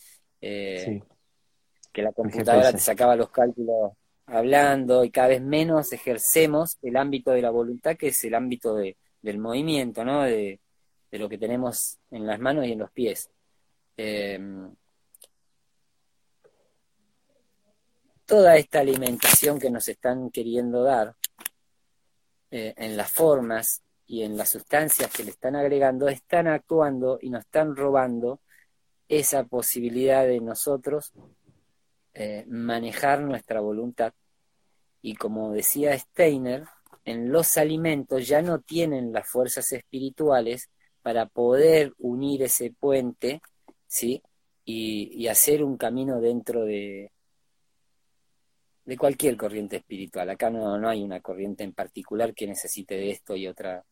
eh, 0.42 1.02
que 1.92 2.02
la 2.02 2.12
computadora 2.12 2.72
te 2.72 2.80
sacaba 2.80 3.16
los 3.16 3.30
cálculos 3.30 3.94
hablando 4.26 5.04
y 5.04 5.12
cada 5.12 5.30
vez 5.30 5.42
menos 5.42 5.92
ejercemos 5.92 6.78
el 6.82 6.96
ámbito 6.98 7.32
de 7.32 7.42
la 7.42 7.50
voluntad, 7.50 7.96
que 7.98 8.08
es 8.08 8.24
el 8.24 8.36
ámbito 8.36 8.76
de, 8.76 8.98
del 9.22 9.38
movimiento, 9.38 10.04
¿no? 10.04 10.24
De, 10.24 10.60
lo 11.12 11.30
que 11.30 11.38
tenemos 11.38 12.00
en 12.10 12.26
las 12.26 12.40
manos 12.40 12.66
y 12.66 12.72
en 12.72 12.80
los 12.80 12.90
pies. 12.90 13.30
Em, 13.96 14.74
toda 18.26 18.58
esta 18.58 18.80
alimentación 18.80 19.60
que 19.60 19.70
nos 19.70 19.88
están 19.88 20.32
queriendo 20.32 20.82
dar, 20.82 21.16
eh, 22.56 22.76
en 22.78 22.96
las 22.96 23.12
formas 23.12 23.82
y 24.06 24.22
en 24.22 24.38
las 24.38 24.50
sustancias 24.50 25.10
que 25.10 25.24
le 25.24 25.32
están 25.32 25.56
agregando, 25.56 26.08
están 26.08 26.48
actuando 26.48 27.18
y 27.20 27.32
nos 27.32 27.46
están 27.46 27.76
robando 27.76 28.42
esa 29.08 29.44
posibilidad 29.46 30.24
de 30.28 30.40
nosotros 30.40 31.14
eh, 32.14 32.46
manejar 32.48 33.22
nuestra 33.22 33.60
voluntad. 33.60 34.14
Y 35.02 35.16
como 35.16 35.52
decía 35.52 35.98
Steiner, 35.98 36.66
en 37.06 37.32
los 37.32 37.58
alimentos 37.58 38.28
ya 38.28 38.44
no 38.44 38.60
tienen 38.60 39.12
las 39.12 39.28
fuerzas 39.28 39.72
espirituales 39.72 40.70
para 41.02 41.26
poder 41.26 41.94
unir 41.98 42.44
ese 42.44 42.70
puente, 42.70 43.42
¿sí? 43.88 44.22
Y, 44.64 45.26
hacer 45.28 45.64
un 45.64 45.76
camino 45.76 46.22
dentro 46.22 46.66
de, 46.66 47.12
de 48.86 48.98
cualquier 48.98 49.38
corriente 49.38 49.78
espiritual. 49.78 50.30
Acá 50.30 50.50
no, 50.50 50.78
no 50.78 50.90
hay 50.90 51.04
una 51.04 51.22
corriente 51.22 51.64
en 51.64 51.74
particular 51.74 52.34
que 52.34 52.48
necesite 52.48 52.96
de 52.96 53.12
esto 53.12 53.36
y 53.36 53.48
otra 53.48 53.84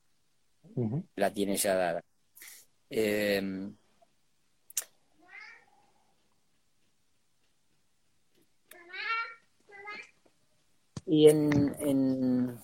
la 1.16 1.34
tiene 1.34 1.56
ya 1.56 1.76
dada. 1.76 2.04
Eh, 2.90 3.72
y 11.06 11.28
en, 11.30 11.76
en, 11.80 12.60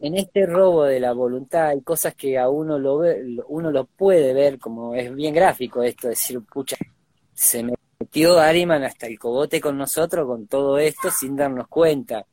en, 0.00 0.16
este 0.16 0.46
robo 0.46 0.84
de 0.84 1.00
la 1.00 1.12
voluntad 1.12 1.68
hay 1.68 1.82
cosas 1.82 2.14
que 2.14 2.38
a 2.38 2.48
uno 2.48 2.78
lo 2.78 2.98
ve, 2.98 3.38
uno 3.48 3.70
lo 3.70 3.86
puede 3.86 4.34
ver 4.34 4.58
como 4.58 4.94
es 4.94 5.14
bien 5.14 5.34
gráfico 5.34 5.82
esto, 5.82 6.08
decir, 6.08 6.40
pucha, 6.42 6.76
se 7.32 7.62
metió 8.04 8.38
Ariman 8.38 8.84
hasta 8.84 9.06
el 9.06 9.18
cogote 9.18 9.62
con 9.62 9.78
nosotros 9.78 10.26
con 10.26 10.46
todo 10.46 10.76
esto 10.76 11.10
sin 11.10 11.36
darnos 11.36 11.68
cuenta. 11.68 12.26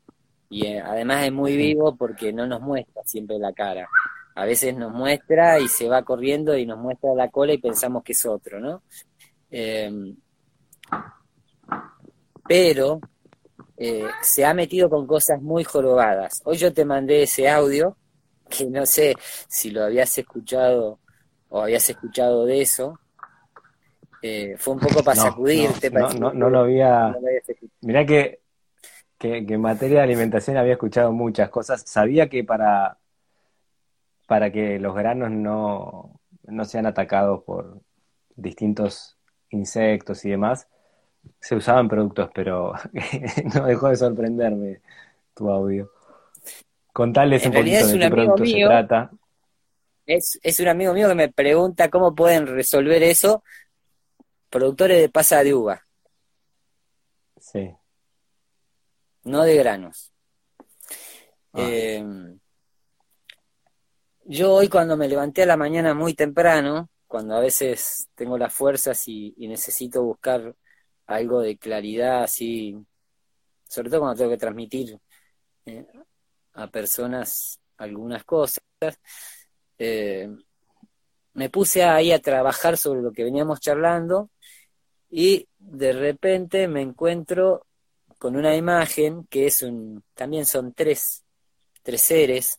Y 0.49 0.65
eh, 0.65 0.81
además 0.81 1.23
es 1.23 1.31
muy 1.31 1.55
vivo 1.55 1.95
porque 1.95 2.33
no 2.33 2.45
nos 2.45 2.59
muestra 2.59 3.01
siempre 3.05 3.39
la 3.39 3.53
cara. 3.53 3.87
A 4.35 4.43
veces 4.43 4.75
nos 4.75 4.91
muestra 4.91 5.59
y 5.59 5.69
se 5.69 5.87
va 5.87 6.03
corriendo 6.03 6.57
y 6.57 6.65
nos 6.65 6.77
muestra 6.77 7.13
la 7.15 7.29
cola 7.29 7.53
y 7.53 7.57
pensamos 7.57 8.03
que 8.03 8.11
es 8.11 8.25
otro, 8.25 8.59
¿no? 8.59 8.83
Em, 9.49 10.13
pero 12.45 12.99
eh, 13.77 14.07
se 14.21 14.43
ha 14.43 14.53
metido 14.53 14.89
con 14.89 15.07
cosas 15.07 15.41
muy 15.41 15.63
jorobadas. 15.63 16.41
Hoy 16.43 16.57
yo 16.57 16.73
te 16.73 16.83
mandé 16.83 17.23
ese 17.23 17.47
audio, 17.47 17.95
que 18.49 18.65
no 18.65 18.85
sé 18.85 19.15
si 19.47 19.71
lo 19.71 19.85
habías 19.85 20.17
escuchado 20.17 20.99
o 21.47 21.61
habías 21.61 21.89
escuchado 21.89 22.45
de 22.45 22.61
eso. 22.61 22.99
Eh, 24.21 24.55
fue 24.57 24.75
un 24.75 24.79
poco 24.79 25.03
para 25.03 25.19
sacudirte. 25.19 25.89
No, 25.89 26.09
no, 26.09 26.33
no, 26.33 26.49
lo 26.49 26.59
había... 26.59 27.15
Mirá 27.81 28.05
que, 28.05 28.39
que, 29.17 29.37
en 29.37 29.61
materia 29.61 29.97
de 29.97 30.03
alimentación 30.03 30.57
había 30.57 30.73
escuchado 30.73 31.11
muchas 31.11 31.49
cosas. 31.49 31.83
Sabía 31.85 32.29
que 32.29 32.43
para, 32.43 32.97
para 34.27 34.51
que 34.51 34.79
los 34.79 34.95
granos 34.95 35.31
no, 35.31 36.19
no 36.43 36.65
sean 36.65 36.85
atacados 36.85 37.43
por 37.43 37.81
distintos 38.35 39.17
insectos 39.49 40.23
y 40.25 40.29
demás, 40.29 40.67
se 41.39 41.55
usaban 41.55 41.89
productos, 41.89 42.29
pero 42.33 42.73
no 43.55 43.65
dejó 43.65 43.89
de 43.89 43.95
sorprenderme 43.95 44.81
tu 45.33 45.49
audio. 45.49 45.91
Contales 46.93 47.45
un 47.45 47.53
poquito 47.53 47.87
de 47.87 47.99
qué 47.99 48.09
producto 48.09 48.45
se 48.45 48.65
trata. 48.65 49.11
Es, 50.05 50.39
es 50.43 50.59
un 50.59 50.67
amigo 50.67 50.93
mío 50.93 51.07
que 51.07 51.15
me 51.15 51.29
pregunta 51.29 51.89
cómo 51.89 52.13
pueden 52.13 52.47
resolver 52.47 53.01
eso 53.03 53.43
productores 54.51 55.01
de 55.01 55.09
pasa 55.09 55.43
de 55.43 55.55
uva. 55.55 55.87
Sí. 57.39 57.75
No 59.23 59.43
de 59.43 59.55
granos. 59.55 60.13
Ah. 61.53 61.61
Em, 61.61 62.39
yo 64.25 64.53
hoy 64.53 64.69
cuando 64.69 64.95
me 64.95 65.07
levanté 65.07 65.43
a 65.43 65.47
la 65.47 65.57
mañana 65.57 65.95
muy 65.95 66.13
temprano, 66.13 66.89
cuando 67.07 67.35
a 67.35 67.39
veces 67.39 68.07
tengo 68.13 68.37
las 68.37 68.53
fuerzas 68.53 69.07
y 69.07 69.33
necesito 69.47 70.03
buscar 70.03 70.55
algo 71.07 71.41
de 71.41 71.57
claridad 71.57 72.23
así, 72.23 72.77
sobre 73.67 73.89
todo 73.89 74.01
cuando 74.01 74.17
tengo 74.17 74.31
que 74.31 74.37
transmitir 74.37 74.99
eh, 75.65 75.85
a 76.53 76.67
personas 76.67 77.59
algunas 77.77 78.23
cosas. 78.23 78.61
Eh, 79.77 80.29
me 81.33 81.49
puse 81.49 81.83
ahí 81.83 82.11
a 82.11 82.19
trabajar 82.19 82.77
sobre 82.77 83.01
lo 83.01 83.11
que 83.11 83.23
veníamos 83.23 83.59
charlando 83.59 84.29
y 85.11 85.45
de 85.59 85.91
repente 85.91 86.67
me 86.69 86.81
encuentro 86.81 87.67
con 88.17 88.35
una 88.35 88.55
imagen 88.55 89.25
que 89.25 89.47
es 89.47 89.61
un, 89.61 90.03
también 90.15 90.45
son 90.45 90.73
tres, 90.73 91.23
tres 91.83 92.01
seres, 92.01 92.57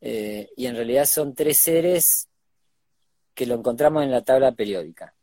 eh, 0.00 0.50
y 0.56 0.66
en 0.66 0.74
realidad 0.74 1.04
son 1.04 1.34
tres 1.34 1.58
seres 1.58 2.28
que 3.32 3.46
lo 3.46 3.54
encontramos 3.54 4.02
en 4.02 4.10
la 4.10 4.22
tabla 4.22 4.52
periódica. 4.52 5.14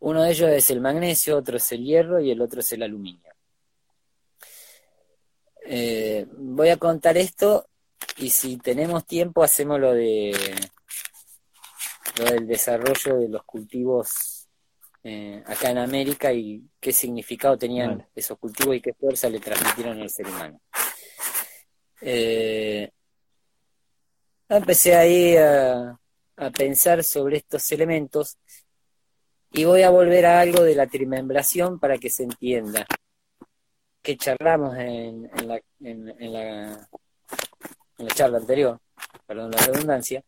Uno 0.00 0.22
de 0.22 0.30
ellos 0.30 0.50
es 0.50 0.70
el 0.70 0.80
magnesio, 0.80 1.38
otro 1.38 1.56
es 1.56 1.72
el 1.72 1.84
hierro 1.84 2.20
y 2.20 2.30
el 2.30 2.40
otro 2.42 2.60
es 2.60 2.72
el 2.72 2.82
aluminio. 2.82 3.32
Eh, 5.64 6.26
voy 6.36 6.68
a 6.70 6.76
contar 6.76 7.16
esto 7.16 7.68
y 8.18 8.30
si 8.30 8.56
tenemos 8.56 9.06
tiempo 9.06 9.42
hacemos 9.42 9.80
lo 9.80 9.92
de 9.92 10.32
lo 12.18 12.24
del 12.24 12.46
desarrollo 12.46 13.18
de 13.18 13.28
los 13.28 13.42
cultivos 13.44 14.35
eh, 15.08 15.40
acá 15.46 15.70
en 15.70 15.78
América 15.78 16.32
y 16.32 16.68
qué 16.80 16.92
significado 16.92 17.56
tenían 17.56 18.04
esos 18.12 18.36
cultivos 18.38 18.74
y 18.74 18.80
qué 18.80 18.92
fuerza 18.92 19.28
le 19.28 19.38
transmitieron 19.38 20.00
al 20.00 20.10
ser 20.10 20.26
humano. 20.26 20.60
Eh, 22.00 22.90
empecé 24.48 24.96
ahí 24.96 25.36
a 25.36 25.96
pensar 26.50 27.04
sobre 27.04 27.36
estos 27.36 27.70
elementos 27.70 28.36
y 29.52 29.64
voy 29.64 29.82
a 29.82 29.90
volver 29.90 30.26
a 30.26 30.40
algo 30.40 30.64
de 30.64 30.74
la 30.74 30.88
trimembración 30.88 31.78
para 31.78 31.98
que 31.98 32.10
se 32.10 32.24
entienda. 32.24 32.84
Que 34.02 34.16
charlamos 34.16 34.76
en, 34.76 35.30
la, 35.46 35.60
en, 35.78 36.32
la, 36.32 36.88
en 37.96 38.06
la 38.06 38.12
charla 38.12 38.38
anterior, 38.38 38.80
perdón 39.24 39.52
la 39.52 39.66
redundancia. 39.66 40.24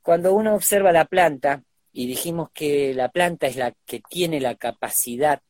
Cuando 0.00 0.32
uno 0.32 0.54
observa 0.54 0.92
la 0.92 1.06
planta, 1.06 1.60
y 1.96 2.08
dijimos 2.08 2.48
que 2.52 2.92
la 2.92 3.08
planta 3.08 3.46
es 3.46 3.54
la 3.54 3.72
que 3.86 4.02
tiene 4.10 4.40
la 4.40 4.56
capacidad 4.56 5.40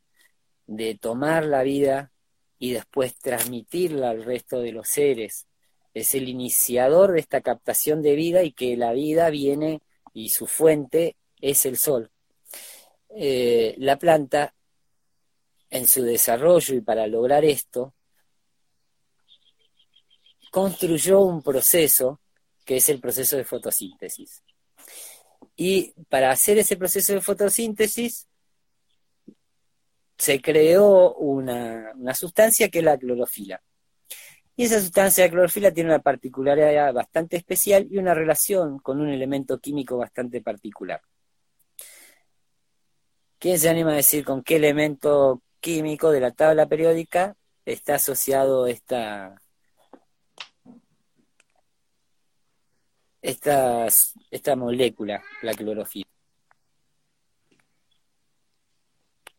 de 0.67 0.95
tomar 0.95 1.47
la 1.47 1.63
vida 1.63 2.13
y 2.59 2.73
después 2.73 3.17
transmitirla 3.17 4.11
al 4.11 4.23
resto 4.25 4.61
de 4.61 4.71
los 4.71 4.87
seres. 4.87 5.47
Es 5.95 6.15
el 6.15 6.29
iniciador 6.29 7.13
de 7.13 7.21
esta 7.21 7.41
captación 7.41 8.03
de 8.03 8.15
vida 8.15 8.43
y 8.43 8.53
que 8.53 8.77
la 8.77 8.93
vida 8.93 9.31
viene 9.31 9.81
y 10.13 10.29
su 10.29 10.47
fuente 10.47 11.17
es 11.41 11.65
el 11.65 11.79
sol. 11.79 12.11
Eh, 13.09 13.75
la 13.79 13.99
planta, 13.99 14.55
en 15.71 15.89
su 15.89 16.03
desarrollo 16.03 16.75
y 16.75 16.83
para 16.83 17.07
lograr 17.07 17.47
esto, 17.47 17.95
construyó 20.51 21.21
un 21.21 21.43
proceso 21.43 22.21
que 22.67 22.77
es 22.77 22.89
el 22.91 23.01
proceso 23.01 23.39
de 23.39 23.45
fotosíntesis. 23.45 24.43
Y 25.57 25.93
para 26.09 26.31
hacer 26.31 26.59
ese 26.59 26.77
proceso 26.77 27.13
de 27.13 27.21
fotosíntesis, 27.21 28.29
se 30.17 30.41
creó 30.41 31.15
una, 31.15 31.93
una, 31.97 32.15
sustancia 32.15 32.69
que 32.69 32.79
es 32.79 32.85
la 32.85 32.99
clorofila. 32.99 33.61
Y 34.57 34.65
esa 34.65 34.81
sustancia 34.81 35.25
de 35.25 35.31
clorofila 35.31 35.73
tiene 35.73 35.91
una 35.91 35.99
particularidad 35.99 36.93
bastante 36.93 37.37
especial 37.37 37.87
y 37.91 37.99
una 37.99 38.15
relación 38.15 38.79
con 38.79 39.01
un 39.01 39.09
elemento 39.09 39.59
químico 39.59 39.97
bastante 39.97 40.41
particular. 40.41 41.01
¿Quién 43.39 43.59
se 43.59 43.69
anima 43.69 43.93
a 43.93 43.97
decir 43.97 44.25
con 44.25 44.43
qué 44.43 44.57
elemento 44.57 45.43
químico 45.61 46.11
de 46.11 46.21
la 46.21 46.31
tabla 46.31 46.67
periódica 46.67 47.37
está 47.65 47.97
asociado 47.97 48.67
esta, 48.67 49.35
esta, 53.25 53.87
esta 54.31 54.55
molécula, 54.55 55.23
la 55.41 55.55
clorofila? 55.55 56.07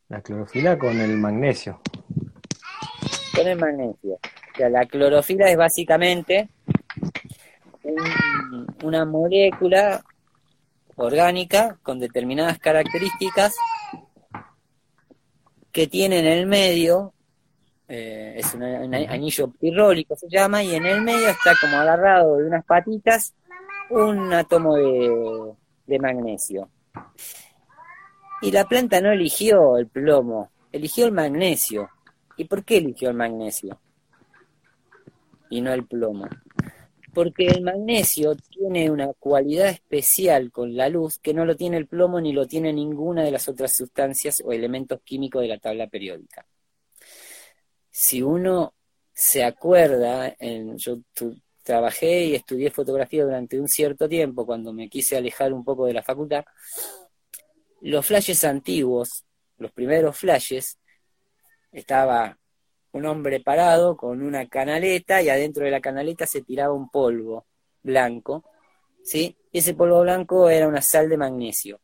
La 0.10 0.22
clorofila 0.22 0.78
con 0.78 1.00
el 1.00 1.16
magnesio. 1.18 1.80
Con 3.36 3.48
el 3.48 3.60
magnesio. 3.60 4.14
O 4.14 4.58
sea, 4.58 4.70
la 4.70 4.86
clorofila 4.88 5.52
es 5.52 5.58
básicamente 5.58 6.50
una 8.84 9.06
molécula 9.06 10.04
orgánica 10.96 11.78
con 11.84 12.00
determinadas 12.00 12.58
características 12.58 13.56
que 15.72 15.86
tiene 15.86 16.20
en 16.20 16.26
el 16.26 16.48
medio, 16.48 17.14
eh, 17.88 18.34
es 18.38 18.52
un, 18.56 18.64
anillo 18.64 19.52
pirrólico 19.52 20.16
se 20.16 20.28
llama, 20.28 20.64
y 20.64 20.74
en 20.74 20.88
el 20.88 21.04
medio 21.04 21.28
está 21.28 21.54
como 21.62 21.78
agarrado 21.78 22.38
de 22.38 22.48
unas 22.48 22.66
patitas 22.66 23.36
un 23.90 24.34
átomo 24.34 24.76
de, 24.76 26.00
magnesio. 26.00 26.70
Y 28.42 28.52
la 28.52 28.66
planta 28.66 29.02
no 29.02 29.12
eligió 29.12 29.78
el 29.78 29.88
plomo, 29.88 30.52
eligió 30.72 31.06
el 31.06 31.12
magnesio. 31.12 31.90
¿Y 32.38 32.46
por 32.46 32.66
qué 32.66 32.78
eligió 32.78 33.10
el 33.10 33.16
magnesio? 33.16 33.80
Y 35.50 35.62
no 35.62 35.74
el 35.74 35.86
plomo. 35.86 36.28
Porque 37.14 37.48
el 37.48 37.62
magnesio 37.62 38.36
tiene 38.36 38.92
una 38.92 39.14
cualidad 39.14 39.70
especial 39.70 40.52
con 40.52 40.76
la 40.76 40.90
luz 40.90 41.18
que 41.20 41.34
no 41.34 41.46
lo 41.46 41.56
tiene 41.56 41.78
el 41.78 41.88
plomo 41.88 42.20
ni 42.20 42.34
lo 42.34 42.46
tiene 42.46 42.74
ninguna 42.74 43.24
de 43.24 43.32
las 43.32 43.48
otras 43.48 43.72
sustancias 43.72 44.42
o 44.44 44.52
elementos 44.52 45.00
químicos 45.02 45.42
de 45.42 45.48
la 45.48 45.58
tabla 45.58 45.88
periódica. 45.88 46.46
Si 47.90 48.22
uno 48.22 48.74
se 49.14 49.46
acuerda, 49.46 50.36
en, 50.38 50.78
yo 50.78 50.98
trabajé 51.66 52.26
y 52.26 52.36
estudié 52.36 52.70
fotografía 52.70 53.24
durante 53.26 53.60
un 53.60 53.68
cierto 53.68 54.08
tiempo 54.08 54.46
cuando 54.46 54.72
me 54.72 54.88
quise 54.88 55.18
alejar 55.18 55.52
un 55.52 55.66
poco 55.66 55.88
de 55.88 55.94
la 55.94 56.04
facultad, 56.04 56.46
los 57.82 58.06
flashes 58.06 58.44
antiguos, 58.44 59.26
los 59.58 59.72
primeros 59.72 60.16
flashes, 60.18 60.78
estaba 61.72 62.38
un 62.92 63.06
hombre 63.06 63.40
parado 63.42 63.98
con 63.98 64.22
una 64.22 64.48
canaleta 64.48 65.22
y 65.22 65.30
adentro 65.30 65.66
de 65.66 65.72
la 65.72 65.82
canaleta 65.82 66.28
se 66.28 66.44
tiraba 66.44 66.74
un 66.74 66.90
polvo 66.90 67.48
blanco, 67.82 68.46
¿sí? 69.04 69.36
Ese 69.52 69.74
polvo 69.74 70.02
blanco 70.02 70.50
era 70.50 70.68
una 70.68 70.82
sal 70.84 71.10
de 71.10 71.18
magnesio. 71.18 71.82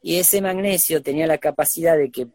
Y 0.00 0.18
ese 0.18 0.40
magnesio 0.40 1.02
tenía 1.02 1.26
la 1.26 1.38
capacidad 1.38 1.96
de 1.98 2.10
que 2.10 2.28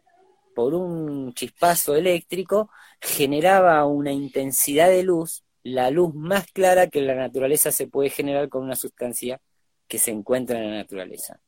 por 0.54 0.74
un 0.74 1.32
chispazo 1.32 1.96
eléctrico 1.96 2.70
generaba 3.00 3.84
una 3.86 4.12
intensidad 4.12 4.88
de 4.88 5.02
luz, 5.02 5.44
la 5.68 5.90
luz 5.90 6.14
más 6.14 6.50
clara 6.52 6.88
que 6.88 7.00
la 7.00 7.14
naturaleza 7.14 7.72
se 7.72 7.86
puede 7.86 8.10
generar 8.10 8.48
con 8.48 8.64
una 8.64 8.76
sustancia 8.76 9.40
que 9.86 9.98
se 9.98 10.10
encuentra 10.10 10.58
en 10.58 10.70
la 10.70 10.76
naturaleza. 10.78 11.40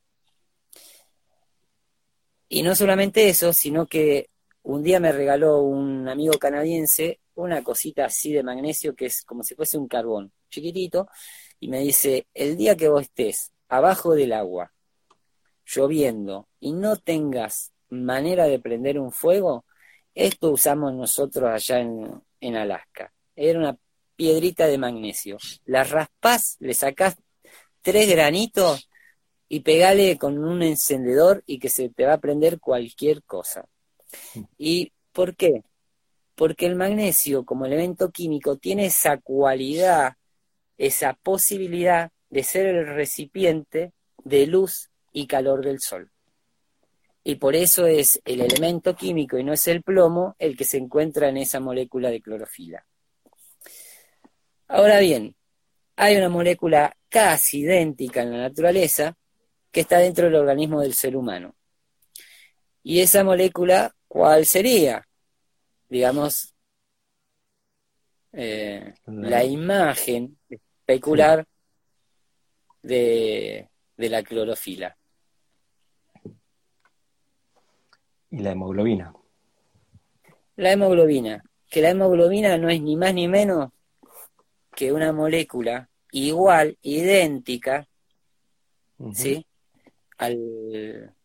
Y 2.49 2.63
no 2.63 2.75
solamente 2.75 3.29
eso, 3.29 3.53
sino 3.53 3.85
que 3.85 4.29
un 4.63 4.83
día 4.83 4.99
me 4.99 5.11
regaló 5.11 5.61
un 5.61 6.07
amigo 6.09 6.33
canadiense 6.37 7.19
una 7.35 7.63
cosita 7.63 8.05
así 8.05 8.33
de 8.33 8.43
magnesio 8.43 8.95
que 8.95 9.05
es 9.07 9.23
como 9.23 9.43
si 9.43 9.55
fuese 9.55 9.77
un 9.77 9.87
carbón 9.87 10.31
chiquitito 10.49 11.07
y 11.59 11.69
me 11.69 11.79
dice, 11.79 12.27
el 12.33 12.57
día 12.57 12.75
que 12.75 12.89
vos 12.89 13.03
estés 13.03 13.51
abajo 13.69 14.15
del 14.15 14.33
agua, 14.33 14.73
lloviendo 15.65 16.49
y 16.59 16.73
no 16.73 16.97
tengas 16.97 17.71
manera 17.89 18.45
de 18.45 18.59
prender 18.59 18.99
un 18.99 19.11
fuego, 19.11 19.65
esto 20.13 20.51
usamos 20.51 20.93
nosotros 20.93 21.49
allá 21.49 21.79
en, 21.79 22.21
en 22.39 22.55
Alaska. 22.55 23.13
Era 23.35 23.59
una 23.59 23.77
piedrita 24.21 24.67
de 24.67 24.77
magnesio. 24.77 25.39
La 25.65 25.83
raspás, 25.83 26.55
le 26.59 26.75
sacás 26.75 27.17
tres 27.81 28.07
granitos 28.07 28.87
y 29.49 29.61
pegale 29.61 30.15
con 30.19 30.37
un 30.37 30.61
encendedor 30.61 31.41
y 31.47 31.57
que 31.57 31.69
se 31.69 31.89
te 31.89 32.05
va 32.05 32.13
a 32.13 32.19
prender 32.19 32.59
cualquier 32.59 33.23
cosa. 33.23 33.65
¿Y 34.59 34.91
por 35.11 35.35
qué? 35.35 35.63
Porque 36.35 36.67
el 36.67 36.75
magnesio 36.75 37.45
como 37.45 37.65
elemento 37.65 38.11
químico 38.11 38.57
tiene 38.57 38.85
esa 38.85 39.17
cualidad, 39.17 40.13
esa 40.77 41.13
posibilidad 41.13 42.11
de 42.29 42.43
ser 42.43 42.67
el 42.67 42.85
recipiente 42.85 43.91
de 44.23 44.45
luz 44.45 44.91
y 45.11 45.25
calor 45.25 45.65
del 45.65 45.79
sol. 45.79 46.11
Y 47.23 47.37
por 47.37 47.55
eso 47.55 47.87
es 47.87 48.21
el 48.23 48.41
elemento 48.41 48.95
químico 48.95 49.39
y 49.39 49.43
no 49.43 49.53
es 49.53 49.67
el 49.67 49.81
plomo 49.81 50.35
el 50.37 50.55
que 50.55 50.63
se 50.63 50.77
encuentra 50.77 51.27
en 51.27 51.37
esa 51.37 51.59
molécula 51.59 52.11
de 52.11 52.21
clorofila. 52.21 52.85
Ahora 54.73 54.99
bien, 54.99 55.35
hay 55.97 56.15
una 56.15 56.29
molécula 56.29 56.95
casi 57.09 57.59
idéntica 57.59 58.21
en 58.21 58.31
la 58.31 58.37
naturaleza 58.37 59.17
que 59.69 59.81
está 59.81 59.97
dentro 59.97 60.27
del 60.27 60.35
organismo 60.35 60.79
del 60.79 60.93
ser 60.93 61.17
humano. 61.17 61.55
Y 62.81 63.01
esa 63.01 63.25
molécula 63.25 63.93
¿cuál 64.07 64.45
sería? 64.45 65.05
Digamos, 65.89 66.55
eh, 68.31 68.93
la 69.07 69.43
imagen 69.43 70.39
especular 70.47 71.45
de, 72.81 73.69
de 73.97 74.09
la 74.09 74.23
clorofila. 74.23 74.97
Y 78.29 78.39
la 78.39 78.51
hemoglobina. 78.51 79.13
La 80.55 80.71
hemoglobina, 80.71 81.43
que 81.69 81.81
la 81.81 81.89
hemoglobina 81.89 82.57
no 82.57 82.69
es 82.69 82.81
ni 82.81 82.95
más 82.95 83.13
ni 83.13 83.27
menos 83.27 83.69
que 84.75 84.91
una 84.91 85.11
molécula 85.11 85.89
igual, 86.11 86.77
idéntica, 86.81 87.87
¿sí? 89.13 89.45
Al, 90.17 91.15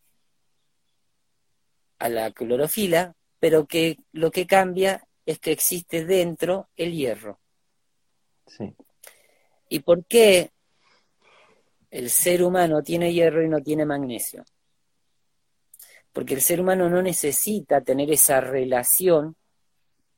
a 1.98 2.08
la 2.08 2.30
clorofila, 2.30 3.14
pero 3.38 3.66
que 3.66 3.98
lo 4.12 4.30
que 4.30 4.46
cambia 4.46 5.06
es 5.24 5.38
que 5.38 5.52
existe 5.52 6.04
dentro 6.04 6.68
el 6.76 6.92
hierro. 6.92 7.40
Sí. 8.46 8.74
¿Y 9.68 9.80
por 9.80 10.04
qué 10.06 10.52
el 11.90 12.10
ser 12.10 12.42
humano 12.42 12.82
tiene 12.82 13.12
hierro 13.12 13.44
y 13.44 13.48
no 13.48 13.60
tiene 13.60 13.84
magnesio? 13.84 14.44
Porque 16.12 16.34
el 16.34 16.40
ser 16.40 16.60
humano 16.60 16.88
no 16.88 17.02
necesita 17.02 17.82
tener 17.82 18.10
esa 18.10 18.40
relación 18.40 19.36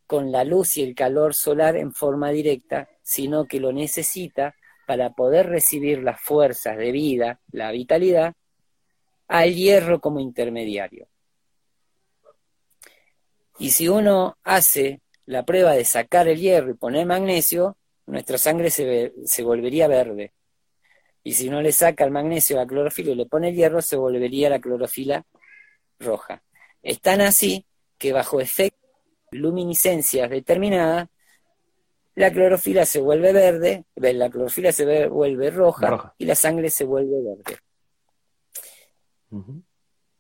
con 0.07 0.31
la 0.31 0.45
luz 0.45 0.77
y 0.77 0.83
el 0.83 0.95
calor 0.95 1.35
solar 1.35 1.77
en 1.77 1.93
forma 1.93 2.31
directa, 2.31 2.89
sino 3.09 3.47
que 3.47 3.59
lo 3.59 3.73
necesita 3.73 4.55
para 4.87 5.15
poder 5.15 5.47
recibir 5.47 6.03
las 6.03 6.21
fuerzas 6.21 6.77
de 6.77 6.93
vida, 6.93 7.41
la 7.51 7.71
vitalidad, 7.71 8.35
al 9.29 9.55
hierro 9.55 9.99
como 9.99 10.21
intermediario. 10.21 11.09
Y 13.59 13.71
si 13.71 13.89
uno 13.89 14.37
hace 14.45 15.01
la 15.25 15.43
prueba 15.47 15.73
de 15.73 15.87
sacar 15.87 16.29
el 16.29 16.39
hierro 16.39 16.71
y 16.71 16.75
poner 16.75 17.07
magnesio, 17.07 17.79
nuestra 18.05 18.37
sangre 18.37 18.69
se, 18.69 19.15
se 19.25 19.43
volvería 19.43 19.89
verde. 19.89 20.35
Y 21.25 21.33
si 21.33 21.49
uno 21.49 21.63
le 21.63 21.73
saca 21.73 22.05
el 22.05 22.11
magnesio 22.11 22.57
a 22.59 22.61
la 22.61 22.67
clorofila 22.67 23.13
y 23.13 23.15
le 23.15 23.25
pone 23.25 23.49
el 23.49 23.55
hierro, 23.55 23.81
se 23.81 23.97
volvería 23.97 24.51
la 24.51 24.61
clorofila 24.61 25.25
roja. 25.99 26.43
Es 26.83 27.01
tan 27.01 27.23
así 27.23 27.65
que 27.97 28.13
bajo 28.13 28.39
efecto 28.39 28.77
luminiscencias 29.31 30.29
determinadas, 30.29 31.09
la 32.19 32.33
clorofila 32.33 32.85
se 32.85 33.01
vuelve 33.01 33.33
verde, 33.33 33.85
la 33.95 34.29
clorofila 34.29 34.73
se 34.73 35.07
vuelve 35.07 35.51
roja, 35.51 36.15
y 36.19 36.25
la 36.27 36.35
sangre 36.35 36.69
se 36.69 36.83
vuelve 36.85 37.17
verde. 37.23 37.59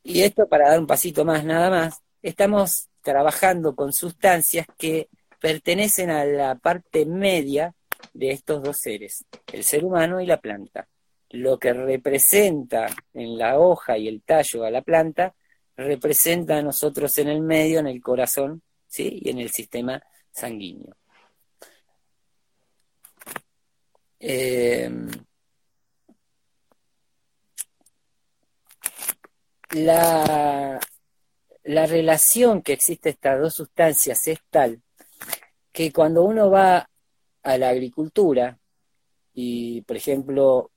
Y 0.04 0.22
esto 0.22 0.48
para 0.48 0.68
dar 0.68 0.78
un 0.78 0.86
pasito 0.86 1.24
más 1.24 1.44
nada 1.44 1.70
más, 1.70 2.00
estamos 2.22 2.88
trabajando 3.02 3.74
con 3.74 3.92
sustancias 3.92 4.64
que 4.78 5.08
pertenecen 5.40 6.10
a 6.10 6.24
la 6.24 6.54
parte 6.54 7.04
media 7.04 7.74
de 8.14 8.30
estos 8.30 8.62
dos 8.62 8.76
seres, 8.78 9.24
el 9.52 9.64
ser 9.64 9.84
humano 9.84 10.20
y 10.20 10.26
la 10.26 10.40
planta. 10.40 10.86
Lo 11.30 11.58
que 11.58 11.72
representa 11.72 12.86
en 13.12 13.36
la 13.36 13.58
hoja 13.58 13.98
y 13.98 14.06
el 14.06 14.22
tallo 14.22 14.62
a 14.62 14.70
la 14.70 14.82
planta, 14.82 15.34
representa 15.76 16.58
a 16.58 16.62
nosotros 16.62 17.18
en 17.18 17.26
el 17.26 17.40
medio, 17.40 17.80
en 17.80 17.88
el 17.88 18.00
corazón, 18.00 18.62
¿sí? 18.86 19.18
y 19.20 19.30
en 19.30 19.40
el 19.40 19.50
sistema 19.50 20.00
sanguíneo. 20.30 20.94
Em, 24.20 25.08
la, 29.70 30.80
la 31.64 31.86
relación 31.86 32.62
que 32.62 32.72
existe 32.72 33.10
estas 33.10 33.40
dos 33.40 33.54
sustancias 33.54 34.26
es 34.26 34.40
tal 34.50 34.82
que 35.72 35.92
cuando 35.92 36.24
uno 36.24 36.50
va 36.50 36.88
a 37.42 37.58
la 37.58 37.68
agricultura 37.68 38.58
y, 39.34 39.82
por 39.82 39.96
ejemplo, 39.96 40.72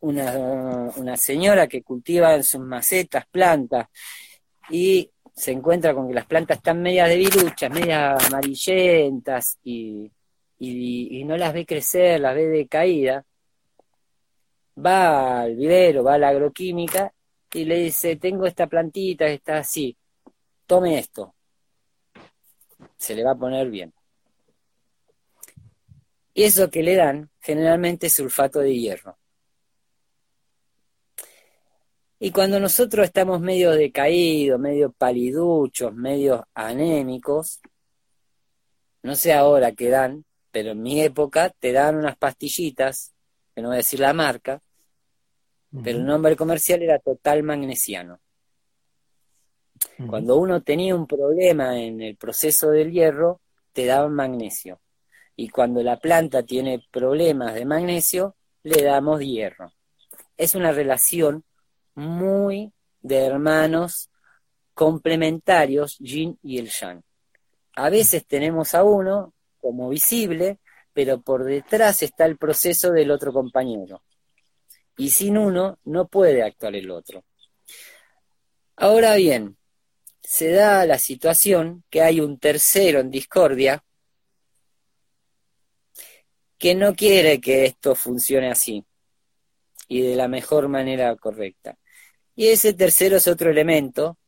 una, 0.00 0.90
una 0.96 1.16
señora 1.16 1.66
que 1.66 1.82
cultiva 1.82 2.34
en 2.34 2.44
sus 2.44 2.60
macetas 2.60 3.24
plantas 3.26 3.86
y 4.68 5.10
se 5.34 5.52
encuentra 5.52 5.94
con 5.94 6.08
que 6.08 6.14
las 6.14 6.26
plantas 6.26 6.58
están 6.58 6.82
medias 6.82 7.08
debiluchas, 7.08 7.70
medias 7.70 8.26
amarillentas 8.26 9.58
y, 9.64 10.10
y, 10.58 11.24
no 11.24 11.36
las 11.36 11.52
ve 11.52 11.66
crecer, 11.66 12.20
las 12.20 12.34
ve 12.34 12.46
decaídas, 12.46 13.24
va 14.84 15.42
al 15.42 15.56
vivero, 15.56 16.04
va 16.04 16.14
a 16.14 16.18
la 16.18 16.28
agroquímica 16.28 17.12
y 17.52 17.64
le 17.64 17.76
dice, 17.76 18.16
tengo 18.16 18.46
esta 18.46 18.66
plantita 18.66 19.26
que 19.26 19.34
está 19.34 19.58
así, 19.58 19.96
tome 20.66 20.98
esto, 20.98 21.34
se 22.96 23.14
le 23.14 23.24
va 23.24 23.32
a 23.32 23.38
poner 23.38 23.70
bien. 23.70 23.92
Y 26.34 26.42
eso 26.42 26.68
que 26.68 26.82
le 26.82 26.96
dan 26.96 27.30
generalmente 27.40 28.08
es 28.08 28.14
sulfato 28.14 28.58
de 28.58 28.74
hierro. 28.76 29.16
Y 32.18 32.30
cuando 32.32 32.58
nosotros 32.58 33.04
estamos 33.04 33.40
medio 33.40 33.72
decaídos, 33.72 34.58
medio 34.58 34.90
paliduchos, 34.92 35.94
medio 35.94 36.48
anémicos, 36.54 37.60
no 39.02 39.14
sé 39.14 39.32
ahora 39.34 39.72
qué 39.72 39.90
dan, 39.90 40.24
pero 40.54 40.70
en 40.70 40.82
mi 40.82 41.02
época 41.02 41.50
te 41.50 41.72
dan 41.72 41.96
unas 41.96 42.16
pastillitas, 42.16 43.12
que 43.52 43.60
no 43.60 43.70
voy 43.70 43.74
a 43.74 43.78
decir 43.78 43.98
la 43.98 44.12
marca, 44.12 44.62
pero 45.82 45.98
el 45.98 46.06
nombre 46.06 46.36
comercial 46.36 46.80
era 46.80 47.00
total 47.00 47.42
magnesiano. 47.42 48.20
Cuando 50.06 50.36
uno 50.36 50.62
tenía 50.62 50.94
un 50.94 51.08
problema 51.08 51.76
en 51.80 52.00
el 52.00 52.14
proceso 52.14 52.70
del 52.70 52.92
hierro, 52.92 53.40
te 53.72 53.84
daban 53.84 54.14
magnesio. 54.14 54.78
Y 55.34 55.48
cuando 55.48 55.82
la 55.82 55.98
planta 55.98 56.44
tiene 56.44 56.80
problemas 56.88 57.54
de 57.54 57.64
magnesio, 57.64 58.36
le 58.62 58.80
damos 58.80 59.22
hierro. 59.22 59.72
Es 60.36 60.54
una 60.54 60.70
relación 60.70 61.42
muy 61.96 62.72
de 63.02 63.26
hermanos 63.26 64.08
complementarios, 64.72 65.98
yin 65.98 66.38
y 66.44 66.58
el 66.58 66.70
yang. 66.70 67.02
A 67.74 67.90
veces 67.90 68.24
tenemos 68.24 68.72
a 68.76 68.84
uno 68.84 69.33
como 69.64 69.88
visible, 69.88 70.58
pero 70.92 71.22
por 71.22 71.42
detrás 71.42 72.02
está 72.02 72.26
el 72.26 72.36
proceso 72.36 72.92
del 72.92 73.10
otro 73.10 73.32
compañero. 73.32 74.02
Y 74.98 75.08
sin 75.08 75.38
uno 75.38 75.78
no 75.84 76.06
puede 76.06 76.42
actuar 76.42 76.76
el 76.76 76.90
otro. 76.90 77.24
Ahora 78.76 79.14
bien, 79.14 79.56
se 80.20 80.50
da 80.50 80.84
la 80.84 80.98
situación 80.98 81.82
que 81.88 82.02
hay 82.02 82.20
un 82.20 82.38
tercero 82.38 83.00
en 83.00 83.10
discordia 83.10 83.82
que 86.58 86.74
no 86.74 86.94
quiere 86.94 87.40
que 87.40 87.64
esto 87.64 87.94
funcione 87.94 88.50
así 88.50 88.84
y 89.88 90.02
de 90.02 90.14
la 90.14 90.28
mejor 90.28 90.68
manera 90.68 91.16
correcta. 91.16 91.78
Y 92.36 92.48
ese 92.48 92.74
tercero 92.74 93.16
es 93.16 93.26
otro 93.28 93.50
elemento 93.50 94.18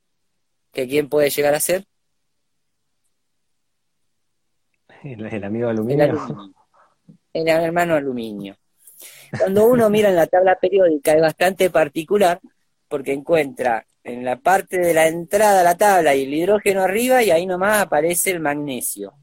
que 0.73 0.89
quién 0.89 1.11
puede 1.11 1.29
llegar 1.29 1.55
a 1.55 1.61
ser. 1.61 1.87
El, 5.13 5.45
amigo 5.45 5.69
aluminio. 5.69 6.05
El, 6.05 6.11
aluminio. 6.11 6.55
el 7.33 7.49
hermano 7.49 7.95
aluminio. 7.95 8.57
Cuando 9.39 9.67
uno 9.67 9.89
mira 9.91 10.09
en 10.09 10.17
la 10.17 10.27
tabla 10.27 10.59
periódica 10.61 11.13
es 11.13 11.21
bastante 11.21 11.71
particular 11.71 12.41
porque 12.89 13.13
encuentra 13.13 13.87
en 14.03 14.25
la 14.25 14.37
parte 14.37 14.79
de 14.79 14.95
la 14.95 15.09
entrada 15.09 15.61
a 15.61 15.65
la 15.65 15.77
tabla 15.77 16.15
y 16.15 16.23
el 16.23 16.35
hidrógeno 16.35 16.83
arriba 16.83 17.23
y 17.23 17.31
ahí 17.31 17.47
nomás 17.47 17.83
aparece 17.83 18.31
el 18.31 18.41
magnesio. 18.41 19.15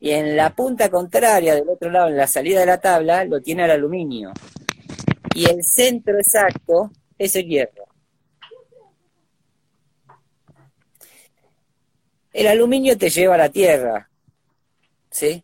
Y 0.00 0.12
en 0.12 0.36
la 0.36 0.54
punta 0.54 0.88
contraria, 0.88 1.56
del 1.56 1.68
otro 1.68 1.90
lado, 1.90 2.08
en 2.08 2.16
la 2.16 2.28
salida 2.28 2.60
de 2.60 2.66
la 2.66 2.80
tabla, 2.80 3.24
lo 3.24 3.40
tiene 3.40 3.64
el 3.64 3.72
aluminio. 3.72 4.32
Y 5.34 5.46
el 5.50 5.64
centro 5.64 6.16
exacto 6.16 6.92
es 7.18 7.34
el 7.34 7.46
hierro. 7.46 7.84
El 12.32 12.46
aluminio 12.46 12.96
te 12.96 13.10
lleva 13.10 13.34
a 13.34 13.38
la 13.38 13.48
tierra, 13.48 14.07
¿sí? 15.18 15.42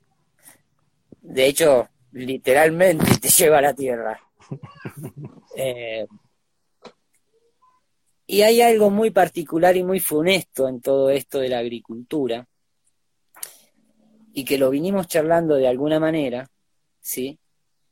De 1.20 1.47
hecho, 1.47 1.89
literalmente 2.12 3.18
te 3.20 3.29
lleva 3.39 3.59
a 3.59 3.62
la 3.62 3.75
tierra. 3.75 4.20
Eh, 5.57 6.05
y 8.27 8.43
hay 8.43 8.61
algo 8.61 8.91
muy 8.91 9.12
particular 9.12 9.77
y 9.77 9.85
muy 9.85 10.01
funesto 10.01 10.66
en 10.66 10.81
todo 10.81 11.11
esto 11.11 11.39
de 11.39 11.49
la 11.49 11.61
agricultura, 11.61 12.45
y 14.33 14.45
que 14.45 14.59
lo 14.59 14.70
vinimos 14.70 15.07
charlando 15.07 15.55
de 15.55 15.68
alguna 15.68 16.01
manera, 16.01 16.51
¿sí? 16.99 17.39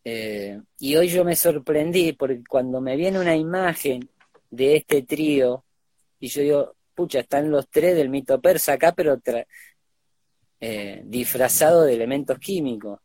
Eh, 0.03 0.61
y 0.81 0.97
hoy 0.97 1.07
yo 1.07 1.25
me 1.25 1.37
sorprendí 1.37 2.15
porque 2.15 2.43
cuando 2.49 2.81
me 2.81 2.97
viene 2.97 3.21
una 3.21 3.37
imagen 3.37 4.11
de 4.51 4.75
este 4.75 5.03
trío, 5.03 5.65
y 6.19 6.27
yo 6.27 6.43
digo, 6.43 6.75
pucha, 6.97 7.21
están 7.21 7.49
los 7.49 7.69
tres 7.69 7.95
del 7.95 8.09
mito 8.09 8.41
persa 8.41 8.73
acá, 8.73 8.93
pero 8.93 9.21
eh, 10.65 11.03
disfrazado 11.05 11.83
de 11.83 11.95
elementos 11.95 12.39
químicos. 12.39 13.01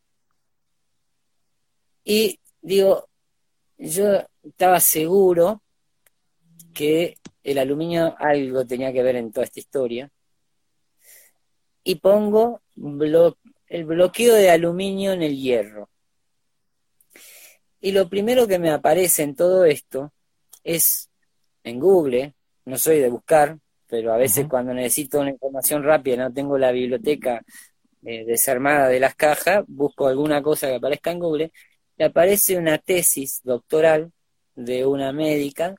Y 2.04 2.40
digo, 2.62 3.10
yo 3.80 4.24
estaba 4.44 4.80
seguro 4.80 5.64
que 6.72 7.18
el 7.42 7.58
aluminio 7.58 8.16
algo 8.20 8.64
tenía 8.68 8.94
que 8.94 9.02
ver 9.02 9.16
en 9.16 9.32
toda 9.32 9.46
esta 9.46 9.60
historia. 9.60 10.12
Y 11.84 11.96
pongo 11.96 12.62
el 12.76 13.86
bloqueo 13.86 14.36
de 14.36 14.52
aluminio 14.52 15.14
en 15.14 15.24
el 15.24 15.36
hierro. 15.36 15.90
Y 17.82 17.92
lo 17.92 18.08
primero 18.08 18.48
que 18.48 18.60
me 18.60 18.70
aparece 18.70 19.24
en 19.24 19.36
todo 19.36 19.66
esto 19.66 20.14
es 20.64 21.10
en 21.64 21.80
Google, 21.80 22.36
no 22.66 22.78
soy 22.78 23.00
de 23.00 23.10
buscar, 23.10 23.58
pero 23.88 24.14
a 24.14 24.18
veces 24.18 24.48
cuando 24.48 24.74
necesito 24.74 25.20
una 25.20 25.32
información 25.32 25.84
rápida, 25.84 26.18
no 26.18 26.34
tengo 26.34 26.58
la 26.58 26.72
biblioteca 26.72 27.44
eh, 28.04 28.26
desarmada 28.26 28.88
de 28.90 29.00
las 29.00 29.16
cajas, 29.16 29.64
busco 29.68 30.08
alguna 30.08 30.42
cosa 30.42 30.68
que 30.68 30.76
aparezca 30.76 31.12
en 31.12 31.20
Google, 31.20 31.52
y 31.98 32.04
aparece 32.04 32.58
una 32.58 32.78
tesis 32.78 33.42
doctoral 33.44 34.12
de 34.56 34.86
una 34.86 35.12
médica 35.14 35.76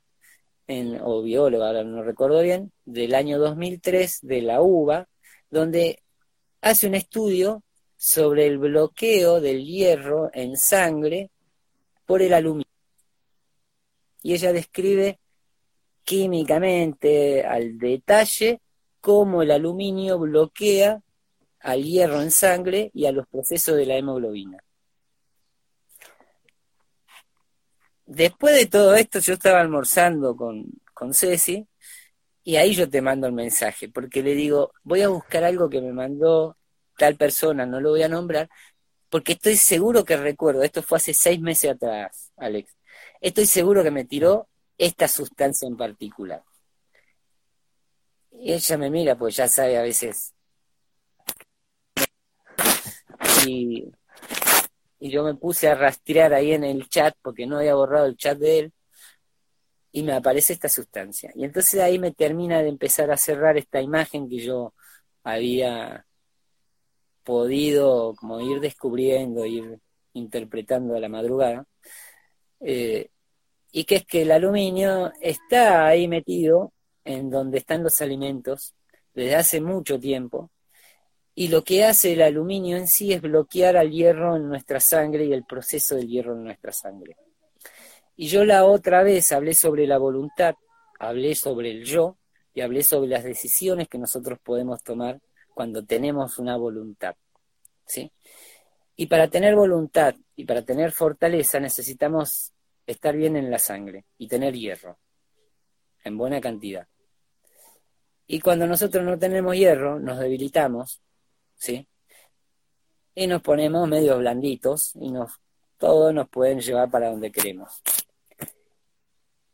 en, 0.66 1.00
o 1.02 1.22
bióloga, 1.22 1.68
ahora 1.68 1.84
no 1.84 2.02
recuerdo 2.02 2.42
bien, 2.42 2.72
del 2.84 3.14
año 3.14 3.38
2003 3.38 4.20
de 4.22 4.42
la 4.42 4.60
UBA, 4.60 5.08
donde 5.50 6.02
hace 6.60 6.86
un 6.86 6.94
estudio 6.94 7.62
sobre 7.96 8.46
el 8.46 8.58
bloqueo 8.58 9.40
del 9.40 9.64
hierro 9.64 10.30
en 10.32 10.56
sangre 10.56 11.30
por 12.06 12.22
el 12.22 12.32
aluminio. 12.34 12.66
Y 14.22 14.34
ella 14.34 14.52
describe 14.52 15.18
químicamente 16.08 17.44
al 17.44 17.76
detalle 17.76 18.62
cómo 18.98 19.42
el 19.42 19.50
aluminio 19.50 20.18
bloquea 20.18 21.02
al 21.60 21.84
hierro 21.84 22.22
en 22.22 22.30
sangre 22.30 22.90
y 22.94 23.04
a 23.04 23.12
los 23.12 23.26
procesos 23.28 23.76
de 23.76 23.84
la 23.84 23.96
hemoglobina. 23.96 24.56
Después 28.06 28.56
de 28.56 28.64
todo 28.64 28.94
esto, 28.94 29.18
yo 29.18 29.34
estaba 29.34 29.60
almorzando 29.60 30.34
con, 30.34 30.64
con 30.94 31.12
Ceci 31.12 31.68
y 32.42 32.56
ahí 32.56 32.74
yo 32.74 32.88
te 32.88 33.02
mando 33.02 33.26
el 33.26 33.34
mensaje, 33.34 33.90
porque 33.90 34.22
le 34.22 34.34
digo, 34.34 34.72
voy 34.84 35.02
a 35.02 35.08
buscar 35.08 35.44
algo 35.44 35.68
que 35.68 35.82
me 35.82 35.92
mandó 35.92 36.56
tal 36.96 37.16
persona, 37.16 37.66
no 37.66 37.82
lo 37.82 37.90
voy 37.90 38.02
a 38.02 38.08
nombrar, 38.08 38.48
porque 39.10 39.32
estoy 39.32 39.56
seguro 39.56 40.06
que 40.06 40.16
recuerdo, 40.16 40.62
esto 40.62 40.82
fue 40.82 40.96
hace 40.96 41.12
seis 41.12 41.38
meses 41.38 41.72
atrás, 41.72 42.32
Alex, 42.38 42.74
estoy 43.20 43.44
seguro 43.44 43.82
que 43.82 43.90
me 43.90 44.06
tiró 44.06 44.48
esta 44.78 45.08
sustancia 45.08 45.66
en 45.66 45.76
particular. 45.76 46.42
Y 48.30 48.52
ella 48.52 48.78
me 48.78 48.88
mira, 48.88 49.18
pues 49.18 49.36
ya 49.36 49.48
sabe 49.48 49.76
a 49.76 49.82
veces. 49.82 50.32
Y 53.46 53.90
yo 55.00 55.24
me 55.24 55.34
puse 55.34 55.68
a 55.68 55.74
rastrear 55.74 56.32
ahí 56.32 56.52
en 56.52 56.64
el 56.64 56.88
chat, 56.88 57.14
porque 57.22 57.46
no 57.46 57.58
había 57.58 57.74
borrado 57.74 58.06
el 58.06 58.16
chat 58.16 58.38
de 58.38 58.58
él, 58.60 58.72
y 59.90 60.02
me 60.02 60.12
aparece 60.12 60.52
esta 60.52 60.68
sustancia. 60.68 61.32
Y 61.34 61.44
entonces 61.44 61.80
ahí 61.80 61.98
me 61.98 62.12
termina 62.12 62.62
de 62.62 62.68
empezar 62.68 63.10
a 63.10 63.16
cerrar 63.16 63.56
esta 63.56 63.80
imagen 63.80 64.28
que 64.28 64.38
yo 64.38 64.74
había 65.24 66.06
podido 67.24 68.14
como 68.14 68.40
ir 68.40 68.60
descubriendo, 68.60 69.44
ir 69.44 69.80
interpretando 70.14 70.96
a 70.96 71.00
la 71.00 71.08
madrugada, 71.08 71.66
eh, 72.60 73.10
y 73.72 73.84
que 73.84 73.96
es 73.96 74.06
que 74.06 74.22
el 74.22 74.32
aluminio 74.32 75.12
está 75.20 75.86
ahí 75.86 76.08
metido 76.08 76.72
en 77.04 77.30
donde 77.30 77.58
están 77.58 77.82
los 77.82 78.00
alimentos 78.00 78.74
desde 79.14 79.34
hace 79.34 79.60
mucho 79.60 79.98
tiempo, 79.98 80.50
y 81.34 81.48
lo 81.48 81.62
que 81.62 81.84
hace 81.84 82.14
el 82.14 82.22
aluminio 82.22 82.76
en 82.76 82.88
sí 82.88 83.12
es 83.12 83.22
bloquear 83.22 83.76
al 83.76 83.92
hierro 83.92 84.34
en 84.34 84.48
nuestra 84.48 84.80
sangre 84.80 85.24
y 85.24 85.32
el 85.32 85.44
proceso 85.44 85.94
del 85.94 86.08
hierro 86.08 86.34
en 86.34 86.42
nuestra 86.42 86.72
sangre. 86.72 87.16
Y 88.16 88.26
yo 88.26 88.44
la 88.44 88.64
otra 88.64 89.04
vez 89.04 89.30
hablé 89.30 89.54
sobre 89.54 89.86
la 89.86 89.98
voluntad, 89.98 90.56
hablé 90.98 91.36
sobre 91.36 91.70
el 91.70 91.84
yo 91.84 92.16
y 92.52 92.60
hablé 92.60 92.82
sobre 92.82 93.10
las 93.10 93.22
decisiones 93.22 93.86
que 93.86 93.98
nosotros 93.98 94.40
podemos 94.42 94.82
tomar 94.82 95.20
cuando 95.54 95.84
tenemos 95.84 96.38
una 96.38 96.56
voluntad. 96.56 97.14
¿sí? 97.86 98.10
Y 98.96 99.06
para 99.06 99.28
tener 99.28 99.54
voluntad 99.54 100.16
y 100.34 100.44
para 100.44 100.62
tener 100.62 100.90
fortaleza 100.90 101.60
necesitamos 101.60 102.52
estar 102.88 103.16
bien 103.16 103.36
en 103.36 103.50
la 103.50 103.58
sangre 103.58 104.04
y 104.16 104.28
tener 104.28 104.54
hierro 104.54 104.98
en 106.04 106.16
buena 106.16 106.40
cantidad. 106.40 106.86
Y 108.26 108.40
cuando 108.40 108.66
nosotros 108.66 109.04
no 109.04 109.18
tenemos 109.18 109.56
hierro, 109.56 109.98
nos 109.98 110.18
debilitamos 110.18 111.00
¿sí? 111.58 111.86
Y 113.14 113.26
nos 113.26 113.42
ponemos 113.42 113.88
medio 113.88 114.16
blanditos 114.18 114.92
y 114.94 115.10
nos, 115.10 115.40
todos 115.76 116.14
nos 116.14 116.28
pueden 116.28 116.60
llevar 116.60 116.90
para 116.90 117.10
donde 117.10 117.30
queremos. 117.30 117.82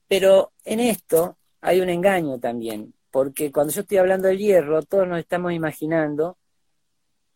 Pero 0.06 0.52
en 0.64 0.80
esto 0.80 1.38
hay 1.62 1.80
un 1.80 1.88
engaño 1.88 2.38
también, 2.38 2.94
porque 3.10 3.50
cuando 3.50 3.72
yo 3.72 3.80
estoy 3.80 3.98
hablando 3.98 4.28
del 4.28 4.38
hierro, 4.38 4.82
todos 4.82 5.08
nos 5.08 5.18
estamos 5.18 5.52
imaginando 5.52 6.36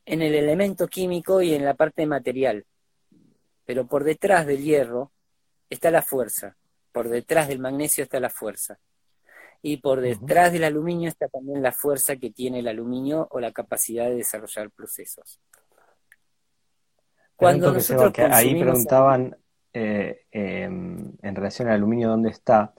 en 0.05 0.23
el 0.23 0.35
elemento 0.35 0.87
químico 0.87 1.41
y 1.41 1.55
en 1.55 1.65
la 1.65 1.75
parte 1.75 2.07
material. 2.07 2.67
Pero 3.65 3.87
por 3.87 4.05
detrás 4.05 4.47
del 4.47 4.63
hierro 4.63 5.13
está 5.71 5.91
la 5.91 6.03
fuerza, 6.03 6.57
por 6.93 7.09
detrás 7.09 7.49
del 7.49 7.59
magnesio 7.59 8.05
está 8.05 8.21
la 8.21 8.31
fuerza. 8.31 8.79
Y 9.61 9.79
por 9.79 10.01
detrás 10.01 10.53
del 10.53 10.65
aluminio 10.65 11.09
está 11.09 11.29
también 11.29 11.63
la 11.63 11.73
fuerza 11.73 12.17
que 12.17 12.31
tiene 12.31 12.61
el 12.61 12.69
aluminio 12.69 13.27
o 13.31 13.41
la 13.41 13.53
capacidad 13.53 14.07
de 14.07 14.15
desarrollar 14.17 14.71
procesos. 14.71 15.41
Cuando 17.35 17.73
nosotros 17.73 18.13
ahí 18.31 18.61
preguntaban 18.61 19.37
eh, 19.73 20.27
em, 20.31 21.13
en 21.23 21.35
relación 21.35 21.69
al 21.69 21.75
aluminio 21.75 22.09
dónde 22.09 22.31
está, 22.31 22.73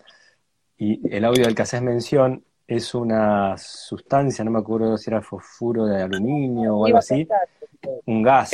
y 0.78 1.14
el 1.14 1.26
audio 1.26 1.46
del 1.46 1.56
que 1.56 1.62
haces 1.62 1.82
mención 1.82 2.44
es 2.66 2.94
una 2.94 3.58
sustancia, 3.58 4.46
no 4.46 4.52
me 4.52 4.60
acuerdo 4.60 4.98
si 4.98 5.10
era 5.10 5.22
fosfuro 5.22 5.86
de 5.86 6.02
aluminio 6.02 6.78
o 6.78 6.86
algo 6.86 7.00
así, 7.00 7.28
un 8.06 8.22
gas. 8.22 8.52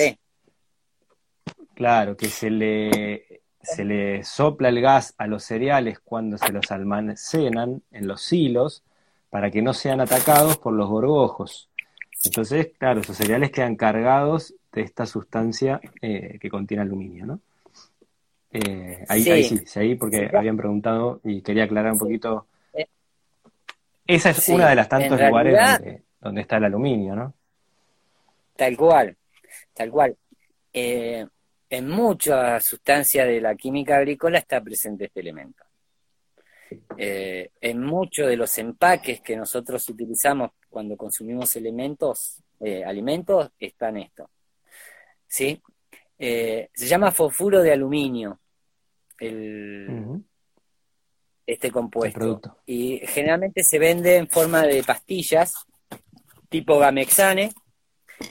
Claro, 1.76 2.16
que 2.16 2.28
se 2.28 2.50
le, 2.50 3.44
se 3.66 3.84
le 3.84 4.24
sopla 4.24 4.70
el 4.70 4.82
gas 4.82 5.14
a 5.18 5.28
los 5.28 5.44
cereales 5.44 6.00
cuando 6.00 6.38
se 6.38 6.52
los 6.52 6.72
almacenan 6.72 7.82
en 7.92 8.08
los 8.08 8.22
silos 8.22 8.84
para 9.30 9.52
que 9.52 9.62
no 9.62 9.74
sean 9.74 10.00
atacados 10.00 10.58
por 10.58 10.74
los 10.74 10.88
gorgojos. 10.88 11.70
Entonces, 12.24 12.72
claro, 12.78 13.02
esos 13.02 13.18
cereales 13.18 13.52
quedan 13.52 13.76
cargados 13.76 14.54
de 14.72 14.82
esta 14.82 15.06
sustancia 15.06 15.80
eh, 16.02 16.38
que 16.40 16.50
contiene 16.50 16.84
aluminio, 16.84 17.26
¿no? 17.26 17.40
Eh, 18.52 19.06
ahí, 19.10 19.44
sí. 19.44 19.58
sí, 19.66 19.80
ahí 19.80 19.96
porque 19.96 20.32
habían 20.34 20.56
preguntado 20.56 21.20
y 21.24 21.42
quería 21.42 21.66
aclarar 21.66 21.92
un 21.92 22.00
poquito. 22.00 22.48
Eh, 22.74 22.88
Esa 24.08 24.30
es 24.30 24.48
una 24.48 24.70
de 24.70 24.76
las 24.76 24.88
tantos 24.88 25.20
lugares 25.20 26.02
donde, 26.22 26.42
está 26.42 26.58
el 26.58 26.64
aluminio, 26.64 27.16
¿no? 27.16 27.34
Tal 28.56 28.78
cual, 28.78 29.18
tal 29.74 29.92
cual. 29.92 30.16
En 31.78 31.90
muchas 31.90 32.64
sustancias 32.64 33.28
de 33.28 33.42
la 33.42 33.56
química 33.56 33.98
agrícola 33.98 34.40
está 34.40 34.62
presente 34.62 35.06
este 35.06 35.20
elemento. 35.20 35.64
en 36.98 37.84
muchos 37.84 38.28
de 38.28 38.36
los 38.36 38.58
empaques 38.58 39.22
que 39.22 39.36
nosotros 39.36 39.88
utilizamos 39.90 40.52
cuando 40.70 40.98
consumimos 40.98 41.56
elementos, 41.56 42.44
alimentos, 42.86 43.52
están 43.60 43.98
estos. 43.98 44.30
¿Sí? 45.28 45.62
se 46.18 46.88
llama 46.88 47.12
fosfuro 47.12 47.62
de 47.62 47.74
aluminio 47.74 48.40
el, 49.20 50.24
este 51.46 51.72
compuesto. 51.72 52.58
y 52.66 53.00
generalmente 53.06 53.64
se 53.64 53.80
vende 53.80 54.18
en 54.18 54.28
forma 54.28 54.64
de 54.64 54.84
pastillas 54.84 55.54
tipo 56.50 56.80
gamexane. 56.80 57.52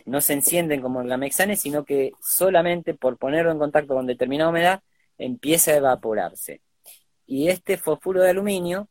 No 0.06 0.20
se 0.20 0.32
encienden 0.32 0.80
como 0.80 1.00
el 1.00 1.08
gamexane, 1.08 1.56
sino 1.56 1.84
que 1.84 2.12
solamente 2.20 2.94
por 2.94 3.18
ponerlo 3.18 3.52
en 3.52 3.58
contacto 3.58 3.94
con 3.94 4.06
determinada 4.06 4.50
humedad 4.50 4.82
empieza 5.18 5.72
a 5.72 5.76
evaporarse. 5.76 6.60
Y 7.26 7.48
este 7.48 7.76
fosfuro 7.76 8.22
de 8.22 8.30
aluminio 8.30 8.88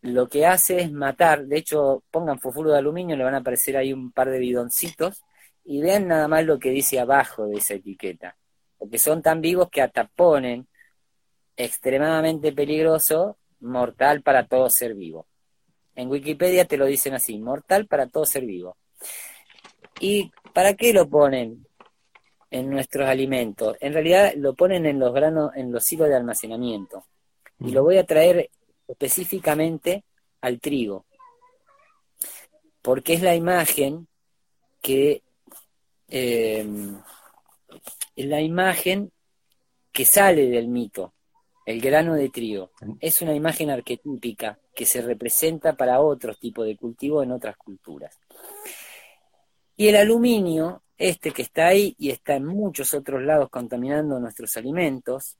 lo 0.00 0.28
que 0.28 0.46
hace 0.46 0.80
es 0.80 0.92
matar, 0.92 1.46
de 1.46 1.58
hecho 1.58 2.04
pongan 2.10 2.38
fosfuro 2.38 2.70
de 2.70 2.78
aluminio, 2.78 3.16
le 3.16 3.24
van 3.24 3.34
a 3.34 3.38
aparecer 3.38 3.76
ahí 3.76 3.92
un 3.92 4.12
par 4.12 4.30
de 4.30 4.38
bidoncitos 4.38 5.24
y 5.64 5.80
vean 5.80 6.08
nada 6.08 6.28
más 6.28 6.44
lo 6.44 6.58
que 6.58 6.70
dice 6.70 7.00
abajo 7.00 7.46
de 7.46 7.56
esa 7.56 7.74
etiqueta, 7.74 8.36
porque 8.78 8.98
son 8.98 9.22
tan 9.22 9.40
vivos 9.40 9.68
que 9.70 9.82
hasta 9.82 10.06
ponen 10.06 10.68
extremadamente 11.56 12.52
peligroso, 12.52 13.38
mortal 13.60 14.22
para 14.22 14.46
todo 14.46 14.70
ser 14.70 14.94
vivo. 14.94 15.26
En 15.96 16.08
Wikipedia 16.08 16.64
te 16.64 16.76
lo 16.76 16.86
dicen 16.86 17.14
así, 17.14 17.38
mortal 17.38 17.86
para 17.86 18.06
todo 18.06 18.24
ser 18.24 18.46
vivo. 18.46 18.76
¿Y 20.00 20.30
para 20.52 20.74
qué 20.74 20.92
lo 20.92 21.08
ponen 21.08 21.66
en 22.50 22.70
nuestros 22.70 23.08
alimentos? 23.08 23.76
En 23.80 23.92
realidad 23.92 24.32
lo 24.36 24.54
ponen 24.54 24.86
en 24.86 24.98
los 24.98 25.12
granos, 25.12 25.52
en 25.54 25.72
los 25.72 25.90
hilos 25.92 26.08
de 26.08 26.16
almacenamiento. 26.16 27.04
Y 27.60 27.70
lo 27.72 27.82
voy 27.82 27.98
a 27.98 28.06
traer 28.06 28.50
específicamente 28.86 30.04
al 30.40 30.60
trigo. 30.60 31.06
Porque 32.82 33.14
es 33.14 33.22
la 33.22 33.34
imagen 33.34 34.06
que 34.80 35.22
eh, 36.08 36.66
es 38.16 38.26
la 38.26 38.40
imagen 38.40 39.12
que 39.92 40.04
sale 40.04 40.48
del 40.48 40.68
mito 40.68 41.12
el 41.68 41.82
grano 41.82 42.14
de 42.14 42.30
trigo. 42.30 42.70
Es 42.98 43.20
una 43.20 43.34
imagen 43.34 43.68
arquetípica 43.68 44.58
que 44.74 44.86
se 44.86 45.02
representa 45.02 45.74
para 45.74 46.00
otros 46.00 46.38
tipos 46.38 46.64
de 46.64 46.76
cultivo 46.76 47.22
en 47.22 47.30
otras 47.30 47.58
culturas. 47.58 48.18
Y 49.80 49.86
el 49.86 49.94
aluminio, 49.94 50.82
este 50.96 51.30
que 51.30 51.42
está 51.42 51.68
ahí 51.68 51.94
y 52.00 52.10
está 52.10 52.34
en 52.34 52.46
muchos 52.46 52.94
otros 52.94 53.22
lados 53.22 53.48
contaminando 53.48 54.18
nuestros 54.18 54.56
alimentos, 54.56 55.38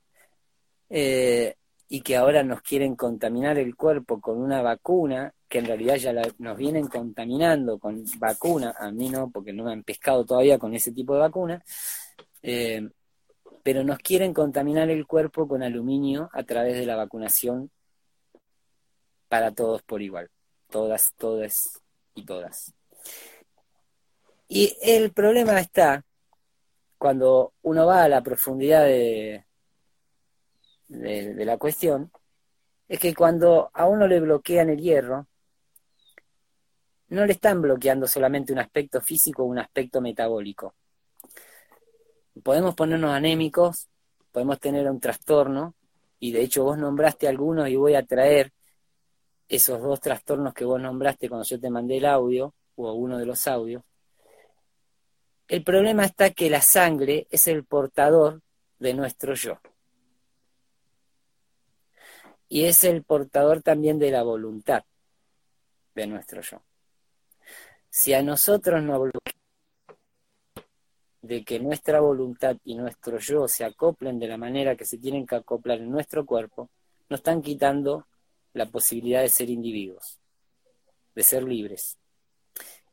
eh, 0.88 1.56
y 1.88 2.02
que 2.02 2.16
ahora 2.16 2.44
nos 2.44 2.62
quieren 2.62 2.94
contaminar 2.94 3.58
el 3.58 3.74
cuerpo 3.74 4.20
con 4.20 4.38
una 4.38 4.62
vacuna, 4.62 5.34
que 5.48 5.58
en 5.58 5.66
realidad 5.66 5.96
ya 5.96 6.12
nos 6.38 6.56
vienen 6.56 6.86
contaminando 6.86 7.80
con 7.80 8.04
vacuna, 8.20 8.76
a 8.78 8.92
mí 8.92 9.08
no, 9.08 9.28
porque 9.28 9.52
no 9.52 9.64
me 9.64 9.72
han 9.72 9.82
pescado 9.82 10.24
todavía 10.24 10.56
con 10.56 10.72
ese 10.72 10.92
tipo 10.92 11.14
de 11.14 11.20
vacuna, 11.20 11.64
eh, 12.40 12.88
pero 13.64 13.82
nos 13.82 13.98
quieren 13.98 14.32
contaminar 14.32 14.88
el 14.88 15.04
cuerpo 15.04 15.48
con 15.48 15.64
aluminio 15.64 16.30
a 16.32 16.44
través 16.44 16.76
de 16.76 16.86
la 16.86 16.94
vacunación 16.94 17.72
para 19.28 19.50
todos 19.50 19.82
por 19.82 20.00
igual, 20.00 20.30
todas, 20.70 21.12
todas 21.16 21.82
y 22.14 22.24
todas. 22.24 22.72
Y 24.48 24.76
el 24.82 25.12
problema 25.12 25.60
está 25.60 26.04
cuando 26.96 27.54
uno 27.62 27.86
va 27.86 28.04
a 28.04 28.08
la 28.08 28.22
profundidad 28.22 28.84
de, 28.84 29.44
de, 30.88 31.44
la 31.44 31.58
cuestión, 31.58 32.10
es 32.88 32.98
que 32.98 33.14
cuando 33.14 33.70
a 33.72 33.86
uno 33.86 34.06
le 34.06 34.20
bloquean 34.20 34.70
el 34.70 34.80
hierro, 34.80 35.28
no 37.08 37.24
le 37.24 37.32
están 37.32 37.62
bloqueando 37.62 38.06
solamente 38.06 38.52
un 38.52 38.58
aspecto 38.58 39.00
físico 39.00 39.42
o 39.42 39.46
un 39.46 39.58
aspecto 39.58 40.00
metabólico 40.00 40.74
podemos 42.42 42.74
ponernos 42.74 43.12
anémicos, 43.12 43.88
podemos 44.32 44.58
tener 44.60 44.88
un 44.90 45.00
trastorno, 45.00 45.74
y 46.18 46.32
de 46.32 46.42
hecho 46.42 46.64
vos 46.64 46.78
nombraste 46.78 47.28
algunos 47.28 47.68
y 47.68 47.76
voy 47.76 47.94
a 47.94 48.04
traer 48.04 48.52
esos 49.48 49.80
dos 49.80 50.00
trastornos 50.00 50.52
que 50.52 50.64
vos 50.64 50.80
nombraste 50.80 51.28
cuando 51.28 51.46
yo 51.46 51.58
te 51.58 51.70
mandé 51.70 51.98
el 51.98 52.06
audio, 52.06 52.54
o 52.76 52.92
uno 52.92 53.18
de 53.18 53.26
los 53.26 53.46
audios. 53.46 53.82
El 55.48 55.64
problema 55.64 56.04
está 56.04 56.30
que 56.30 56.50
la 56.50 56.60
sangre 56.60 57.26
es 57.30 57.48
el 57.48 57.64
portador 57.64 58.42
de 58.78 58.92
nuestro 58.92 59.32
yo. 59.32 59.58
Y 62.50 62.64
es 62.64 62.84
el 62.84 63.02
portador 63.02 63.62
también 63.62 63.98
de 63.98 64.10
la 64.10 64.22
voluntad 64.22 64.84
de 65.94 66.06
nuestro 66.06 66.42
yo. 66.42 66.62
Si 67.88 68.12
a 68.12 68.22
nosotros 68.22 68.82
nos 68.82 69.10
de 71.22 71.44
que 71.44 71.58
nuestra 71.58 72.00
voluntad 72.00 72.56
y 72.64 72.74
nuestro 72.74 73.18
yo 73.18 73.48
se 73.48 73.64
acoplen 73.64 74.18
de 74.18 74.28
la 74.28 74.36
manera 74.36 74.76
que 74.76 74.84
se 74.84 74.98
tienen 74.98 75.26
que 75.26 75.36
acoplar 75.36 75.78
en 75.78 75.90
nuestro 75.90 76.26
cuerpo, 76.26 76.68
nos 77.08 77.20
están 77.20 77.40
quitando 77.40 78.06
la 78.52 78.66
posibilidad 78.66 79.22
de 79.22 79.30
ser 79.30 79.48
individuos, 79.48 80.18
de 81.14 81.22
ser 81.22 81.42
libres. 81.42 81.98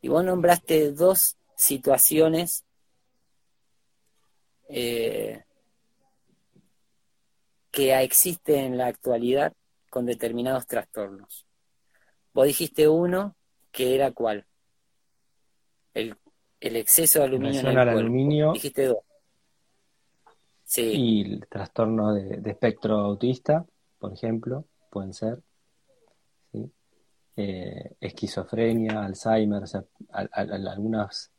Y 0.01 0.07
vos 0.07 0.23
nombraste 0.23 0.91
dos 0.93 1.37
situaciones 1.55 2.65
eh, 4.69 5.43
que 7.71 7.95
existen 8.01 8.65
en 8.65 8.77
la 8.77 8.87
actualidad 8.87 9.53
con 9.89 10.05
determinados 10.05 10.67
trastornos. 10.67 11.45
Vos 12.33 12.47
dijiste 12.47 12.87
uno 12.87 13.35
que 13.71 13.95
era 13.95 14.11
cuál? 14.11 14.45
El 15.93 16.17
el 16.65 16.75
exceso 16.77 17.19
de 17.19 17.25
aluminio 17.25 17.59
en 17.59 17.67
el 17.67 17.77
aluminio 17.77 18.53
Dijiste 18.53 18.85
dos. 18.85 18.97
Sí. 20.63 20.81
Y 20.81 21.33
el 21.33 21.47
trastorno 21.47 22.13
de, 22.13 22.41
espectro 22.49 22.95
autista, 22.95 23.65
por 23.99 24.11
ejemplo, 24.11 24.65
pueden 24.89 25.13
ser. 25.13 25.41
Eh, 27.37 27.95
esquizofrenia, 27.99 29.03
Alzheimer, 29.03 29.61
o 29.61 29.67
sea, 29.67 29.83
algunas 30.09 31.31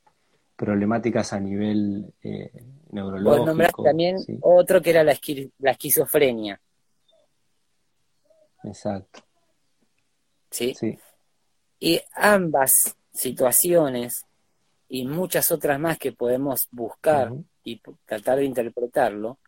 problemáticas 0.57 1.33
a 1.33 1.41
nivel 1.41 2.13
eh, 2.23 2.51
neurológico. 2.91 3.39
Vos 3.39 3.47
nombraste 3.47 3.83
también 3.83 4.17
otro 4.41 4.81
que 4.81 4.91
era 4.91 5.05
la, 5.05 5.17
la 5.59 5.71
esquizofrenia. 5.71 6.61
Exacto. 8.65 9.21
¿Sí? 10.51 10.75
¿Sí? 10.75 10.99
Y 11.79 12.01
ambas 12.15 12.97
situaciones 13.13 14.25
y 14.89 15.07
muchas 15.07 15.51
otras 15.51 15.79
más 15.79 15.99
que 15.99 16.13
podemos 16.13 16.69
buscar 16.71 17.33
y 17.65 17.81
tratar 18.05 18.39
de 18.39 18.45
interpretarlo, 18.45 19.39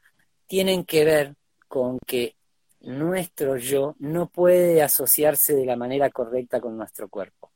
tienen 0.47 0.85
que 0.85 1.05
ver 1.05 1.37
con 1.69 1.99
que 2.05 2.35
nuestro 2.81 3.57
yo 3.57 3.95
no 3.99 4.29
puede 4.29 4.83
asociarse 4.83 5.55
de 5.55 5.67
la 5.67 5.77
manera 5.77 6.11
correcta 6.11 6.61
con 6.61 6.77
nuestro 6.77 7.09
cuerpo. 7.09 7.53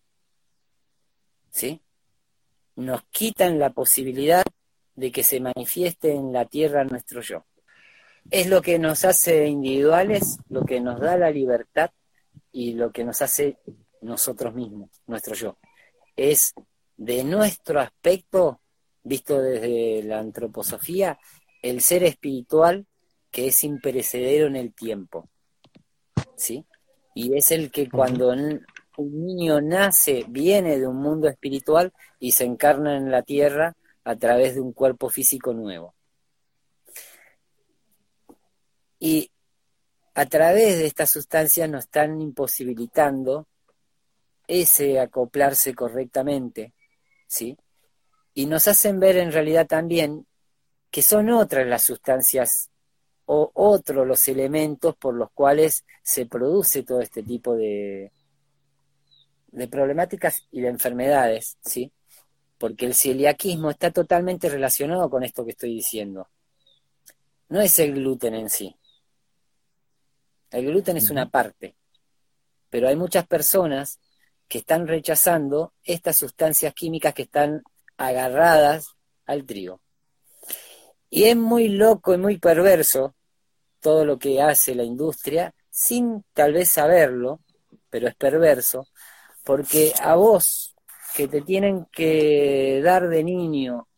¿Sí? 1.50 1.80
Nos 2.76 3.02
quitan 3.10 3.58
la 3.58 3.70
posibilidad 3.70 4.44
de 4.94 5.10
que 5.10 5.22
se 5.22 5.40
manifieste 5.40 6.12
en 6.12 6.32
la 6.32 6.44
tierra 6.44 6.84
nuestro 6.84 7.20
yo. 7.20 7.44
Es 8.30 8.46
lo 8.46 8.62
que 8.62 8.78
nos 8.78 9.04
hace 9.04 9.46
individuales, 9.46 10.38
lo 10.48 10.64
que 10.64 10.80
nos 10.80 11.00
da 11.00 11.16
la 11.16 11.30
libertad 11.30 11.90
y 12.52 12.74
lo 12.74 12.92
que 12.92 13.04
nos 13.04 13.20
hace 13.22 13.58
nosotros 14.00 14.54
mismos, 14.54 14.90
nuestro 15.06 15.34
yo. 15.34 15.58
Es 16.16 16.54
de 16.96 17.24
nuestro 17.24 17.80
aspecto, 17.80 18.60
visto 19.02 19.40
desde 19.40 20.02
la 20.04 20.18
antroposofía, 20.18 21.18
el 21.62 21.80
ser 21.80 22.04
espiritual 22.04 22.86
que 23.30 23.48
es 23.48 23.64
imperecedero 23.64 24.46
en 24.46 24.56
el 24.56 24.74
tiempo. 24.74 25.28
¿Sí? 26.36 26.64
Y 27.14 27.36
es 27.36 27.50
el 27.50 27.70
que 27.70 27.88
cuando 27.88 28.34
un 28.96 29.24
niño 29.24 29.60
nace, 29.60 30.24
viene 30.28 30.78
de 30.78 30.86
un 30.86 30.96
mundo 30.96 31.28
espiritual 31.28 31.92
y 32.18 32.32
se 32.32 32.44
encarna 32.44 32.96
en 32.96 33.10
la 33.10 33.22
tierra 33.22 33.74
a 34.04 34.16
través 34.16 34.54
de 34.54 34.60
un 34.60 34.72
cuerpo 34.72 35.08
físico 35.08 35.52
nuevo. 35.52 35.94
Y 38.98 39.30
a 40.14 40.26
través 40.26 40.78
de 40.78 40.86
estas 40.86 41.10
sustancias 41.10 41.68
nos 41.68 41.84
están 41.84 42.20
imposibilitando 42.20 43.48
ese 44.46 45.00
acoplarse 45.00 45.74
correctamente, 45.74 46.74
¿sí? 47.26 47.56
Y 48.34 48.46
nos 48.46 48.68
hacen 48.68 49.00
ver 49.00 49.16
en 49.16 49.32
realidad 49.32 49.66
también 49.66 50.26
que 50.90 51.02
son 51.02 51.30
otras 51.30 51.66
las 51.66 51.82
sustancias 51.82 52.70
o 53.24 53.50
otros 53.54 54.06
los 54.06 54.28
elementos 54.28 54.94
por 54.96 55.14
los 55.14 55.30
cuales 55.32 55.84
se 56.02 56.26
produce 56.26 56.82
todo 56.82 57.00
este 57.00 57.22
tipo 57.22 57.56
de, 57.56 58.12
de 59.52 59.68
problemáticas 59.68 60.48
y 60.50 60.62
de 60.62 60.68
enfermedades, 60.68 61.56
¿sí? 61.64 61.92
Porque 62.58 62.86
el 62.86 62.94
celiaquismo 62.94 63.70
está 63.70 63.90
totalmente 63.90 64.48
relacionado 64.48 65.08
con 65.08 65.22
esto 65.22 65.44
que 65.44 65.52
estoy 65.52 65.74
diciendo. 65.74 66.28
No 67.48 67.60
es 67.60 67.78
el 67.78 67.94
gluten 67.94 68.34
en 68.34 68.50
sí. 68.50 68.74
El 70.50 70.66
gluten 70.66 70.96
es 70.96 71.10
una 71.10 71.30
parte, 71.30 71.76
pero 72.70 72.88
hay 72.88 72.96
muchas 72.96 73.26
personas 73.26 74.00
que 74.48 74.58
están 74.58 74.86
rechazando 74.86 75.72
estas 75.84 76.16
sustancias 76.16 76.74
químicas 76.74 77.14
que 77.14 77.22
están 77.22 77.62
agarradas 77.96 78.96
al 79.26 79.44
trigo. 79.44 79.80
Y 81.08 81.24
es 81.24 81.36
muy 81.36 81.68
loco 81.68 82.14
y 82.14 82.18
muy 82.18 82.38
perverso 82.38 83.14
todo 83.80 84.04
lo 84.04 84.18
que 84.18 84.40
hace 84.40 84.74
la 84.74 84.84
industria, 84.84 85.54
sin 85.68 86.24
tal 86.32 86.54
vez 86.54 86.70
saberlo, 86.70 87.40
pero 87.90 88.08
es 88.08 88.14
perverso, 88.14 88.88
porque 89.44 89.92
a 90.00 90.14
vos 90.16 90.74
que 91.14 91.28
te 91.28 91.42
tienen 91.42 91.86
que 91.92 92.80
dar 92.82 93.08
de 93.08 93.22
niño 93.22 93.88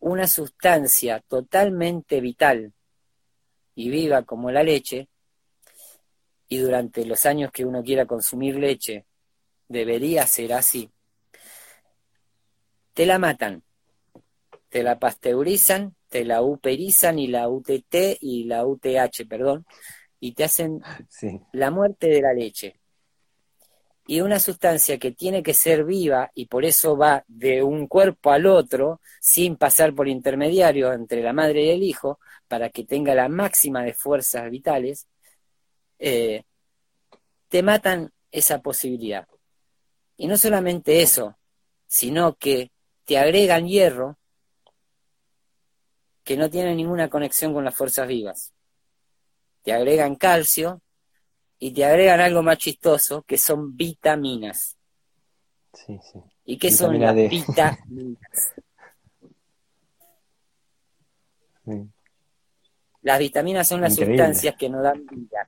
una 0.00 0.26
sustancia 0.26 1.20
totalmente 1.26 2.20
vital 2.20 2.72
y 3.74 3.90
viva 3.90 4.22
como 4.22 4.50
la 4.50 4.62
leche, 4.62 5.08
y 6.48 6.58
durante 6.58 7.04
los 7.04 7.26
años 7.26 7.52
que 7.52 7.64
uno 7.64 7.82
quiera 7.82 8.06
consumir 8.06 8.56
leche, 8.56 9.04
debería 9.68 10.26
ser 10.26 10.54
así, 10.54 10.90
te 12.94 13.06
la 13.06 13.18
matan, 13.18 13.62
te 14.68 14.82
la 14.82 14.98
pasteurizan, 14.98 15.94
te 16.08 16.24
la 16.24 16.42
uperizan 16.42 17.18
y 17.18 17.28
la 17.28 17.48
UTT 17.48 18.18
y 18.20 18.44
la 18.44 18.66
UTH, 18.66 19.28
perdón, 19.28 19.66
y 20.18 20.32
te 20.32 20.44
hacen 20.44 20.80
la 21.52 21.70
muerte 21.70 22.08
de 22.08 22.22
la 22.22 22.32
leche. 22.32 22.80
Y 24.10 24.22
una 24.22 24.40
sustancia 24.40 24.98
que 24.98 25.12
tiene 25.12 25.42
que 25.42 25.52
ser 25.52 25.84
viva 25.84 26.30
y 26.34 26.46
por 26.46 26.64
eso 26.64 26.96
va 26.96 27.22
de 27.28 27.62
un 27.62 27.86
cuerpo 27.86 28.30
al 28.30 28.46
otro 28.46 29.02
sin 29.20 29.56
pasar 29.56 29.94
por 29.94 30.08
intermediario 30.08 30.94
entre 30.94 31.22
la 31.22 31.34
madre 31.34 31.66
y 31.66 31.68
el 31.68 31.82
hijo 31.82 32.18
para 32.48 32.70
que 32.70 32.84
tenga 32.84 33.14
la 33.14 33.28
máxima 33.28 33.82
de 33.84 33.92
fuerzas 33.92 34.50
vitales, 34.50 35.06
eh, 35.98 36.44
te 37.50 37.62
matan 37.62 38.10
esa 38.30 38.62
posibilidad. 38.62 39.28
Y 40.16 40.26
no 40.26 40.38
solamente 40.38 41.02
eso, 41.02 41.36
sino 41.86 42.34
que 42.36 42.72
te 43.04 43.18
agregan 43.18 43.68
hierro 43.68 44.18
que 46.24 46.38
no 46.38 46.48
tiene 46.48 46.74
ninguna 46.74 47.10
conexión 47.10 47.52
con 47.52 47.66
las 47.66 47.74
fuerzas 47.74 48.08
vivas. 48.08 48.54
Te 49.60 49.74
agregan 49.74 50.16
calcio 50.16 50.80
y 51.58 51.72
te 51.72 51.84
agregan 51.84 52.20
algo 52.20 52.42
más 52.42 52.58
chistoso, 52.58 53.22
que 53.22 53.36
son 53.38 53.76
vitaminas. 53.76 54.76
Sí, 55.72 55.98
sí. 56.00 56.20
¿Y 56.44 56.58
qué 56.58 56.70
son 56.70 56.98
las 57.00 57.14
vitaminas? 57.14 58.52
Las 63.02 63.18
vitaminas 63.20 63.66
son 63.66 63.80
las 63.80 63.94
sustancias 63.94 64.54
que 64.58 64.68
nos 64.68 64.82
dan 64.82 65.06
vida. 65.06 65.46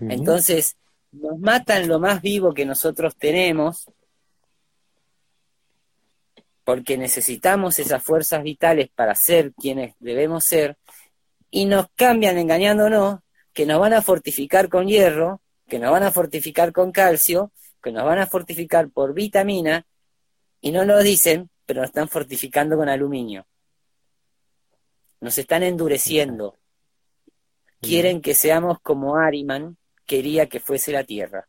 Entonces, 0.00 0.76
nos 1.12 1.38
matan 1.38 1.88
lo 1.88 2.00
más 2.00 2.20
vivo 2.20 2.52
que 2.52 2.66
nosotros 2.66 3.16
tenemos, 3.16 3.90
porque 6.64 6.98
necesitamos 6.98 7.78
esas 7.78 8.02
fuerzas 8.02 8.42
vitales 8.42 8.90
para 8.94 9.14
ser 9.14 9.54
quienes 9.54 9.94
debemos 10.00 10.44
ser, 10.44 10.76
y 11.50 11.66
nos 11.66 11.86
cambian 11.94 12.36
engañándonos 12.36 13.21
que 13.52 13.66
nos 13.66 13.80
van 13.80 13.94
a 13.94 14.02
fortificar 14.02 14.68
con 14.68 14.86
hierro, 14.86 15.40
que 15.68 15.78
nos 15.78 15.90
van 15.90 16.02
a 16.02 16.10
fortificar 16.10 16.72
con 16.72 16.92
calcio, 16.92 17.52
que 17.82 17.92
nos 17.92 18.04
van 18.04 18.18
a 18.18 18.26
fortificar 18.26 18.90
por 18.90 19.14
vitamina, 19.14 19.86
y 20.60 20.70
no 20.70 20.84
nos 20.84 21.02
dicen, 21.02 21.50
pero 21.66 21.80
nos 21.80 21.90
están 21.90 22.08
fortificando 22.08 22.76
con 22.76 22.88
aluminio. 22.88 23.46
Nos 25.20 25.38
están 25.38 25.62
endureciendo. 25.62 26.58
Quieren 27.80 28.20
que 28.20 28.34
seamos 28.34 28.80
como 28.80 29.16
Ariman, 29.16 29.76
quería 30.06 30.48
que 30.48 30.60
fuese 30.60 30.92
la 30.92 31.04
tierra. 31.04 31.48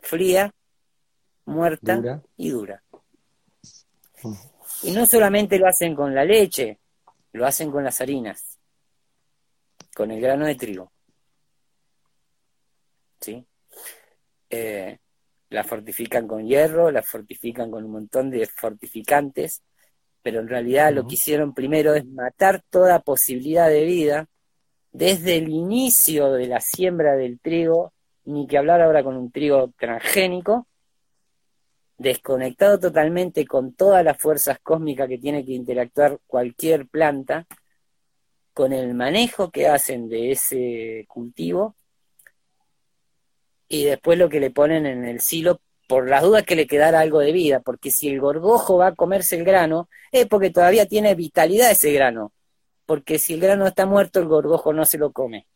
Fría, 0.00 0.54
muerta 1.44 2.22
y 2.36 2.50
dura. 2.50 2.82
Mm. 4.22 4.32
Y 4.84 4.90
no 4.92 5.06
solamente 5.06 5.58
lo 5.58 5.66
hacen 5.66 5.96
con 5.96 6.14
la 6.14 6.24
leche, 6.24 6.78
lo 7.32 7.46
hacen 7.46 7.70
con 7.70 7.82
las 7.82 8.00
harinas, 8.00 8.57
con 9.98 10.12
el 10.12 10.20
grano 10.20 10.46
de 10.46 10.54
trigo. 10.54 10.92
¿Sí? 13.20 13.44
Eh, 14.48 14.96
la 15.48 15.64
fortifican 15.64 16.28
con 16.28 16.46
hierro, 16.46 16.92
la 16.92 17.02
fortifican 17.02 17.68
con 17.68 17.84
un 17.84 17.90
montón 17.90 18.30
de 18.30 18.46
fortificantes, 18.46 19.60
pero 20.22 20.38
en 20.38 20.46
realidad 20.46 20.92
lo 20.92 21.04
que 21.04 21.14
hicieron 21.14 21.52
primero 21.52 21.96
es 21.96 22.06
matar 22.06 22.62
toda 22.70 23.00
posibilidad 23.00 23.68
de 23.68 23.84
vida 23.86 24.28
desde 24.92 25.38
el 25.38 25.48
inicio 25.48 26.32
de 26.32 26.46
la 26.46 26.60
siembra 26.60 27.16
del 27.16 27.40
trigo, 27.40 27.92
ni 28.24 28.46
que 28.46 28.56
hablar 28.56 28.80
ahora 28.80 29.02
con 29.02 29.16
un 29.16 29.32
trigo 29.32 29.72
transgénico, 29.76 30.68
desconectado 31.96 32.78
totalmente 32.78 33.44
con 33.48 33.74
todas 33.74 34.04
las 34.04 34.16
fuerzas 34.16 34.60
cósmicas 34.60 35.08
que 35.08 35.18
tiene 35.18 35.44
que 35.44 35.54
interactuar 35.54 36.20
cualquier 36.28 36.86
planta, 36.86 37.48
con 38.58 38.72
el 38.72 38.92
manejo 38.92 39.52
que 39.52 39.68
hacen 39.68 40.08
de 40.08 40.32
ese 40.32 41.04
cultivo 41.06 41.76
y 43.68 43.84
después 43.84 44.18
lo 44.18 44.28
que 44.28 44.40
le 44.40 44.50
ponen 44.50 44.84
en 44.84 45.04
el 45.04 45.20
silo 45.20 45.60
por 45.86 46.08
las 46.08 46.24
dudas 46.24 46.42
que 46.42 46.56
le 46.56 46.66
quedara 46.66 46.98
algo 46.98 47.20
de 47.20 47.30
vida, 47.30 47.60
porque 47.60 47.92
si 47.92 48.08
el 48.08 48.20
gorgojo 48.20 48.78
va 48.78 48.88
a 48.88 48.94
comerse 48.96 49.36
el 49.36 49.44
grano, 49.44 49.88
es 50.10 50.26
porque 50.26 50.50
todavía 50.50 50.86
tiene 50.86 51.14
vitalidad 51.14 51.70
ese 51.70 51.92
grano, 51.92 52.32
porque 52.84 53.20
si 53.20 53.34
el 53.34 53.40
grano 53.40 53.64
está 53.64 53.86
muerto, 53.86 54.18
el 54.18 54.26
gorgojo 54.26 54.72
no 54.72 54.84
se 54.84 54.98
lo 54.98 55.12
come. 55.12 55.46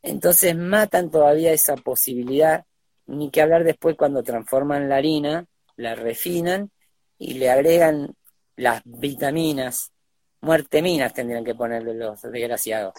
Entonces 0.00 0.56
matan 0.56 1.10
todavía 1.10 1.52
esa 1.52 1.76
posibilidad, 1.76 2.64
ni 3.04 3.30
que 3.30 3.42
hablar 3.42 3.64
después 3.64 3.96
cuando 3.96 4.22
transforman 4.22 4.88
la 4.88 4.96
harina, 4.96 5.44
la 5.76 5.94
refinan 5.94 6.70
y 7.18 7.34
le 7.34 7.50
agregan 7.50 8.16
las 8.56 8.80
vitaminas, 8.86 9.92
muerteminas 10.40 11.12
tendrían 11.12 11.44
que 11.44 11.54
ponerle 11.54 11.94
los 11.94 12.22
desgraciados, 12.22 12.94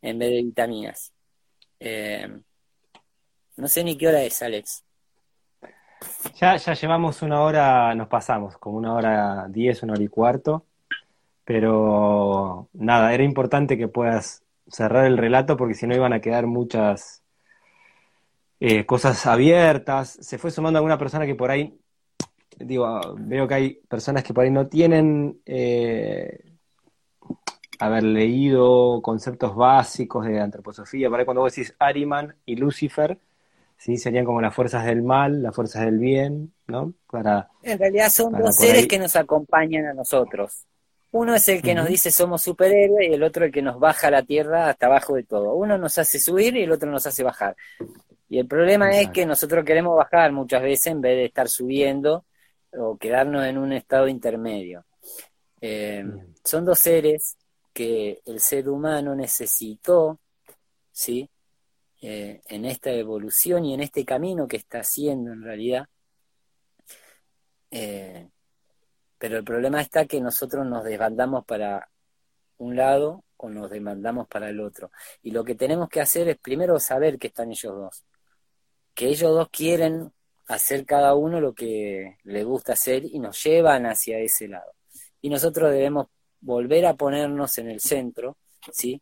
en 0.00 0.18
vez 0.18 0.30
de 0.30 0.42
vitaminas. 0.42 1.12
Eh, 1.80 2.28
no 3.56 3.68
sé 3.68 3.84
ni 3.84 3.96
qué 3.96 4.08
hora 4.08 4.22
es, 4.22 4.42
Alex. 4.42 4.84
Ya, 6.36 6.56
ya 6.56 6.74
llevamos 6.74 7.22
una 7.22 7.40
hora, 7.42 7.94
nos 7.94 8.08
pasamos, 8.08 8.56
como 8.58 8.78
una 8.78 8.94
hora 8.94 9.46
diez, 9.48 9.82
una 9.82 9.94
hora 9.94 10.02
y 10.02 10.08
cuarto. 10.08 10.64
Pero 11.44 12.68
nada, 12.72 13.12
era 13.12 13.24
importante 13.24 13.76
que 13.76 13.88
puedas 13.88 14.42
cerrar 14.68 15.06
el 15.06 15.18
relato 15.18 15.56
porque 15.56 15.74
si 15.74 15.86
no 15.86 15.94
iban 15.94 16.12
a 16.12 16.20
quedar 16.20 16.46
muchas 16.46 17.22
eh, 18.60 18.86
cosas 18.86 19.26
abiertas. 19.26 20.18
Se 20.20 20.38
fue 20.38 20.52
sumando 20.52 20.78
alguna 20.78 20.98
persona 20.98 21.26
que 21.26 21.34
por 21.34 21.50
ahí, 21.50 21.76
digo, 22.58 23.00
veo 23.18 23.48
que 23.48 23.54
hay 23.54 23.74
personas 23.88 24.22
que 24.22 24.32
por 24.32 24.44
ahí 24.44 24.50
no 24.50 24.68
tienen 24.68 25.40
eh, 25.44 26.51
haber 27.78 28.04
leído 28.04 29.00
conceptos 29.02 29.56
básicos 29.56 30.26
de 30.26 30.40
antroposofía. 30.40 31.10
Por 31.10 31.18
ahí 31.18 31.24
cuando 31.24 31.40
vos 31.40 31.54
decís 31.54 31.74
Ariman 31.78 32.34
y 32.46 32.56
Lucifer, 32.56 33.18
¿sí? 33.76 33.96
serían 33.96 34.24
como 34.24 34.40
las 34.40 34.54
fuerzas 34.54 34.84
del 34.84 35.02
mal, 35.02 35.42
las 35.42 35.54
fuerzas 35.54 35.84
del 35.84 35.98
bien, 35.98 36.52
¿no? 36.68 36.92
Para, 37.10 37.48
en 37.62 37.78
realidad 37.78 38.08
son 38.08 38.32
dos 38.32 38.54
seres 38.54 38.86
que 38.86 38.98
nos 38.98 39.16
acompañan 39.16 39.86
a 39.86 39.94
nosotros. 39.94 40.64
Uno 41.10 41.34
es 41.34 41.46
el 41.48 41.60
que 41.60 41.74
nos 41.74 41.88
dice 41.88 42.10
somos 42.10 42.40
superhéroes 42.40 43.10
y 43.10 43.12
el 43.12 43.22
otro 43.22 43.44
el 43.44 43.52
que 43.52 43.60
nos 43.60 43.78
baja 43.78 44.06
a 44.06 44.10
la 44.12 44.22
tierra 44.22 44.70
hasta 44.70 44.86
abajo 44.86 45.14
de 45.14 45.24
todo. 45.24 45.54
Uno 45.54 45.76
nos 45.76 45.98
hace 45.98 46.18
subir 46.18 46.56
y 46.56 46.62
el 46.62 46.72
otro 46.72 46.90
nos 46.90 47.06
hace 47.06 47.22
bajar. 47.22 47.54
Y 48.28 48.38
el 48.38 48.46
problema 48.46 48.90
es 48.92 49.10
que 49.10 49.26
nosotros 49.26 49.64
queremos 49.64 49.94
bajar 49.94 50.32
muchas 50.32 50.62
veces 50.62 50.86
en 50.86 51.02
vez 51.02 51.16
de 51.16 51.24
estar 51.26 51.48
subiendo 51.48 52.24
o 52.72 52.96
quedarnos 52.96 53.44
en 53.44 53.58
un 53.58 53.74
estado 53.74 54.08
intermedio. 54.08 54.86
Eh, 55.60 56.02
son 56.44 56.64
dos 56.64 56.78
seres 56.78 57.36
que 57.72 58.20
el 58.26 58.40
ser 58.40 58.68
humano 58.68 59.14
necesitó, 59.14 60.18
¿sí? 60.90 61.28
eh, 62.02 62.42
en 62.48 62.64
esta 62.64 62.90
evolución 62.90 63.64
y 63.64 63.74
en 63.74 63.80
este 63.80 64.04
camino 64.04 64.48
que 64.48 64.56
está 64.56 64.80
haciendo 64.80 65.32
en 65.32 65.42
realidad. 65.42 65.86
Eh, 67.70 68.28
pero 69.16 69.38
el 69.38 69.44
problema 69.44 69.80
está 69.80 70.04
que 70.06 70.20
nosotros 70.20 70.66
nos 70.66 70.82
desbandamos 70.82 71.44
para 71.44 71.88
un 72.58 72.74
lado 72.74 73.24
o 73.36 73.48
nos 73.48 73.70
demandamos 73.70 74.26
para 74.26 74.50
el 74.50 74.60
otro. 74.60 74.90
Y 75.22 75.30
lo 75.30 75.44
que 75.44 75.54
tenemos 75.54 75.88
que 75.88 76.00
hacer 76.00 76.28
es 76.28 76.38
primero 76.38 76.78
saber 76.80 77.18
que 77.18 77.28
están 77.28 77.52
ellos 77.52 77.72
dos, 77.72 78.04
que 78.94 79.06
ellos 79.06 79.30
dos 79.32 79.48
quieren 79.50 80.12
hacer 80.48 80.84
cada 80.84 81.14
uno 81.14 81.40
lo 81.40 81.54
que 81.54 82.18
le 82.24 82.42
gusta 82.42 82.72
hacer 82.72 83.04
y 83.04 83.20
nos 83.20 83.42
llevan 83.44 83.86
hacia 83.86 84.18
ese 84.18 84.48
lado. 84.48 84.72
Y 85.20 85.30
nosotros 85.30 85.70
debemos 85.70 86.08
volver 86.42 86.84
a 86.86 86.94
ponernos 86.94 87.56
en 87.58 87.70
el 87.70 87.80
centro, 87.80 88.36
¿sí? 88.70 89.00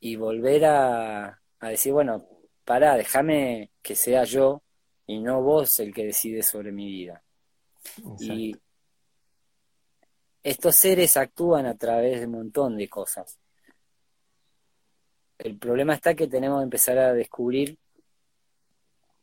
Y 0.00 0.16
volver 0.16 0.64
a, 0.64 1.40
a 1.60 1.68
decir, 1.68 1.92
bueno, 1.92 2.26
pará, 2.64 2.96
déjame 2.96 3.70
que 3.80 3.94
sea 3.94 4.24
yo 4.24 4.62
y 5.06 5.20
no 5.20 5.42
vos 5.42 5.78
el 5.80 5.94
que 5.94 6.04
decide 6.04 6.42
sobre 6.42 6.72
mi 6.72 6.86
vida. 6.86 7.22
Y 8.18 8.54
estos 10.42 10.76
seres 10.76 11.16
actúan 11.16 11.66
a 11.66 11.76
través 11.76 12.20
de 12.20 12.26
un 12.26 12.32
montón 12.32 12.76
de 12.76 12.88
cosas. 12.88 13.38
El 15.38 15.56
problema 15.56 15.94
está 15.94 16.14
que 16.14 16.26
tenemos 16.26 16.60
que 16.60 16.64
empezar 16.64 16.98
a 16.98 17.12
descubrir, 17.12 17.78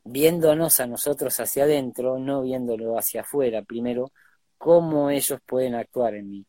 viéndonos 0.04 0.80
a 0.80 0.88
nosotros 0.88 1.40
hacia 1.40 1.64
adentro, 1.64 2.20
no 2.20 2.44
viéndolo 2.44 2.98
hacia 2.98 3.22
afuera, 3.22 3.64
primero, 3.64 4.12
cómo 4.58 5.10
ellos 5.10 5.40
pueden 5.46 5.76
actuar 5.76 6.16
en 6.16 6.30
mí. 6.30 6.46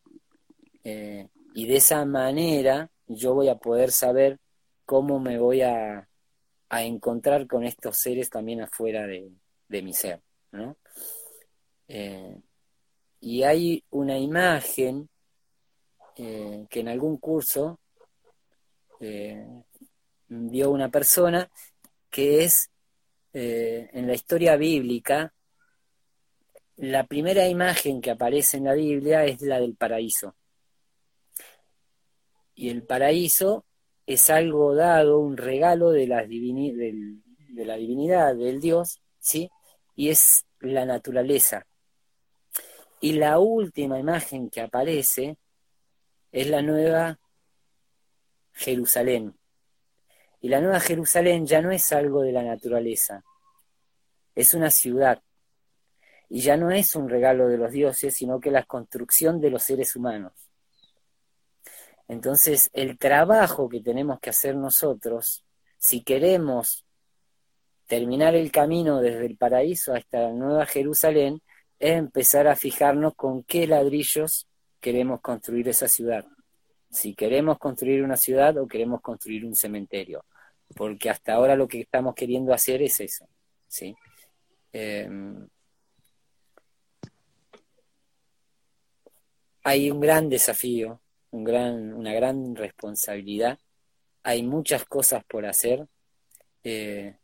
Eh, 0.88 1.26
y 1.52 1.66
de 1.66 1.78
esa 1.78 2.04
manera 2.04 2.88
yo 3.08 3.34
voy 3.34 3.48
a 3.48 3.56
poder 3.56 3.90
saber 3.90 4.38
cómo 4.84 5.18
me 5.18 5.36
voy 5.36 5.62
a, 5.62 6.08
a 6.68 6.82
encontrar 6.84 7.48
con 7.48 7.64
estos 7.64 7.98
seres 7.98 8.30
también 8.30 8.60
afuera 8.60 9.04
de, 9.04 9.32
mi 9.82 9.92
ser, 9.92 10.22
¿no? 10.52 10.76
Eh, 11.88 12.36
y 13.18 13.42
hay 13.42 13.82
una 13.90 14.16
imagen 14.16 15.08
eh, 16.14 16.66
que 16.70 16.80
en 16.80 16.88
algún 16.88 17.16
curso 17.16 17.80
vio 20.28 20.70
una 20.70 20.88
persona 20.88 21.50
que 22.10 22.44
es 22.44 22.70
en 23.32 24.06
la 24.06 24.14
historia 24.14 24.56
bíblica, 24.56 25.34
la 26.76 27.04
primera 27.06 27.48
imagen 27.48 28.00
que 28.00 28.12
aparece 28.12 28.58
en 28.58 28.64
la 28.64 28.74
Biblia 28.74 29.24
es 29.24 29.42
la 29.42 29.58
del 29.60 29.74
paraíso. 29.74 30.36
Y 32.56 32.70
el 32.70 32.82
paraíso 32.82 33.64
es 34.06 34.30
algo 34.30 34.74
dado, 34.74 35.18
un 35.18 35.36
regalo 35.36 35.90
de 35.90 36.06
la, 36.06 36.24
divinidad, 36.24 38.34
del 38.34 38.60
Dios, 38.60 39.02
¿sí? 39.18 39.50
Y 39.94 40.08
es 40.08 40.46
la 40.60 40.86
naturaleza. 40.86 41.66
Y 43.00 43.12
la 43.12 43.38
última 43.38 43.98
imagen 43.98 44.48
que 44.48 44.62
aparece 44.62 45.36
es 46.32 46.48
la 46.48 46.62
nueva 46.62 47.20
Jerusalén. 48.52 49.36
Y 50.40 50.48
la 50.48 50.62
nueva 50.62 50.80
Jerusalén 50.80 51.44
ya 51.44 51.60
no 51.60 51.72
es 51.72 51.92
algo 51.92 52.22
de 52.22 52.32
la 52.32 52.42
naturaleza, 52.42 53.22
es 54.34 54.54
una 54.54 54.70
ciudad. 54.70 55.22
Y 56.30 56.40
ya 56.40 56.56
no 56.56 56.70
es 56.70 56.96
un 56.96 57.10
regalo 57.10 57.48
de 57.48 57.58
los 57.58 57.70
dioses, 57.70 58.14
sino 58.14 58.40
que 58.40 58.50
la 58.50 58.64
construcción 58.64 59.40
de 59.40 59.50
los 59.50 59.62
seres 59.62 59.94
humanos. 59.94 60.45
Entonces, 62.08 62.70
el 62.72 62.98
trabajo 62.98 63.68
que 63.68 63.80
tenemos 63.80 64.20
que 64.20 64.30
hacer 64.30 64.56
nosotros, 64.56 65.44
si 65.78 66.02
queremos 66.02 66.84
terminar 67.86 68.34
el 68.34 68.50
camino 68.50 69.00
desde 69.00 69.26
el 69.26 69.36
paraíso 69.36 69.94
hasta 69.94 70.20
la 70.20 70.32
Nueva 70.32 70.66
Jerusalén, 70.66 71.40
es 71.78 71.92
empezar 71.92 72.46
a 72.46 72.56
fijarnos 72.56 73.14
con 73.14 73.42
qué 73.42 73.66
ladrillos 73.66 74.46
queremos 74.80 75.20
construir 75.20 75.68
esa 75.68 75.88
ciudad. 75.88 76.24
Si 76.90 77.14
queremos 77.14 77.58
construir 77.58 78.02
una 78.02 78.16
ciudad 78.16 78.56
o 78.58 78.66
queremos 78.66 79.00
construir 79.00 79.44
un 79.44 79.54
cementerio. 79.54 80.24
Porque 80.74 81.10
hasta 81.10 81.34
ahora 81.34 81.54
lo 81.54 81.68
que 81.68 81.80
estamos 81.80 82.14
queriendo 82.14 82.52
hacer 82.52 82.82
es 82.82 83.00
eso. 83.00 83.28
¿sí? 83.68 83.94
Em, 84.72 85.46
hay 89.62 89.90
un 89.90 90.00
gran 90.00 90.28
desafío 90.28 91.00
un 91.36 91.44
gran, 91.44 91.92
una 91.94 92.12
gran 92.14 92.56
responsabilidad. 92.56 93.58
Hay 94.22 94.42
muchas 94.42 94.84
cosas 94.86 95.24
por 95.24 95.46
hacer. 95.46 95.86
Eh, 96.64 97.16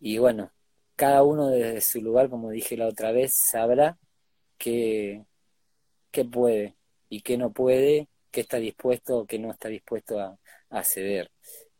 y 0.00 0.18
bueno, 0.18 0.52
cada 0.96 1.22
uno 1.22 1.48
desde 1.48 1.80
su 1.80 2.02
lugar, 2.02 2.30
como 2.30 2.50
dije 2.50 2.76
la 2.76 2.88
otra 2.88 3.12
vez, 3.12 3.34
sabrá 3.34 3.98
qué, 4.56 5.24
qué 6.10 6.24
puede 6.24 6.76
y 7.08 7.22
qué 7.22 7.36
no 7.38 7.52
puede, 7.52 8.08
qué 8.30 8.40
está 8.42 8.58
dispuesto 8.58 9.18
o 9.18 9.26
qué 9.26 9.38
no 9.38 9.50
está 9.52 9.68
dispuesto 9.68 10.18
a, 10.18 10.84
ceder. 10.84 11.30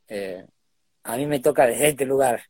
Eh, 0.09 0.47
a 1.05 1.17
mí 1.17 1.27
me 1.27 1.41
toca 1.41 1.67
desde 1.67 1.89
este 1.89 2.07
lugar, 2.07 2.43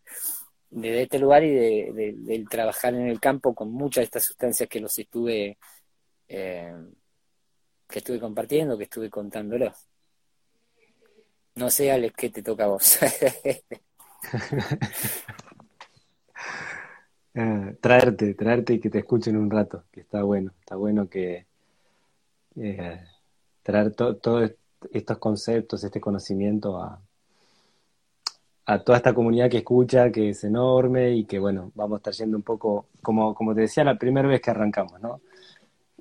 desde 0.71 1.03
este 1.03 1.19
lugar 1.19 1.45
y 1.45 1.51
de, 1.53 2.15
del 2.17 2.49
trabajar 2.49 2.95
en 2.95 3.09
el 3.09 3.21
campo 3.21 3.55
con 3.55 3.73
muchas 3.73 4.03
de 4.03 4.05
estas 4.07 4.25
sustancias 4.25 4.69
que 4.69 4.81
los 4.81 4.99
estuve 4.99 5.59
eh, 6.29 6.73
que 7.89 7.99
estuve 8.01 8.21
compartiendo, 8.21 8.77
que 8.77 8.85
estuve 8.85 9.11
contándolo. 9.11 9.73
No 11.57 11.71
sé, 11.71 11.91
Alex, 11.91 12.15
qué 12.17 12.31
te 12.31 12.43
toca 12.43 12.65
a 12.65 12.69
vos. 12.69 12.99
Ah, 17.35 17.73
traerte, 17.81 18.35
traerte 18.35 18.75
y 18.75 18.81
que 18.81 18.91
te 18.91 18.99
escuchen 18.99 19.37
un 19.37 19.51
rato, 19.51 19.85
que 19.91 20.01
está 20.01 20.23
bueno, 20.23 20.53
está 20.61 20.77
bueno 20.77 21.09
que 21.09 21.47
eh, 22.57 23.01
traer 23.63 23.95
todos 23.95 24.53
estos 24.93 25.19
conceptos, 25.19 25.83
este 25.85 26.01
conocimiento 26.01 26.81
a, 26.81 27.01
a 28.67 28.79
toda 28.81 28.99
esta 28.99 29.15
comunidad 29.15 29.49
que 29.49 29.59
escucha, 29.59 30.13
que 30.13 30.29
es 30.31 30.45
enorme 30.45 31.13
y 31.13 31.25
que 31.25 31.39
bueno, 31.39 31.73
vamos 31.75 32.03
trayendo 32.03 32.37
un 32.37 32.43
poco, 32.43 32.87
como, 33.03 33.35
como 33.35 33.55
te 33.55 33.63
decía 33.63 33.83
la 33.83 33.97
primera 33.99 34.29
vez 34.29 34.43
que 34.43 34.51
arrancamos, 34.51 35.01
¿no? 35.01 35.23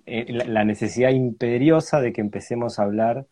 Eh, 0.10 0.26
la 0.48 0.64
necesidad 0.64 1.10
imperiosa 1.10 2.00
de 2.00 2.14
que 2.14 2.22
empecemos 2.22 2.80
a 2.80 2.84
hablar 2.84 3.28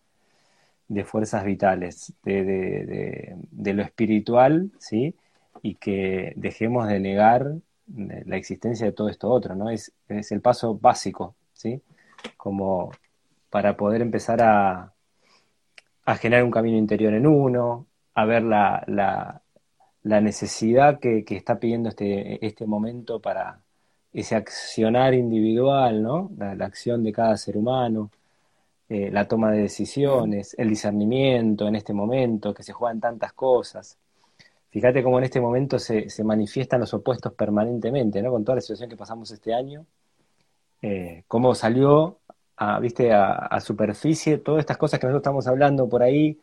de 0.90 1.06
fuerzas 1.06 1.46
vitales, 1.46 2.14
de, 2.24 3.38
lo 3.74 3.82
espiritual, 3.82 4.72
¿sí? 4.78 5.16
Y 5.62 5.76
que 5.76 6.34
dejemos 6.36 6.88
de 6.90 7.00
negar 7.00 7.48
eh, 7.98 8.24
la 8.26 8.36
existencia 8.38 8.86
de 8.86 8.92
todo 8.92 9.08
esto 9.10 9.30
otro, 9.30 9.56
¿no? 9.56 9.70
Es, 9.70 9.94
el 10.10 10.42
paso 10.42 10.78
básico, 10.78 11.36
¿sí? 11.54 11.82
Como 12.38 12.92
para 13.50 13.78
poder 13.78 14.02
empezar 14.02 14.42
a, 14.42 14.94
a 16.06 16.16
generar 16.18 16.44
un 16.44 16.52
camino 16.52 16.78
interior 16.78 17.14
en 17.14 17.26
uno, 17.26 17.88
a 18.16 18.26
ver 18.26 18.44
la, 18.44 18.84
la, 18.88 19.42
necesidad 20.22 21.00
que, 21.00 21.24
que, 21.26 21.38
está 21.38 21.60
pidiendo 21.60 21.90
este, 21.90 22.46
este 22.46 22.66
momento 22.66 23.22
para, 23.22 23.62
ese 24.16 24.36
accionar 24.36 25.14
individual, 25.14 26.02
¿no? 26.02 26.32
La, 26.38 26.66
acción 26.66 27.04
de 27.04 27.12
cada 27.12 27.36
ser 27.36 27.58
humano, 27.58 28.10
eh, 28.88 29.10
la 29.12 29.28
toma 29.28 29.52
de 29.52 29.64
decisiones, 29.64 30.56
el 30.58 30.70
discernimiento 30.70 31.68
en 31.68 31.76
este 31.76 31.94
momento, 31.94 32.54
que 32.54 32.64
se 32.64 32.72
juegan 32.72 33.02
tantas 33.02 33.34
cosas. 33.34 33.98
Fíjate 34.70 35.04
cómo 35.04 35.18
en 35.20 35.26
este 35.26 35.42
momento 35.42 35.80
se, 35.80 36.08
manifiestan 36.24 36.80
los 36.80 36.94
opuestos 36.94 37.34
permanentemente, 37.34 38.22
¿no? 38.22 38.32
Con 38.32 38.46
toda 38.46 38.56
la 38.56 38.62
situación 38.62 38.90
que 38.90 38.96
pasamos 38.98 39.32
este 39.32 39.54
año, 39.54 39.86
eh, 40.82 41.24
cómo 41.28 41.54
salió 41.54 42.20
a, 42.58 42.80
¿viste? 42.80 43.12
A, 43.14 43.60
superficie 43.60 44.38
todas 44.38 44.62
estas 44.62 44.78
cosas 44.78 45.00
que 45.00 45.08
nosotros 45.08 45.24
estamos 45.24 45.48
hablando 45.48 45.90
por 45.90 46.04
ahí, 46.04 46.40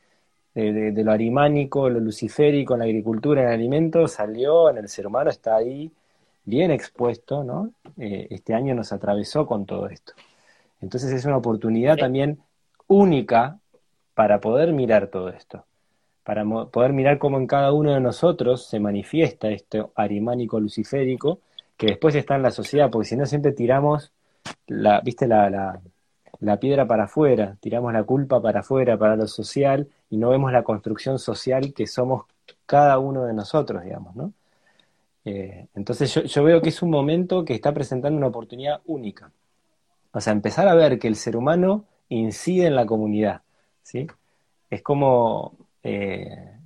de, 0.54 0.92
de, 0.92 1.04
lo 1.04 1.12
arimánico, 1.12 1.88
lo 1.88 2.00
luciférico, 2.00 2.74
en 2.74 2.80
la 2.80 2.84
agricultura, 2.84 3.40
en 3.42 3.48
el 3.48 3.54
alimento, 3.54 4.06
salió 4.06 4.68
en 4.68 4.76
el 4.78 4.88
ser 4.88 5.06
humano, 5.06 5.30
está 5.30 5.56
ahí 5.56 5.90
bien 6.44 6.70
expuesto, 6.70 7.44
¿no? 7.44 7.72
Eh, 7.98 8.28
este 8.30 8.54
año 8.54 8.74
nos 8.74 8.92
atravesó 8.92 9.46
con 9.46 9.66
todo 9.66 9.88
esto. 9.88 10.12
Entonces 10.80 11.12
es 11.12 11.24
una 11.24 11.36
oportunidad 11.36 11.96
también 11.96 12.40
única 12.88 13.58
para 14.14 14.40
poder 14.40 14.72
mirar 14.72 15.08
todo 15.08 15.28
esto, 15.28 15.64
para 16.24 16.44
poder 16.44 16.92
mirar 16.92 17.18
cómo 17.18 17.38
en 17.38 17.46
cada 17.46 17.72
uno 17.72 17.92
de 17.94 18.00
nosotros 18.00 18.66
se 18.66 18.80
manifiesta 18.80 19.48
este 19.48 19.84
arimánico 19.94 20.60
luciférico 20.60 21.40
que 21.76 21.86
después 21.86 22.14
está 22.14 22.36
en 22.36 22.42
la 22.42 22.50
sociedad, 22.50 22.90
porque 22.90 23.08
si 23.08 23.16
no 23.16 23.26
siempre 23.26 23.52
tiramos 23.52 24.12
la, 24.66 25.00
viste, 25.00 25.26
la, 25.26 25.48
la, 25.50 25.80
la 26.40 26.58
piedra 26.58 26.86
para 26.86 27.04
afuera, 27.04 27.56
tiramos 27.60 27.92
la 27.92 28.02
culpa 28.04 28.42
para 28.42 28.60
afuera, 28.60 28.98
para 28.98 29.16
lo 29.16 29.26
social, 29.26 29.88
y 30.10 30.16
no 30.16 30.30
vemos 30.30 30.52
la 30.52 30.64
construcción 30.64 31.18
social 31.18 31.72
que 31.72 31.86
somos 31.86 32.24
cada 32.66 32.98
uno 32.98 33.24
de 33.24 33.32
nosotros, 33.32 33.84
digamos, 33.84 34.14
¿no? 34.16 34.32
Eh, 35.24 35.68
entonces 35.74 36.12
yo, 36.12 36.44
veo 36.44 36.60
que 36.60 36.70
es 36.70 36.82
un 36.82 36.90
momento 36.90 37.44
que 37.44 37.54
está 37.54 37.72
presentando 37.72 38.18
una 38.18 38.28
oportunidad 38.28 38.80
única. 38.86 39.30
O 40.12 40.20
sea, 40.20 40.32
empezar 40.32 40.68
a 40.68 40.74
ver 40.74 40.98
que 40.98 41.08
el 41.08 41.16
ser 41.16 41.36
humano 41.36 41.84
incide 42.08 42.66
en 42.66 42.76
la 42.76 42.86
comunidad, 42.86 43.42
¿sí? 43.82 44.06
Es 44.70 44.82
como, 44.82 45.56
eh, 45.82 46.58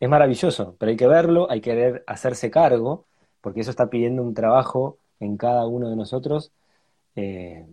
es 0.00 0.08
maravilloso, 0.08 0.76
pero 0.78 0.90
hay 0.90 0.96
que 0.96 1.06
verlo, 1.06 1.50
hay 1.50 1.60
que 1.60 2.02
hacerse 2.06 2.50
cargo, 2.50 3.06
porque 3.40 3.60
eso 3.60 3.70
está 3.70 3.90
pidiendo 3.90 4.22
un 4.22 4.34
trabajo 4.34 4.98
en 5.20 5.36
cada 5.36 5.66
uno 5.66 5.88
de 5.90 5.96
nosotros 5.96 6.52
eh, 7.16 7.66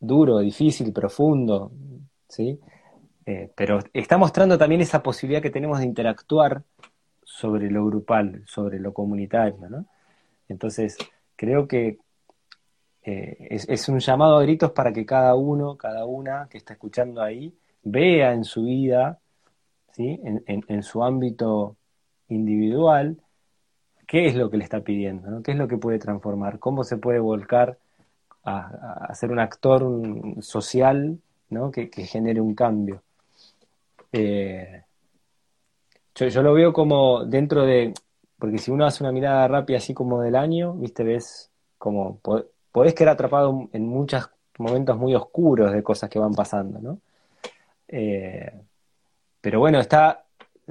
duro, 0.00 0.38
difícil, 0.40 0.92
profundo, 0.92 1.72
¿sí? 2.28 2.60
Pero 3.54 3.78
está 3.94 4.18
mostrando 4.18 4.58
también 4.58 4.82
esa 4.82 5.02
posibilidad 5.02 5.40
que 5.40 5.48
tenemos 5.48 5.78
de 5.78 5.86
interactuar 5.86 6.62
sobre 7.34 7.68
lo 7.68 7.84
grupal, 7.84 8.44
sobre 8.46 8.78
lo 8.78 8.94
comunitario, 8.94 9.68
¿no? 9.68 9.86
Entonces, 10.48 10.96
creo 11.34 11.66
que 11.66 11.98
eh, 13.02 13.48
es, 13.50 13.88
un 13.88 13.98
llamado 13.98 14.38
a 14.38 14.42
gritos 14.42 14.70
para 14.70 14.92
que 14.92 15.04
cada 15.04 15.34
uno, 15.34 15.76
cada 15.76 16.04
una 16.06 16.46
que 16.48 16.58
está 16.58 16.74
escuchando 16.74 17.20
ahí, 17.20 17.52
vea 17.82 18.32
en 18.34 18.44
su 18.44 18.62
vida, 18.66 19.18
¿sí? 19.92 20.20
en, 20.22 20.82
su 20.84 21.02
ámbito 21.02 21.76
individual, 22.28 23.16
qué 24.06 24.26
es 24.26 24.36
lo 24.36 24.48
que 24.48 24.58
le 24.58 24.64
está 24.64 24.82
pidiendo, 24.82 25.42
qué 25.42 25.52
es 25.52 25.58
lo 25.58 25.66
que 25.66 25.76
puede 25.76 25.98
transformar, 25.98 26.60
cómo 26.60 26.84
se 26.84 26.98
puede 26.98 27.18
volcar 27.18 27.78
a, 28.44 29.12
ser 29.14 29.32
un 29.32 29.40
actor 29.40 29.82
social 30.40 31.18
¿no? 31.50 31.72
que, 31.72 31.88
genere 32.06 32.40
un 32.40 32.54
cambio. 32.54 33.02
Eh, 34.12 34.84
yo, 36.14 36.42
lo 36.42 36.54
veo 36.54 36.72
como 36.72 37.24
dentro 37.24 37.64
de, 37.66 37.92
porque 38.38 38.58
si 38.58 38.70
uno 38.70 38.86
hace 38.86 39.02
una 39.02 39.12
mirada 39.12 39.48
rápida 39.48 39.78
así 39.78 39.94
como 39.94 40.20
del 40.20 40.36
año, 40.36 40.74
viste, 40.74 41.02
ves 41.02 41.50
como 41.78 42.20
podés 42.72 42.94
quedar 42.94 43.14
atrapado 43.14 43.68
en 43.72 43.86
muchos 43.86 44.30
momentos 44.58 44.96
muy 44.96 45.14
oscuros 45.14 45.72
de 45.72 45.82
cosas 45.82 46.08
que 46.08 46.18
van 46.18 46.34
pasando, 46.34 46.78
¿no? 46.80 46.98
Eh, 47.88 48.52
pero 49.40 49.58
bueno, 49.60 49.80
está, 49.80 50.24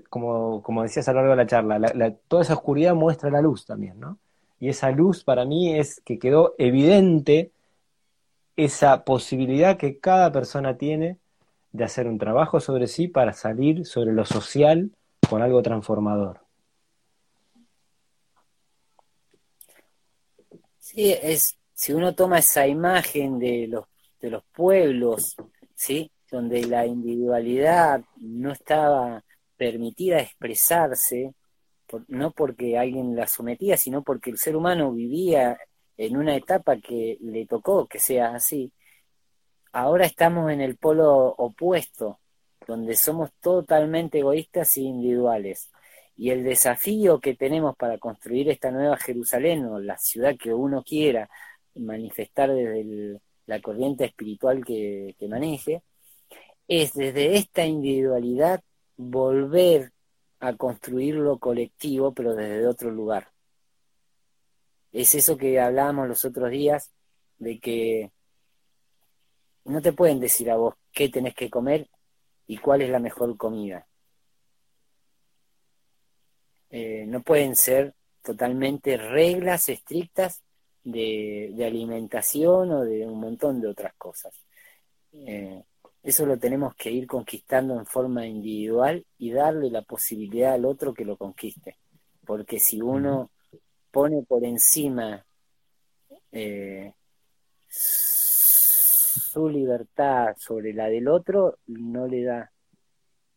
como, 0.10 0.64
como 0.64 0.84
decías 0.84 1.08
a 1.08 1.12
lo 1.14 1.20
largo 1.20 1.32
de 1.32 1.44
la 1.44 1.48
charla, 1.48 2.14
toda 2.28 2.42
esa 2.42 2.56
oscuridad 2.56 2.96
muestra 2.96 3.30
la 3.30 3.42
luz 3.42 3.66
también, 3.66 4.00
¿no? 4.00 4.18
Y 4.60 4.70
esa 4.70 4.92
luz 4.92 5.24
para 5.24 5.46
mí 5.46 5.78
es 5.78 6.02
que 6.06 6.18
quedó 6.18 6.56
evidente 6.58 7.52
esa 8.56 9.04
posibilidad 9.04 9.78
que 9.78 10.00
cada 10.00 10.32
persona 10.32 10.78
tiene 10.78 11.18
de 11.74 11.84
hacer 11.84 12.08
un 12.08 12.18
trabajo 12.18 12.60
sobre 12.60 12.88
sí 12.88 13.08
para 13.08 13.34
salir 13.34 13.86
sobre 13.86 14.14
lo 14.14 14.26
social 14.26 14.92
con 15.34 15.42
algo 15.42 15.64
transformador. 15.64 16.42
Sí, 20.78 21.12
es, 21.12 21.58
si 21.74 21.92
uno 21.92 22.14
toma 22.14 22.38
esa 22.38 22.68
imagen 22.68 23.40
de 23.40 23.66
los, 23.68 23.86
de 24.22 24.30
los 24.30 24.44
pueblos, 24.54 25.36
¿sí? 25.74 26.12
donde 26.30 26.68
la 26.68 26.86
individualidad 26.86 28.04
no 28.18 28.52
estaba 28.52 29.24
permitida 29.58 30.20
expresarse, 30.20 31.34
no 32.10 32.30
porque 32.30 32.78
alguien 32.78 33.16
la 33.16 33.26
sometía, 33.26 33.76
sino 33.76 34.04
porque 34.04 34.30
el 34.30 34.38
ser 34.38 34.56
humano 34.56 34.92
vivía 34.92 35.58
en 35.98 36.16
una 36.16 36.36
etapa 36.36 36.78
que 36.78 37.18
le 37.22 37.48
tocó 37.48 37.88
que 37.88 37.98
sea 37.98 38.36
así, 38.36 38.72
ahora 39.72 40.06
estamos 40.06 40.52
en 40.52 40.62
el 40.62 40.78
polo 40.78 41.34
opuesto, 41.36 42.20
donde 42.66 42.96
somos 42.96 43.32
totalmente 43.42 44.20
egoístas 44.20 44.78
e 44.78 44.82
individuales. 44.82 45.70
Y 46.16 46.30
el 46.30 46.44
desafío 46.44 47.20
que 47.20 47.36
tenemos 47.36 47.76
para 47.76 47.98
construir 47.98 48.50
esta 48.50 48.72
nueva 48.72 48.98
Jerusalén 48.98 49.66
o 49.66 49.80
la 49.80 49.98
ciudad 49.98 50.36
que 50.38 50.54
uno 50.54 50.84
quiera 50.84 51.30
manifestar 51.76 52.54
desde 52.54 53.20
la 53.46 53.60
corriente 53.62 54.06
espiritual 54.06 54.64
que, 54.64 55.16
que 55.18 55.28
maneje, 55.28 55.84
es 56.68 56.94
desde 56.94 57.36
esta 57.36 57.66
individualidad 57.66 58.62
volver 58.96 59.92
a 60.40 60.56
construir 60.56 61.16
lo 61.16 61.38
colectivo, 61.40 62.14
pero 62.14 62.36
desde 62.36 62.68
otro 62.68 62.92
lugar. 62.92 63.30
Es 64.92 65.16
eso 65.16 65.38
que 65.38 65.60
hablábamos 65.60 66.08
los 66.08 66.24
otros 66.26 66.52
días, 66.52 66.92
de 67.40 67.60
que 67.60 68.12
no 69.66 69.82
te 69.82 69.94
pueden 69.94 70.20
decir 70.20 70.52
a 70.52 70.58
vos 70.58 70.76
qué 70.92 71.10
tenés 71.10 71.34
que 71.34 71.50
comer 71.50 71.88
y 72.48 72.58
cuál 72.58 72.82
es 72.82 72.90
la 72.90 73.00
mejor 73.00 73.36
comida. 73.38 73.88
Eh, 76.70 77.06
no 77.08 77.22
pueden 77.22 77.56
ser 77.56 77.94
totalmente 78.24 78.98
reglas 78.98 79.70
estrictas 79.70 80.42
de, 80.84 81.54
alimentación 81.66 82.72
o 82.72 82.84
de 82.84 83.06
un 83.06 83.20
montón 83.20 83.62
de 83.62 83.68
otras 83.68 83.94
cosas. 83.96 84.34
Eh, 85.14 85.64
eso 86.02 86.26
lo 86.26 86.38
tenemos 86.38 86.76
que 86.76 86.92
ir 86.92 87.08
conquistando 87.08 87.78
en 87.78 87.86
forma 87.86 88.26
individual 88.26 89.06
y 89.18 89.32
darle 89.32 89.70
la 89.70 89.84
posibilidad 89.84 90.54
al 90.54 90.66
otro 90.66 90.94
que 90.94 91.06
lo 91.06 91.16
conquiste. 91.16 91.78
Porque 92.26 92.60
si 92.60 92.82
uno 92.82 93.32
pone 93.92 94.24
por 94.24 94.44
encima 94.44 95.24
eh, 96.32 96.94
su 99.34 99.50
libertad 99.50 100.36
sobre 100.38 100.74
la 100.74 100.88
del 100.88 101.08
otro, 101.08 101.58
no 101.68 102.08
le 102.08 102.24
da 102.24 102.52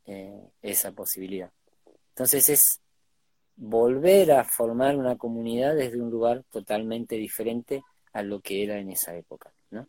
eh, 0.05 0.51
esa 0.63 0.93
posibilidad. 0.93 1.51
Entonces 2.11 2.49
es 2.49 2.81
volver 3.57 4.33
a 4.33 4.45
formar 4.45 4.97
una 4.97 5.17
comunidad 5.17 5.75
desde 5.75 6.01
un 6.01 6.11
lugar 6.11 6.45
totalmente 6.51 7.17
diferente 7.17 7.83
a 8.13 8.23
lo 8.23 8.41
que 8.41 8.63
era 8.63 8.79
en 8.79 8.91
esa 8.91 9.17
época, 9.17 9.51
¿no? 9.71 9.87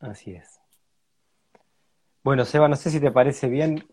Así 0.00 0.32
es. 0.32 0.60
Bueno, 2.22 2.44
Seba, 2.44 2.68
no 2.68 2.76
sé 2.76 2.90
si 2.90 3.00
te 3.00 3.10
parece 3.10 3.48
bien 3.48 3.86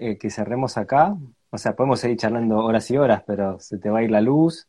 eh, 0.00 0.16
que 0.18 0.30
cerremos 0.30 0.78
acá. 0.78 1.14
O 1.50 1.58
sea, 1.58 1.76
podemos 1.76 2.00
seguir 2.00 2.18
charlando 2.18 2.58
horas 2.58 2.90
y 2.90 2.96
horas, 2.96 3.22
pero 3.26 3.58
se 3.60 3.78
te 3.78 3.90
va 3.90 3.98
a 3.98 4.02
ir 4.02 4.10
la 4.10 4.20
luz. 4.20 4.68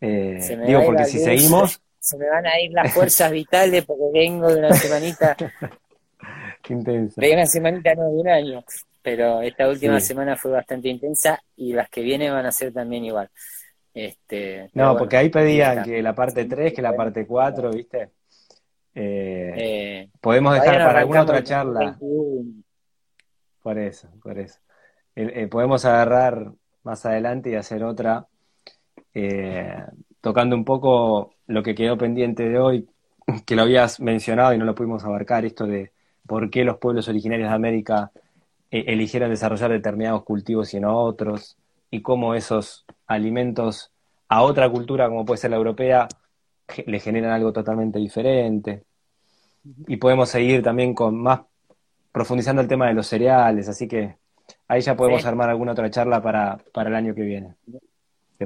Eh, 0.00 0.64
digo, 0.66 0.82
porque 0.84 1.04
si 1.04 1.18
seguimos, 1.18 1.80
se 2.02 2.18
me 2.18 2.28
van 2.28 2.44
a 2.44 2.60
ir 2.60 2.72
las 2.72 2.92
fuerzas 2.92 3.30
vitales 3.30 3.84
porque 3.84 4.02
vengo 4.12 4.52
de 4.52 4.58
una 4.58 4.74
semanita. 4.74 5.36
Qué 6.62 6.72
intensa. 6.72 7.20
De 7.20 7.32
una 7.32 7.46
semanita, 7.46 7.94
no, 7.94 8.10
de 8.10 8.20
un 8.20 8.28
año. 8.28 8.64
Pero 9.00 9.40
esta 9.40 9.68
última 9.68 10.00
semana 10.00 10.36
fue 10.36 10.50
bastante 10.50 10.88
intensa 10.88 11.40
y 11.56 11.72
las 11.72 11.88
que 11.88 12.02
vienen 12.02 12.32
van 12.32 12.44
a 12.44 12.50
ser 12.50 12.72
también 12.72 13.04
igual. 13.04 13.30
Este, 13.94 14.68
no, 14.74 14.96
porque 14.96 15.16
ahí 15.16 15.28
pedían 15.28 15.84
que 15.84 16.02
la 16.02 16.12
parte 16.12 16.44
3, 16.44 16.72
que 16.72 16.82
la 16.82 16.96
parte 16.96 17.24
4, 17.24 17.70
¿viste? 17.70 18.10
Eh, 18.94 19.54
eh, 19.56 20.08
podemos 20.20 20.54
dejar 20.54 20.78
para 20.78 20.98
alguna 21.00 21.22
otra 21.22 21.44
charla. 21.44 21.96
Por 23.62 23.78
eso, 23.78 24.08
por 24.20 24.40
eso. 24.40 24.58
Eh, 25.14 25.46
podemos 25.46 25.84
agarrar 25.84 26.50
más 26.82 27.06
adelante 27.06 27.50
y 27.50 27.54
hacer 27.54 27.84
otra 27.84 28.26
tocando 30.22 30.56
un 30.56 30.64
poco 30.64 31.34
lo 31.46 31.62
que 31.62 31.74
quedó 31.74 31.98
pendiente 31.98 32.48
de 32.48 32.58
hoy, 32.58 32.88
que 33.44 33.54
lo 33.54 33.62
habías 33.62 34.00
mencionado 34.00 34.54
y 34.54 34.58
no 34.58 34.64
lo 34.64 34.74
pudimos 34.74 35.04
abarcar, 35.04 35.44
esto 35.44 35.66
de 35.66 35.92
por 36.26 36.48
qué 36.48 36.64
los 36.64 36.78
pueblos 36.78 37.08
originarios 37.08 37.50
de 37.50 37.54
América 37.54 38.12
eh, 38.70 38.84
eligieron 38.86 39.28
desarrollar 39.28 39.70
determinados 39.70 40.22
cultivos 40.22 40.72
y 40.72 40.80
no 40.80 40.96
otros, 40.96 41.58
y 41.90 42.00
cómo 42.00 42.34
esos 42.34 42.86
alimentos 43.06 43.90
a 44.28 44.42
otra 44.42 44.70
cultura, 44.70 45.08
como 45.08 45.26
puede 45.26 45.38
ser 45.38 45.50
la 45.50 45.58
europea, 45.58 46.08
le 46.86 47.00
generan 47.00 47.32
algo 47.32 47.52
totalmente 47.52 47.98
diferente. 47.98 48.84
Y 49.86 49.96
podemos 49.96 50.28
seguir 50.30 50.62
también 50.62 50.94
con 50.94 51.20
más 51.20 51.40
profundizando 52.12 52.62
el 52.62 52.68
tema 52.68 52.86
de 52.86 52.94
los 52.94 53.06
cereales, 53.06 53.68
así 53.68 53.88
que 53.88 54.16
ahí 54.68 54.80
ya 54.80 54.96
podemos 54.96 55.24
armar 55.26 55.50
alguna 55.50 55.72
otra 55.72 55.90
charla 55.90 56.22
para, 56.22 56.58
para 56.72 56.88
el 56.88 56.94
año 56.94 57.14
que 57.14 57.22
viene. 57.22 57.56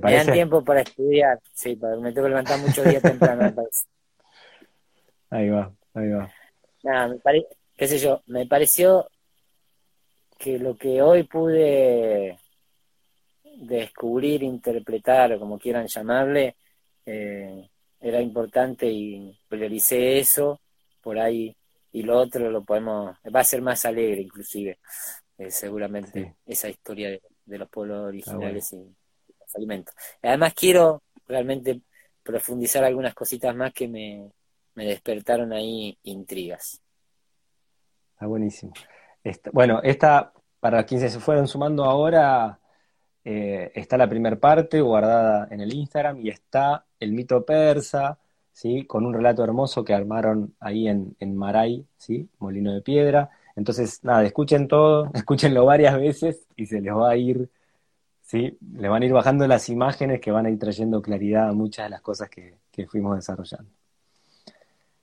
Me 0.01 0.15
dan 0.15 0.33
tiempo 0.33 0.65
para 0.65 0.81
estudiar, 0.81 1.41
sí, 1.53 1.79
me 2.01 2.13
tengo 2.13 2.25
que 2.25 2.31
levantar 2.31 2.59
muchos 2.59 2.85
días 2.85 3.03
temprano. 3.03 3.55
ahí 5.31 5.49
va, 5.51 5.73
ahí 5.95 6.11
va. 6.11 6.31
Nada, 6.83 7.09
me 7.09 7.17
pare... 7.17 7.47
qué 7.77 7.87
sé 7.87 7.99
yo, 7.99 8.23
me 8.27 8.47
pareció 8.47 9.09
que 10.39 10.59
lo 10.59 10.77
que 10.77 11.03
hoy 11.03 11.25
pude 11.25 12.39
descubrir, 13.57 14.43
interpretar, 14.43 15.33
o 15.33 15.39
como 15.39 15.59
quieran 15.59 15.87
llamarle, 15.87 16.57
eh, 17.05 17.69
era 18.01 18.21
importante 18.21 18.87
y 18.87 19.37
prioricé 19.49 20.19
eso, 20.19 20.61
por 21.01 21.19
ahí, 21.19 21.57
y 21.93 22.03
lo 22.03 22.19
otro 22.19 22.51
lo 22.51 22.63
podemos, 22.65 23.17
va 23.35 23.41
a 23.41 23.45
ser 23.45 23.63
más 23.63 23.85
alegre 23.85 24.21
inclusive, 24.21 24.79
eh, 25.39 25.51
seguramente, 25.51 26.37
esa 26.45 26.69
historia 26.69 27.11
de, 27.11 27.59
los 27.59 27.69
pueblos 27.71 28.09
originales 28.09 28.73
y 28.73 28.95
alimentos. 29.57 29.95
Además 30.23 30.55
quiero 30.55 31.03
realmente 31.27 31.81
profundizar 32.23 32.85
algunas 32.85 33.15
cositas 33.15 33.55
más 33.55 33.73
que 33.73 33.89
me, 33.89 34.31
despertaron 34.75 35.53
ahí 35.53 35.97
intrigas. 36.03 36.81
Está 38.13 38.27
buenísimo. 38.27 38.73
bueno, 39.53 39.81
esta, 39.83 40.33
para 40.61 40.85
quienes 40.85 41.13
se 41.13 41.21
fueron 41.21 41.47
sumando 41.49 41.85
ahora, 41.85 42.59
eh, 43.25 43.73
está 43.75 43.97
la 43.97 44.09
primera 44.09 44.37
parte 44.37 44.81
guardada 44.81 45.49
en 45.51 45.61
el 45.61 45.73
Instagram 45.73 46.21
y 46.21 46.31
está 46.31 46.85
el 47.01 47.13
mito 47.13 47.45
persa, 47.45 48.19
¿sí? 48.53 48.85
con 48.87 49.05
un 49.05 49.15
relato 49.15 49.43
hermoso 49.45 49.85
que 49.85 49.95
armaron 49.95 50.55
ahí 50.61 50.89
en, 50.89 51.17
en 51.21 51.37
Maray, 51.37 51.87
¿sí? 51.97 52.29
Molino 52.39 52.73
de 52.73 52.83
Piedra. 52.83 53.31
Entonces, 53.57 54.05
nada, 54.05 54.25
escuchen 54.25 54.69
todo, 54.69 55.11
escúchenlo 55.15 55.65
varias 55.65 55.99
veces 55.99 56.47
y 56.57 56.67
se 56.67 56.81
les 56.81 56.95
va 56.95 57.11
a 57.11 57.17
ir, 57.17 57.51
¿sí? 58.27 58.59
Le 58.77 58.89
van 58.89 59.03
a 59.03 59.07
ir 59.07 59.13
bajando 59.13 59.47
las 59.47 59.69
imágenes 59.69 60.21
que 60.21 60.31
van 60.31 60.47
a 60.47 60.51
ir 60.51 60.59
trayendo 60.59 61.01
claridad 61.01 61.49
a 61.49 61.53
muchas 61.53 61.87
de 61.87 61.91
las 61.91 62.03
cosas 62.03 62.29
que, 62.29 62.59
fuimos 62.89 63.17
desarrollando. 63.17 63.71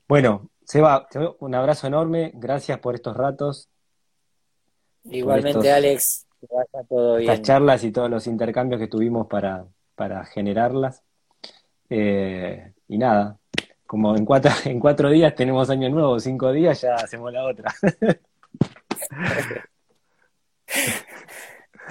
Bueno, 0.07 0.49
Seba, 0.63 1.07
un 1.39 1.55
abrazo 1.55 1.87
enorme, 1.87 2.31
gracias 2.35 2.77
por 2.79 2.93
estos 2.93 3.17
ratos. 3.17 3.67
Igualmente, 5.05 5.71
Alex, 5.71 6.27
que 6.39 6.47
vaya 6.53 6.87
todo 6.87 7.15
bien. 7.15 7.31
Estas 7.31 7.47
charlas 7.47 7.83
y 7.83 7.91
todos 7.91 8.11
los 8.11 8.27
intercambios 8.27 8.79
que 8.79 8.87
tuvimos 8.87 9.25
para, 9.25 9.65
para 9.95 10.23
generarlas. 10.25 11.01
Eh, 11.89 12.73
y 12.87 12.97
nada, 12.99 13.39
como 13.87 14.15
en 14.15 14.23
cuatro, 14.23 14.51
en 14.65 14.79
cuatro 14.79 15.09
días 15.09 15.33
tenemos 15.33 15.71
año 15.71 15.89
nuevo, 15.89 16.19
cinco 16.19 16.51
días 16.51 16.81
ya 16.81 16.93
hacemos 16.95 17.33
la 17.33 17.45
otra. 17.45 17.73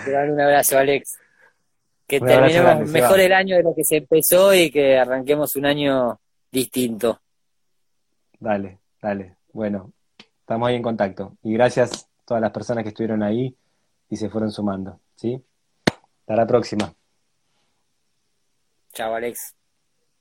Te 0.04 0.10
dan 0.10 0.30
un 0.30 0.40
abrazo, 0.40 0.78
Alex. 0.78 1.21
Que 2.06 2.20
terminemos 2.20 2.88
mejor 2.90 3.20
el 3.20 3.32
año 3.32 3.56
de 3.56 3.62
lo 3.62 3.74
que 3.74 3.84
se 3.84 3.98
empezó 3.98 4.52
y 4.54 4.70
que 4.70 4.98
arranquemos 4.98 5.56
un 5.56 5.66
año 5.66 6.20
distinto. 6.50 7.20
Dale, 8.38 8.78
dale. 9.00 9.36
Bueno, 9.52 9.92
estamos 10.40 10.68
ahí 10.68 10.76
en 10.76 10.82
contacto. 10.82 11.36
Y 11.42 11.52
gracias 11.54 11.92
a 11.92 12.24
todas 12.26 12.40
las 12.40 12.50
personas 12.50 12.82
que 12.82 12.88
estuvieron 12.88 13.22
ahí 13.22 13.54
y 14.10 14.16
se 14.16 14.28
fueron 14.28 14.50
sumando. 14.50 15.00
¿sí? 15.16 15.40
Hasta 15.86 16.36
la 16.36 16.46
próxima. 16.46 16.92
Chao, 18.92 19.14
Alex. 19.14 19.54